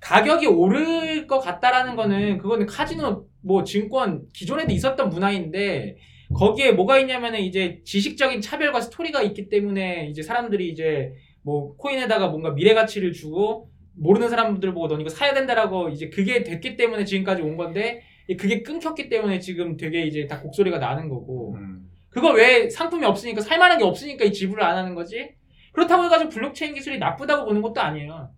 가격이 0.00 0.46
오를 0.48 1.26
것 1.26 1.38
같다라는 1.38 1.96
거는 1.96 2.38
그거는 2.38 2.66
카지노 2.66 3.26
뭐 3.42 3.64
증권 3.64 4.24
기존에도 4.34 4.72
있었던 4.72 5.08
문화인데 5.08 5.96
거기에 6.32 6.72
뭐가 6.72 6.98
있냐면은 6.98 7.40
이제 7.40 7.80
지식적인 7.84 8.40
차별과 8.40 8.80
스토리가 8.80 9.22
있기 9.22 9.48
때문에 9.48 10.08
이제 10.08 10.22
사람들이 10.22 10.68
이제 10.70 11.12
뭐 11.42 11.76
코인에다가 11.76 12.28
뭔가 12.28 12.54
미래 12.54 12.72
가치를 12.74 13.12
주고 13.12 13.70
모르는 13.96 14.28
사람들 14.28 14.72
보고 14.72 14.88
넌 14.88 15.00
이거 15.00 15.10
사야 15.10 15.34
된다라고 15.34 15.90
이제 15.90 16.08
그게 16.08 16.42
됐기 16.42 16.76
때문에 16.76 17.04
지금까지 17.04 17.42
온 17.42 17.56
건데 17.56 18.02
그게 18.38 18.62
끊겼기 18.62 19.08
때문에 19.08 19.38
지금 19.38 19.76
되게 19.76 20.06
이제 20.06 20.26
다 20.26 20.40
곡소리가 20.40 20.78
나는 20.78 21.08
거고 21.08 21.54
음. 21.54 21.90
그걸 22.08 22.36
왜 22.36 22.70
상품이 22.70 23.04
없으니까 23.04 23.40
살만한 23.40 23.78
게 23.78 23.84
없으니까 23.84 24.24
이 24.24 24.32
지불을 24.32 24.62
안 24.62 24.76
하는 24.76 24.94
거지? 24.94 25.34
그렇다고 25.72 26.04
해가지고 26.04 26.30
블록체인 26.30 26.74
기술이 26.74 26.98
나쁘다고 26.98 27.44
보는 27.44 27.60
것도 27.60 27.80
아니에요. 27.80 28.30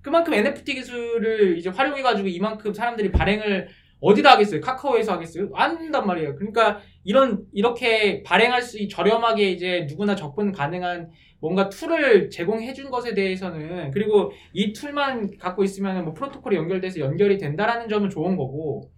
그만큼 0.00 0.34
NFT 0.34 0.74
기술을 0.74 1.58
이제 1.58 1.68
활용해가지고 1.68 2.28
이만큼 2.28 2.72
사람들이 2.72 3.10
발행을 3.10 3.68
어디다 4.00 4.32
하겠어요? 4.32 4.60
카카오에서 4.60 5.14
하겠어요? 5.14 5.50
안 5.54 5.76
한단 5.76 6.06
말이에요. 6.06 6.36
그러니까 6.36 6.80
이런 7.06 7.44
이렇게 7.52 8.22
발행할 8.24 8.60
수 8.62 8.78
있- 8.80 8.88
저렴하게 8.90 9.50
이제 9.52 9.86
누구나 9.88 10.16
접근 10.16 10.50
가능한 10.50 11.10
뭔가 11.40 11.68
툴을 11.68 12.30
제공해 12.30 12.72
준 12.74 12.90
것에 12.90 13.14
대해서는 13.14 13.92
그리고 13.92 14.32
이 14.52 14.72
툴만 14.72 15.36
갖고 15.38 15.62
있으면 15.62 16.04
뭐 16.04 16.12
프로토콜이 16.14 16.56
연결돼서 16.56 16.98
연결이 17.00 17.38
된다라는 17.38 17.88
점은 17.88 18.10
좋은 18.10 18.36
거고 18.36 18.90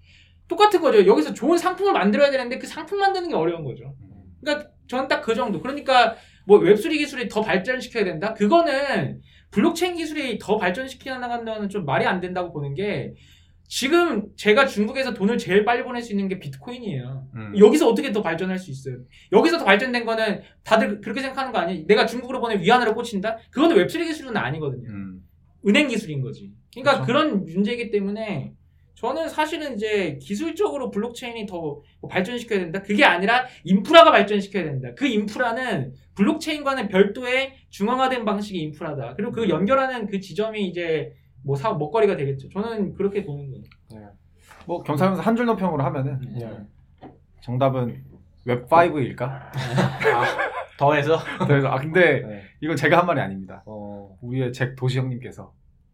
똑같은 0.48 0.80
거죠. 0.80 1.04
여기서 1.06 1.34
좋은 1.34 1.58
상품을 1.58 1.92
만들어야 1.92 2.30
되는데 2.30 2.56
그 2.58 2.66
상품 2.66 2.98
만드는 3.00 3.28
게 3.28 3.34
어려운 3.34 3.62
거죠. 3.64 3.94
그러니까 4.40 4.70
저는 4.88 5.06
딱 5.08 5.20
그 5.20 5.34
정도. 5.34 5.60
그러니까 5.60 6.16
뭐 6.46 6.58
웹3 6.60 6.96
기술이 6.96 7.28
더 7.28 7.42
발전시켜야 7.42 8.04
된다? 8.04 8.32
그거는 8.32 9.20
블록체인 9.50 9.96
기술이 9.96 10.38
더 10.38 10.56
발전시켜 10.56 11.18
나간다는 11.18 11.68
좀 11.68 11.84
말이 11.84 12.06
안 12.06 12.20
된다고 12.20 12.52
보는 12.54 12.72
게 12.72 13.12
지금 13.68 14.34
제가 14.34 14.66
중국에서 14.66 15.12
돈을 15.12 15.36
제일 15.36 15.64
빨리 15.64 15.84
보낼 15.84 16.02
수 16.02 16.12
있는 16.12 16.26
게 16.26 16.38
비트코인이에요. 16.38 17.28
음. 17.34 17.52
여기서 17.58 17.86
어떻게 17.86 18.10
더 18.10 18.22
발전할 18.22 18.58
수 18.58 18.70
있어요? 18.70 18.96
여기서 19.30 19.58
더 19.58 19.64
발전된 19.66 20.06
거는 20.06 20.40
다들 20.64 21.02
그렇게 21.02 21.20
생각하는 21.20 21.52
거 21.52 21.58
아니에요? 21.58 21.86
내가 21.86 22.06
중국으로 22.06 22.40
보내 22.40 22.58
위안으로 22.58 22.94
꽂힌다? 22.94 23.36
그거는 23.50 23.76
웹3 23.76 24.06
기술은 24.06 24.36
아니거든요. 24.36 24.88
음. 24.88 25.22
은행 25.66 25.88
기술인 25.88 26.22
거지. 26.22 26.50
그러니까 26.72 27.04
그렇죠. 27.04 27.06
그런 27.06 27.44
문제이기 27.44 27.90
때문에 27.90 28.54
저는 28.94 29.28
사실은 29.28 29.74
이제 29.74 30.18
기술적으로 30.20 30.90
블록체인이 30.90 31.46
더뭐 31.46 31.82
발전시켜야 32.10 32.58
된다. 32.58 32.82
그게 32.82 33.04
아니라 33.04 33.46
인프라가 33.64 34.10
발전시켜야 34.10 34.64
된다. 34.64 34.88
그 34.96 35.06
인프라는 35.06 35.92
블록체인과는 36.16 36.88
별도의 36.88 37.52
중앙화된 37.68 38.24
방식의 38.24 38.60
인프라다. 38.62 39.14
그리고 39.14 39.30
그 39.30 39.48
연결하는 39.50 40.06
그 40.06 40.18
지점이 40.20 40.66
이제 40.66 41.12
뭐 41.42 41.56
사업 41.56 41.78
먹거리가 41.78 42.16
되겠죠. 42.16 42.48
저는 42.50 42.94
그렇게 42.94 43.24
보는 43.24 43.50
거예요. 43.50 44.12
뭐 44.66 44.82
경찰에서 44.82 45.20
한줄 45.22 45.46
논평으로 45.46 45.82
하면은 45.82 46.20
네. 46.38 46.50
정답은 47.40 48.04
웹 48.44 48.68
5일까? 48.68 49.22
아, 49.22 49.52
더해서 50.78 51.18
그래서 51.46 51.68
아 51.68 51.78
근데 51.78 52.20
네. 52.20 52.42
이건 52.60 52.76
제가 52.76 52.98
한 52.98 53.06
말이 53.06 53.20
아닙니다. 53.20 53.62
어, 53.66 54.16
우리의 54.20 54.52
잭 54.52 54.76
도시 54.76 54.98
형님께서 54.98 55.52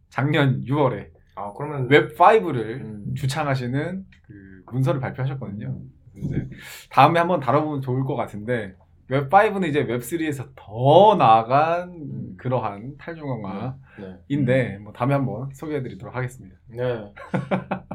작년 0.09 0.63
6월에 0.65 1.09
아 1.37 1.53
그러면 1.57 1.89
웹 1.89 2.17
5를 2.17 2.57
음. 2.57 3.15
주창하시는 3.17 4.05
그 4.27 4.63
문서를 4.73 5.01
발표하셨거든요. 5.01 5.81
이제 6.17 6.49
다음에 6.91 7.19
한번 7.19 7.41
다뤄보면 7.41 7.81
좋을 7.81 8.05
것 8.05 8.15
같은데 8.15 8.75
웹 9.09 9.29
5는 9.29 9.69
이제 9.69 9.81
웹 9.81 10.01
3에서 10.01 10.51
더 10.57 11.15
나아간 11.17 11.91
음. 11.91 12.35
그러한 12.39 12.97
탈중앙화인데 12.97 14.45
네. 14.45 14.79
뭐 14.79 14.93
다음에 14.93 15.15
한번 15.15 15.51
소개해드리도록 15.53 16.15
하겠습니다. 16.15 16.57
네. 16.69 17.13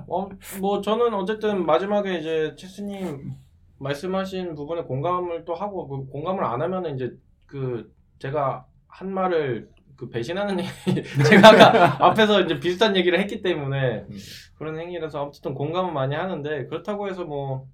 어, 0.08 0.30
뭐 0.60 0.82
저는 0.82 1.14
어쨌든 1.14 1.66
마지막에 1.66 2.20
이제 2.20 2.56
체스님 2.58 3.32
말씀하신 3.80 4.56
부분에 4.56 4.84
공감을 4.84 5.46
또 5.46 5.56
하고 5.56 5.88
그 5.88 6.06
공감을 6.12 6.44
안 6.44 6.62
하면은 6.62 6.96
이제 6.96 7.12
그 7.46 7.92
제가 8.20 8.66
한 8.88 9.14
말을 9.14 9.70
그 9.96 10.10
배신하는 10.10 10.58
얘기 10.88 11.04
제가 11.24 12.04
앞에서 12.06 12.42
이제 12.42 12.60
비슷한 12.60 12.96
얘기를 12.96 13.20
했기 13.20 13.42
때문에 13.42 14.06
음. 14.10 14.18
그런 14.58 14.78
행위라서 14.78 15.24
어쨌든 15.24 15.54
공감은 15.54 15.94
많이 15.94 16.16
하는데 16.16 16.68
그렇다고 16.68 17.08
해서 17.08 17.26
뭐 17.26 17.68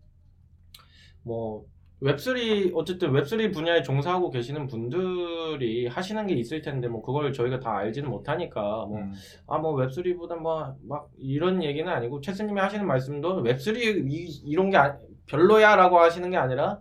뭐 1.25 1.65
웹3 2.01 2.73
어쨌든 2.75 3.11
웹3 3.13 3.53
분야에 3.53 3.81
종사하고 3.81 4.29
계시는 4.29 4.67
분들이 4.67 5.87
하시는 5.87 6.27
게 6.27 6.35
있을 6.35 6.61
텐데 6.61 6.87
뭐 6.87 7.01
그걸 7.01 7.31
저희가 7.31 7.59
다 7.59 7.77
알지는 7.77 8.09
못하니까 8.09 8.61
뭐 8.85 8.97
음. 8.99 9.13
아뭐 9.47 9.75
웹3보다 9.75 10.37
뭐 10.37 10.75
막 10.87 11.09
이런 11.17 11.63
얘기는 11.63 11.89
아니고 11.91 12.19
최스님이 12.21 12.59
하시는 12.59 12.85
말씀도 12.85 13.41
웹3 13.43 13.77
이, 14.11 14.25
이런 14.45 14.69
게 14.69 14.77
아- 14.77 14.97
별로야라고 15.27 15.97
하시는 15.99 16.29
게 16.29 16.37
아니라 16.37 16.79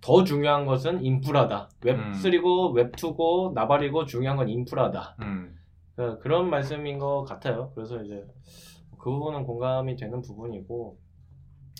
더 0.00 0.22
중요한 0.24 0.66
것은 0.66 1.02
인프라다. 1.02 1.70
웹3고 1.80 2.74
웹2고 2.74 3.52
나발이고 3.54 4.04
중요한 4.04 4.36
건 4.36 4.48
인프라다. 4.48 5.16
음. 5.22 5.56
그- 5.94 6.18
그런 6.18 6.50
말씀인 6.50 6.98
것 6.98 7.24
같아요. 7.24 7.70
그래서 7.74 8.02
이제 8.02 8.22
그 8.98 9.10
부분은 9.10 9.44
공감이 9.44 9.96
되는 9.96 10.20
부분이고 10.20 10.98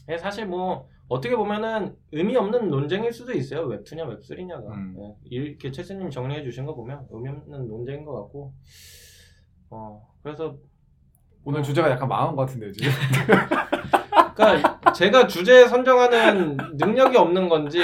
예, 0.08 0.16
사실 0.18 0.46
뭐 0.46 0.88
어떻게 1.08 1.36
보면은 1.36 1.94
의미 2.12 2.36
없는 2.36 2.68
논쟁일 2.68 3.12
수도 3.12 3.32
있어요. 3.32 3.68
웹2냐 3.68 4.06
웹3냐가 4.08 4.70
음. 4.72 4.96
예, 5.00 5.14
이렇게 5.36 5.70
체스님 5.70 6.10
정리해 6.10 6.42
주신 6.42 6.66
거 6.66 6.74
보면 6.74 7.06
의미 7.10 7.28
없는 7.28 7.68
논쟁인 7.68 8.04
것 8.04 8.12
같고 8.22 8.52
어 9.70 10.02
그래서 10.22 10.56
오늘 11.44 11.62
주제가 11.62 11.90
약간 11.90 12.08
망한 12.08 12.34
것 12.34 12.46
같은데 12.46 12.72
지금. 12.72 12.90
그러니까 14.34 14.92
제가 14.92 15.26
주제 15.28 15.66
선정하는 15.68 16.56
능력이 16.74 17.16
없는 17.16 17.48
건지 17.48 17.80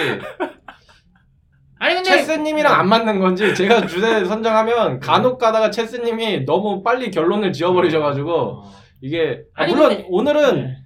아니 1.79 1.95
근데 1.95 2.11
체스님이랑 2.11 2.73
안 2.79 2.89
맞는 2.89 3.21
건지 3.21 3.55
제가 3.55 3.87
주제 3.87 4.25
선정하면 4.25 5.01
간혹 5.01 5.39
가다가 5.39 5.71
체스님이 5.71 6.45
너무 6.45 6.83
빨리 6.83 7.11
결론을 7.11 7.53
지어버리셔가지고 7.53 8.63
이게 9.01 9.43
아, 9.55 9.63
아니, 9.63 9.73
물론 9.73 9.89
근데- 9.91 10.07
오늘은 10.11 10.57
네. 10.67 10.77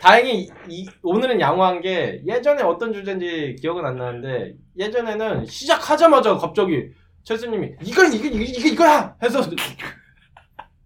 다행히 0.00 0.48
이- 0.68 0.86
오늘은 1.02 1.40
양호한 1.40 1.80
게 1.80 2.20
예전에 2.26 2.62
어떤 2.62 2.92
주제인지 2.92 3.56
기억은 3.60 3.84
안 3.84 3.96
나는데 3.96 4.54
예전에는 4.78 5.46
시작하자마자 5.46 6.36
갑자기 6.36 6.84
체스님이 7.24 7.70
이거 7.84 8.04
이거 8.04 8.26
이거 8.26 8.38
이거 8.38 8.68
이거야! 8.68 9.14
해서 9.22 9.42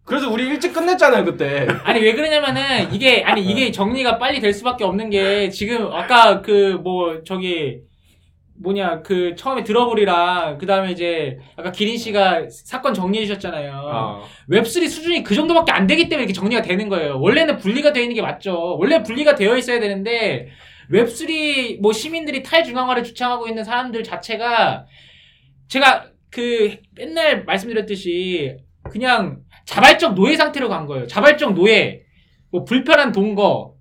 그래서 0.04 0.30
우리 0.30 0.46
일찍 0.46 0.72
끝냈잖아요 0.74 1.24
그때. 1.24 1.66
아니 1.84 2.00
왜 2.00 2.12
그러냐면은 2.14 2.92
이게 2.92 3.22
아니 3.24 3.42
이게 3.42 3.70
정리가 3.72 4.18
빨리 4.18 4.40
될 4.40 4.52
수밖에 4.52 4.84
없는 4.84 5.10
게 5.10 5.48
지금 5.48 5.90
아까 5.92 6.42
그 6.42 6.78
뭐 6.82 7.22
저기 7.24 7.80
뭐냐 8.64 9.02
그 9.02 9.36
처음에 9.36 9.62
들어보리랑 9.62 10.58
그 10.58 10.66
다음에 10.66 10.90
이제 10.90 11.38
아까 11.56 11.70
기린 11.70 11.98
씨가 11.98 12.48
사건 12.48 12.94
정리해 12.94 13.26
주셨잖아요. 13.26 13.72
아. 13.72 14.22
웹3 14.50 14.88
수준이 14.88 15.22
그 15.22 15.34
정도밖에 15.34 15.70
안 15.70 15.86
되기 15.86 16.08
때문에 16.08 16.24
이렇게 16.24 16.32
정리가 16.32 16.62
되는 16.62 16.88
거예요. 16.88 17.20
원래는 17.20 17.58
분리가 17.58 17.92
되어 17.92 18.02
있는 18.02 18.16
게 18.16 18.22
맞죠. 18.22 18.76
원래 18.78 19.02
분리가 19.02 19.34
되어 19.34 19.56
있어야 19.56 19.78
되는데 19.78 20.48
웹3 20.90 21.80
뭐 21.80 21.92
시민들이 21.92 22.42
탈중앙화를 22.42 23.04
주창하고 23.04 23.46
있는 23.46 23.62
사람들 23.64 24.02
자체가 24.02 24.86
제가 25.68 26.06
그 26.30 26.76
맨날 26.96 27.44
말씀드렸듯이 27.44 28.56
그냥 28.90 29.40
자발적 29.66 30.14
노예 30.14 30.36
상태로 30.36 30.68
간 30.68 30.86
거예요. 30.86 31.06
자발적 31.06 31.54
노예. 31.54 32.02
뭐 32.50 32.64
불편한 32.64 33.12
동거. 33.12 33.74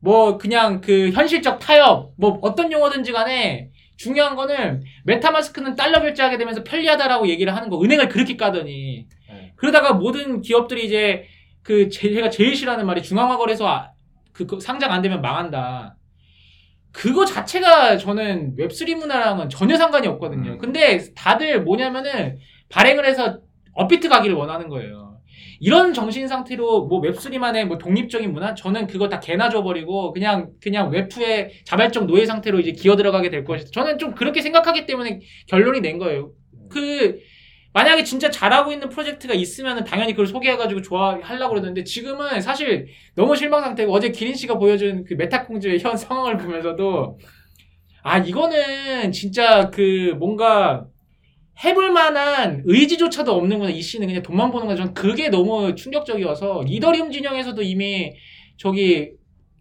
뭐 0.00 0.38
그냥 0.38 0.80
그 0.80 1.10
현실적 1.10 1.58
타협. 1.58 2.12
뭐 2.16 2.38
어떤 2.42 2.72
용어든지 2.72 3.12
간에 3.12 3.71
중요한 3.96 4.34
거는 4.36 4.82
메타마스크는 5.04 5.74
달러 5.76 6.00
결제하게 6.00 6.38
되면서 6.38 6.64
편리하다라고 6.64 7.28
얘기를 7.28 7.54
하는 7.54 7.68
거. 7.68 7.80
은행을 7.82 8.08
그렇게 8.08 8.36
까더니. 8.36 9.06
네. 9.30 9.52
그러다가 9.56 9.92
모든 9.92 10.40
기업들이 10.40 10.86
이제 10.86 11.26
그 11.62 11.88
제- 11.88 12.12
제가 12.12 12.28
제일 12.30 12.54
싫어하는 12.56 12.86
말이 12.86 13.02
중앙화 13.02 13.36
거래소 13.36 13.68
아- 13.68 13.90
그, 14.32 14.46
그 14.46 14.60
상장 14.60 14.90
안 14.92 15.02
되면 15.02 15.20
망한다. 15.20 15.96
그거 16.90 17.24
자체가 17.24 17.96
저는 17.96 18.56
웹3 18.56 18.94
문화랑은 18.96 19.48
전혀 19.48 19.76
상관이 19.76 20.06
없거든요. 20.08 20.52
음. 20.52 20.58
근데 20.58 20.98
다들 21.14 21.62
뭐냐면은 21.62 22.38
발행을 22.68 23.06
해서 23.06 23.38
업비트 23.74 24.08
가기를 24.08 24.36
원하는 24.36 24.68
거예요. 24.68 25.01
이런 25.64 25.94
정신 25.94 26.26
상태로 26.26 26.86
뭐 26.86 27.00
웹3만의 27.00 27.66
뭐 27.66 27.78
독립적인 27.78 28.32
문화 28.32 28.52
저는 28.52 28.88
그거 28.88 29.08
다 29.08 29.20
개나 29.20 29.48
줘버리고 29.48 30.12
그냥 30.12 30.50
그냥 30.60 30.90
웹2의 30.90 31.50
자발적 31.64 32.06
노예 32.06 32.26
상태로 32.26 32.58
이제 32.58 32.72
기어 32.72 32.96
들어가게 32.96 33.30
될 33.30 33.44
것이다. 33.44 33.70
저는 33.72 33.96
좀 33.96 34.12
그렇게 34.16 34.42
생각하기 34.42 34.86
때문에 34.86 35.20
결론이 35.46 35.80
낸 35.80 35.98
거예요. 35.98 36.32
그 36.68 37.20
만약에 37.74 38.02
진짜 38.02 38.28
잘하고 38.28 38.72
있는 38.72 38.88
프로젝트가 38.88 39.34
있으면 39.34 39.84
당연히 39.84 40.14
그걸 40.14 40.26
소개해가지고 40.26 40.82
좋아하려고 40.82 41.50
그러는데 41.50 41.84
지금은 41.84 42.40
사실 42.40 42.88
너무 43.14 43.36
실망 43.36 43.62
상태고 43.62 43.92
어제 43.92 44.10
기린 44.10 44.34
씨가 44.34 44.58
보여준 44.58 45.04
그 45.04 45.14
메타콩즈의 45.14 45.78
현 45.78 45.96
상황을 45.96 46.38
보면서도 46.38 47.20
아 48.02 48.18
이거는 48.18 49.12
진짜 49.12 49.70
그 49.70 50.16
뭔가 50.18 50.86
해볼 51.64 51.90
만한 51.92 52.62
의지조차도 52.64 53.32
없는 53.32 53.58
거는 53.58 53.74
이 53.74 53.82
씬은 53.82 54.06
그냥 54.08 54.22
돈만 54.22 54.50
버는 54.50 54.66
거죠. 54.66 54.84
전 54.84 54.94
그게 54.94 55.28
너무 55.28 55.74
충격적이어서 55.74 56.64
이더리움 56.66 57.10
진영에서도 57.10 57.60
이미 57.62 58.12
저기 58.56 59.12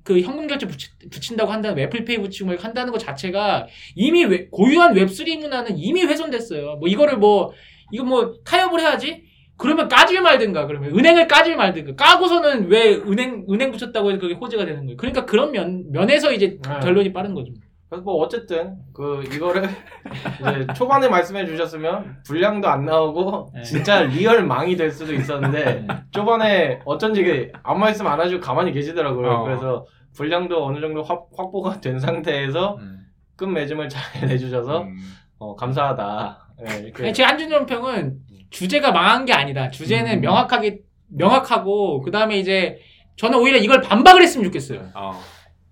그 0.04 0.20
현금 0.22 0.48
결제 0.48 0.66
붙이, 0.68 0.88
붙인다고 1.12 1.52
한다는 1.52 1.78
애플페이 1.84 2.18
막 2.18 2.64
한다는 2.64 2.92
것 2.92 2.98
자체가 2.98 3.68
이미 3.96 4.24
웹- 4.26 4.50
고유한 4.50 4.96
웹3 4.96 5.40
문화는 5.40 5.78
이미 5.78 6.02
훼손됐어요. 6.04 6.78
뭐 6.78 6.88
이거를 6.88 7.18
뭐 7.18 7.52
이거 7.92 8.04
뭐 8.04 8.34
타협을 8.44 8.80
해야지. 8.80 9.24
그러면 9.58 9.88
까질 9.88 10.22
말든가 10.22 10.66
그러면 10.66 10.98
은행을 10.98 11.28
까질 11.28 11.56
말든가 11.56 11.94
까고서는 11.96 12.68
왜 12.70 12.96
은행 12.96 13.46
은행 13.48 13.72
붙였다고 13.72 14.10
해서 14.10 14.20
그게 14.20 14.34
호재가 14.34 14.66
되는 14.66 14.86
거예요. 14.86 14.98
그러니까 14.98 15.26
그런 15.28 15.52
면 15.52 15.92
면에서 15.92 16.32
이제 16.34 16.58
네. 16.66 16.80
결론이 16.82 17.14
빠른 17.14 17.36
거죠. 17.36 17.54
그래서 17.92 18.06
뭐 18.06 18.16
어쨌든 18.24 18.78
그 18.94 19.22
이거를 19.34 19.64
이제 20.40 20.74
초반에 20.74 21.10
말씀해 21.10 21.46
주셨으면 21.46 22.24
분량도 22.26 22.70
안 22.70 22.86
나오고 22.86 23.52
네. 23.54 23.64
진짜 23.64 24.04
리얼 24.04 24.46
망이 24.46 24.78
될 24.78 24.92
수도 24.92 25.14
있었는데 25.14 25.86
초반에 26.12 26.80
어쩐지 26.86 27.22
그 27.22 27.52
아무 27.64 27.82
말씀 27.82 28.08
안 28.08 28.18
하시고 28.18 28.40
가만히 28.40 28.72
계시더라고요. 28.72 29.30
어. 29.30 29.44
그래서 29.44 29.86
분량도 30.16 30.66
어느 30.66 30.80
정도 30.80 31.04
확, 31.04 31.28
확보가 31.36 31.82
된 31.82 32.00
상태에서 32.00 32.78
음. 32.78 33.08
끝맺음을 33.36 33.90
잘 33.90 34.26
내주셔서 34.26 34.84
음. 34.84 34.96
어, 35.40 35.58
감사하다. 35.58 36.48
네, 36.64 36.94
아니, 36.98 37.14
제 37.14 37.24
한 37.24 37.45
줄 37.45 37.66
논평은 37.66 38.20
주제가 38.52 38.94
망한 38.94 39.26
게 39.26 39.34
아니다. 39.34 39.70
주제는 39.70 40.20
음. 40.20 40.22
명확하게 40.22 40.80
명확하고 41.10 42.00
그 42.04 42.12
다음에 42.12 42.38
이제 42.40 42.80
저는 43.18 43.38
오히려 43.38 43.58
이걸 43.58 43.82
반박을 43.82 44.22
했으면 44.22 44.46
좋겠어요. 44.46 44.92
어. 44.96 45.20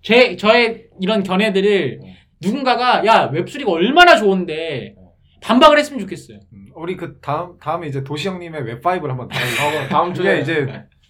제 0.02 0.36
저의 0.36 0.88
이런 1.00 1.24
견해들을 1.24 2.00
음. 2.04 2.09
누군가가 2.42 3.06
야 3.06 3.30
웹3가 3.32 3.70
얼마나 3.70 4.16
좋은데 4.16 4.96
반박을 5.42 5.78
했으면 5.78 6.00
좋겠어요. 6.02 6.40
음. 6.54 6.66
우리 6.76 6.96
그 6.96 7.20
다음 7.22 7.58
다음에 7.60 7.88
이제 7.88 8.04
도시 8.04 8.28
형님의 8.28 8.62
웹5를 8.64 9.08
한번 9.08 9.28
다뤄볼게요. 9.28 9.86
어, 9.86 9.88
다음 9.90 10.14
주에 10.14 10.42
이제 10.42 10.68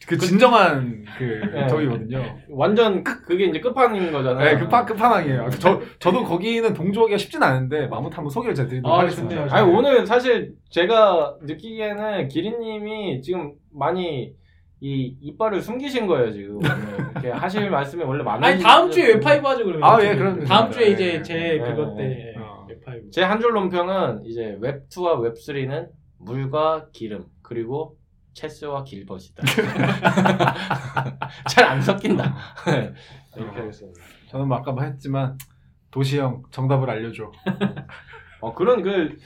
그 0.07 0.17
진정한 0.17 1.05
그 1.17 1.23
네. 1.53 1.67
저기거든요. 1.67 2.37
완전 2.49 3.03
그게 3.03 3.45
이제 3.45 3.59
끝판인 3.59 4.11
거잖아요. 4.11 4.43
네, 4.43 4.57
끝판 4.59 4.85
끝판왕이에요. 4.85 5.49
저 5.59 5.81
저도 5.99 6.23
거기는 6.23 6.73
동조하기가 6.73 7.17
쉽진 7.17 7.43
않은데 7.43 7.87
마무리 7.87 8.13
한번 8.13 8.29
소개를 8.29 8.55
제가 8.55 8.69
드리도록 8.69 8.95
아, 8.95 9.01
하겠습니다. 9.01 9.35
좋네요. 9.35 9.51
아니 9.51 9.71
오늘 9.71 10.07
사실 10.07 10.53
제가 10.69 11.35
느끼기에는 11.43 12.27
기린님이 12.27 13.21
지금 13.21 13.53
많이 13.71 14.33
이 14.81 15.15
이빨을 15.21 15.61
숨기신 15.61 16.07
거예요 16.07 16.31
지금 16.31 16.55
오늘. 16.57 16.69
이렇게 17.11 17.31
하실 17.31 17.69
말씀이 17.73 18.01
원래 18.03 18.23
많으 18.23 18.45
아니 18.45 18.61
다음 18.63 18.89
주에 18.89 19.15
웹5 19.15 19.43
하죠 19.43 19.65
그러면. 19.65 19.83
아, 19.83 20.01
예, 20.03 20.15
그럼 20.15 20.43
다음 20.45 20.71
주에 20.71 20.95
됩니다. 20.95 21.05
이제 21.05 21.17
예, 21.17 21.21
제 21.23 21.53
예, 21.55 21.59
그것 21.59 21.93
예, 21.99 22.03
때 22.03 22.33
어. 22.39 22.65
웹5. 22.69 23.11
제 23.11 23.23
한 23.23 23.41
줄 23.41 23.51
논평은 23.53 24.23
이제 24.25 24.57
웹2와 24.61 25.19
웹3는 25.33 25.89
물과 26.19 26.87
기름 26.93 27.25
그리고 27.41 27.97
체스와 28.33 28.83
길벗이다. 28.85 29.43
잘 31.49 31.65
안 31.65 31.81
섞인다. 31.81 32.33
이렇게 33.35 33.59
하겠습니다. 33.59 33.99
저는 34.29 34.47
뭐 34.47 34.57
아까 34.57 34.71
뭐 34.71 34.83
했지만 34.83 35.37
도시 35.91 36.19
형 36.19 36.43
정답을 36.51 36.89
알려줘. 36.89 37.31
어 38.41 38.53
그런 38.53 38.81
그 38.81 39.17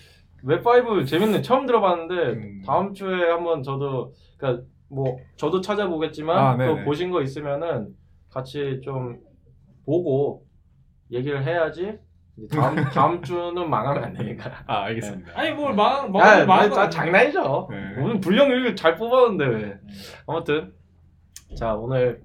웹5 0.43 1.07
재밌네 1.07 1.41
처음 1.41 1.65
들어봤는데 1.65 2.15
음. 2.33 2.61
다음 2.65 2.93
주에 2.93 3.29
한번 3.29 3.63
저도 3.63 4.13
그러니까 4.37 4.63
뭐 4.93 5.17
저도 5.35 5.61
찾아보겠지만 5.61 6.37
아, 6.37 6.65
또. 6.65 6.83
보신 6.83 7.11
거 7.11 7.21
있으면은 7.21 7.95
같이 8.29 8.81
좀 8.83 9.19
보고 9.85 10.45
얘기를 11.11 11.43
해야지 11.43 11.99
이제 12.37 12.47
다음 12.47 12.75
다음 12.89 13.21
주는 13.21 13.69
망하면 13.69 14.03
안 14.03 14.13
되니까. 14.13 14.51
아 14.65 14.83
알겠습니다. 14.85 15.31
아니 15.35 15.51
뭘망 15.51 16.05
아, 16.15 16.45
망 16.45 16.71
아, 16.73 16.89
장난이죠. 16.89 17.67
네. 17.69 18.01
오늘 18.01 18.19
분량 18.19 18.49
이렇게 18.49 18.75
잘 18.75 18.95
뽑았는데 18.95 19.45
왜? 19.45 19.79
아무튼 20.27 20.73
자 21.57 21.75
오늘 21.75 22.23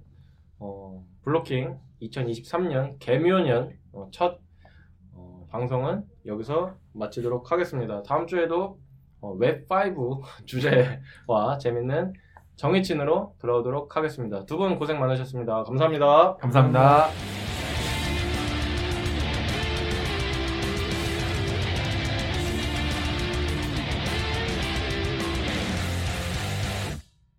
어, 0.59 1.05
블로킹 1.25 1.77
2023년 2.03 2.99
개묘년 2.99 3.73
어, 3.93 4.09
첫 4.11 4.39
어, 5.13 5.47
방송은 5.51 6.05
여기서 6.27 6.77
마치도록 6.95 7.53
하겠습니다. 7.53 8.03
다음 8.03 8.27
주에도 8.27 8.79
어, 9.21 9.37
웹5 9.37 10.23
주제와 10.47 11.59
재밌는 11.59 12.13
정의친으로 12.59 13.35
돌아오도록 13.41 13.97
하겠습니다. 13.97 14.45
두 14.45 14.59
분 14.59 14.79
고생 14.79 14.99
많으셨습니다. 15.01 15.63
감사합니다. 15.65 16.37
감사합니다. 16.37 17.09